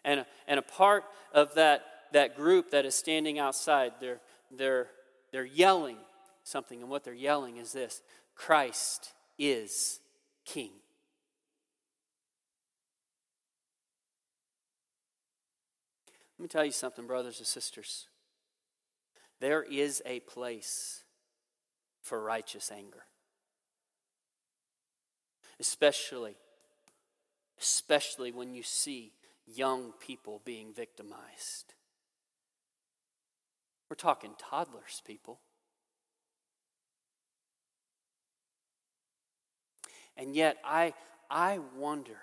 And, 0.06 0.26
and 0.48 0.58
a 0.58 0.64
part 0.64 1.04
of 1.34 1.54
that, 1.56 1.84
that 2.14 2.38
group 2.38 2.72
that 2.72 2.86
is 2.86 2.96
standing 2.96 3.40
outside, 3.40 3.92
they're, 4.00 4.22
they're, 4.50 4.88
they're 5.34 5.46
yelling 5.46 5.98
something, 6.44 6.82
and 6.82 6.90
what 6.90 7.04
they're 7.04 7.14
yelling 7.14 7.58
is 7.58 7.74
this 7.74 8.02
Christ 8.36 9.14
is 9.38 10.00
King. 10.46 10.72
Let 16.38 16.44
me 16.44 16.48
tell 16.50 16.66
you 16.66 16.72
something, 16.72 17.08
brothers 17.08 17.40
and 17.40 17.48
sisters. 17.48 18.08
There 19.40 19.64
is 19.64 20.02
a 20.06 20.20
place 20.22 21.04
for 22.02 22.22
righteous 22.22 22.72
anger. 22.72 23.04
Especially, 25.60 26.36
especially 27.60 28.32
when 28.32 28.54
you 28.54 28.62
see 28.62 29.14
young 29.48 29.94
people 30.00 30.42
being 30.46 30.74
victimized. 30.74 31.74
We're 33.90 33.96
talking 33.96 34.32
toddlers, 34.38 35.02
people. 35.06 35.40
And 40.16 40.36
yet, 40.36 40.58
I, 40.64 40.94
I 41.30 41.60
wonder, 41.76 42.18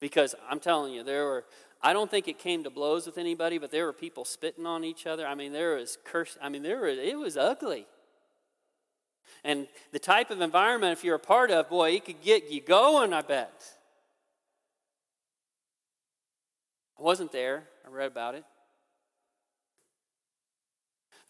because 0.00 0.34
I'm 0.48 0.60
telling 0.60 0.92
you, 0.92 1.02
there 1.02 1.24
were 1.24 1.44
I 1.82 1.92
don't 1.92 2.10
think 2.10 2.28
it 2.28 2.38
came 2.38 2.64
to 2.64 2.70
blows 2.70 3.06
with 3.06 3.16
anybody, 3.16 3.56
but 3.56 3.70
there 3.70 3.86
were 3.86 3.92
people 3.92 4.24
spitting 4.24 4.66
on 4.66 4.84
each 4.84 5.06
other. 5.06 5.26
I 5.26 5.34
mean, 5.34 5.52
there 5.52 5.76
was 5.76 5.96
curse. 6.04 6.36
I 6.42 6.50
mean, 6.50 6.62
there 6.62 6.80
was, 6.82 6.98
it 6.98 7.18
was 7.18 7.36
ugly. 7.36 7.86
And 9.44 9.66
the 9.92 9.98
type 9.98 10.30
of 10.30 10.42
environment, 10.42 10.92
if 10.92 11.04
you're 11.04 11.14
a 11.14 11.18
part 11.18 11.50
of, 11.50 11.70
boy, 11.70 11.92
it 11.92 12.04
could 12.04 12.20
get 12.20 12.50
you 12.50 12.60
going, 12.60 13.14
I 13.14 13.22
bet. 13.22 13.62
I 16.98 17.02
wasn't 17.02 17.32
there, 17.32 17.64
I 17.86 17.90
read 17.90 18.08
about 18.08 18.34
it. 18.34 18.44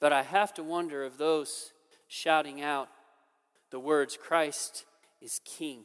But 0.01 0.12
I 0.12 0.22
have 0.22 0.53
to 0.55 0.64
wonder 0.64 1.05
if 1.05 1.16
those 1.16 1.72
shouting 2.09 2.61
out 2.61 2.88
the 3.70 3.78
words, 3.78 4.18
Christ 4.20 4.84
is 5.20 5.40
King, 5.44 5.84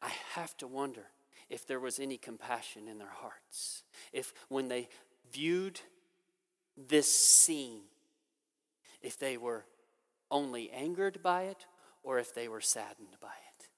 I 0.00 0.12
have 0.34 0.56
to 0.58 0.66
wonder 0.66 1.04
if 1.50 1.66
there 1.66 1.80
was 1.80 1.98
any 1.98 2.16
compassion 2.16 2.88
in 2.88 2.98
their 2.98 3.06
hearts. 3.08 3.82
If 4.12 4.32
when 4.48 4.68
they 4.68 4.88
viewed 5.32 5.80
this 6.76 7.12
scene 7.12 7.82
if 9.02 9.18
they 9.18 9.36
were 9.36 9.64
only 10.30 10.70
angered 10.70 11.22
by 11.22 11.42
it 11.44 11.66
or 12.02 12.18
if 12.18 12.34
they 12.34 12.48
were 12.48 12.60
saddened 12.60 13.16
by 13.20 13.28
it. 13.28 13.68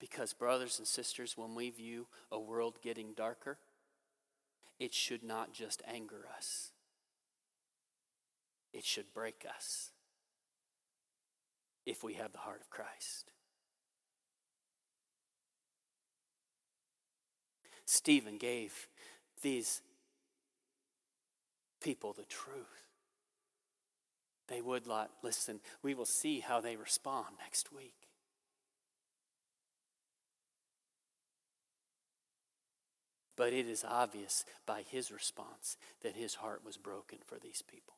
Because, 0.00 0.32
brothers 0.32 0.78
and 0.78 0.88
sisters, 0.88 1.36
when 1.36 1.54
we 1.54 1.70
view 1.70 2.06
a 2.32 2.40
world 2.40 2.78
getting 2.82 3.12
darker, 3.12 3.58
it 4.78 4.94
should 4.94 5.22
not 5.22 5.52
just 5.52 5.82
anger 5.86 6.24
us, 6.36 6.70
it 8.72 8.84
should 8.84 9.12
break 9.14 9.44
us 9.56 9.90
if 11.86 12.04
we 12.04 12.14
have 12.14 12.32
the 12.32 12.38
heart 12.38 12.60
of 12.60 12.70
Christ. 12.70 13.32
Stephen 17.86 18.36
gave 18.36 18.86
these 19.42 19.80
people 21.80 22.12
the 22.12 22.24
truth. 22.24 22.66
They 24.48 24.60
would 24.60 24.86
not 24.86 25.10
listen. 25.22 25.60
We 25.82 25.94
will 25.94 26.06
see 26.06 26.40
how 26.40 26.60
they 26.60 26.76
respond 26.76 27.26
next 27.40 27.72
week. 27.72 27.94
But 33.36 33.52
it 33.52 33.68
is 33.68 33.84
obvious 33.88 34.44
by 34.66 34.82
his 34.82 35.12
response 35.12 35.76
that 36.02 36.16
his 36.16 36.36
heart 36.36 36.64
was 36.64 36.76
broken 36.76 37.18
for 37.24 37.38
these 37.38 37.62
people. 37.62 37.97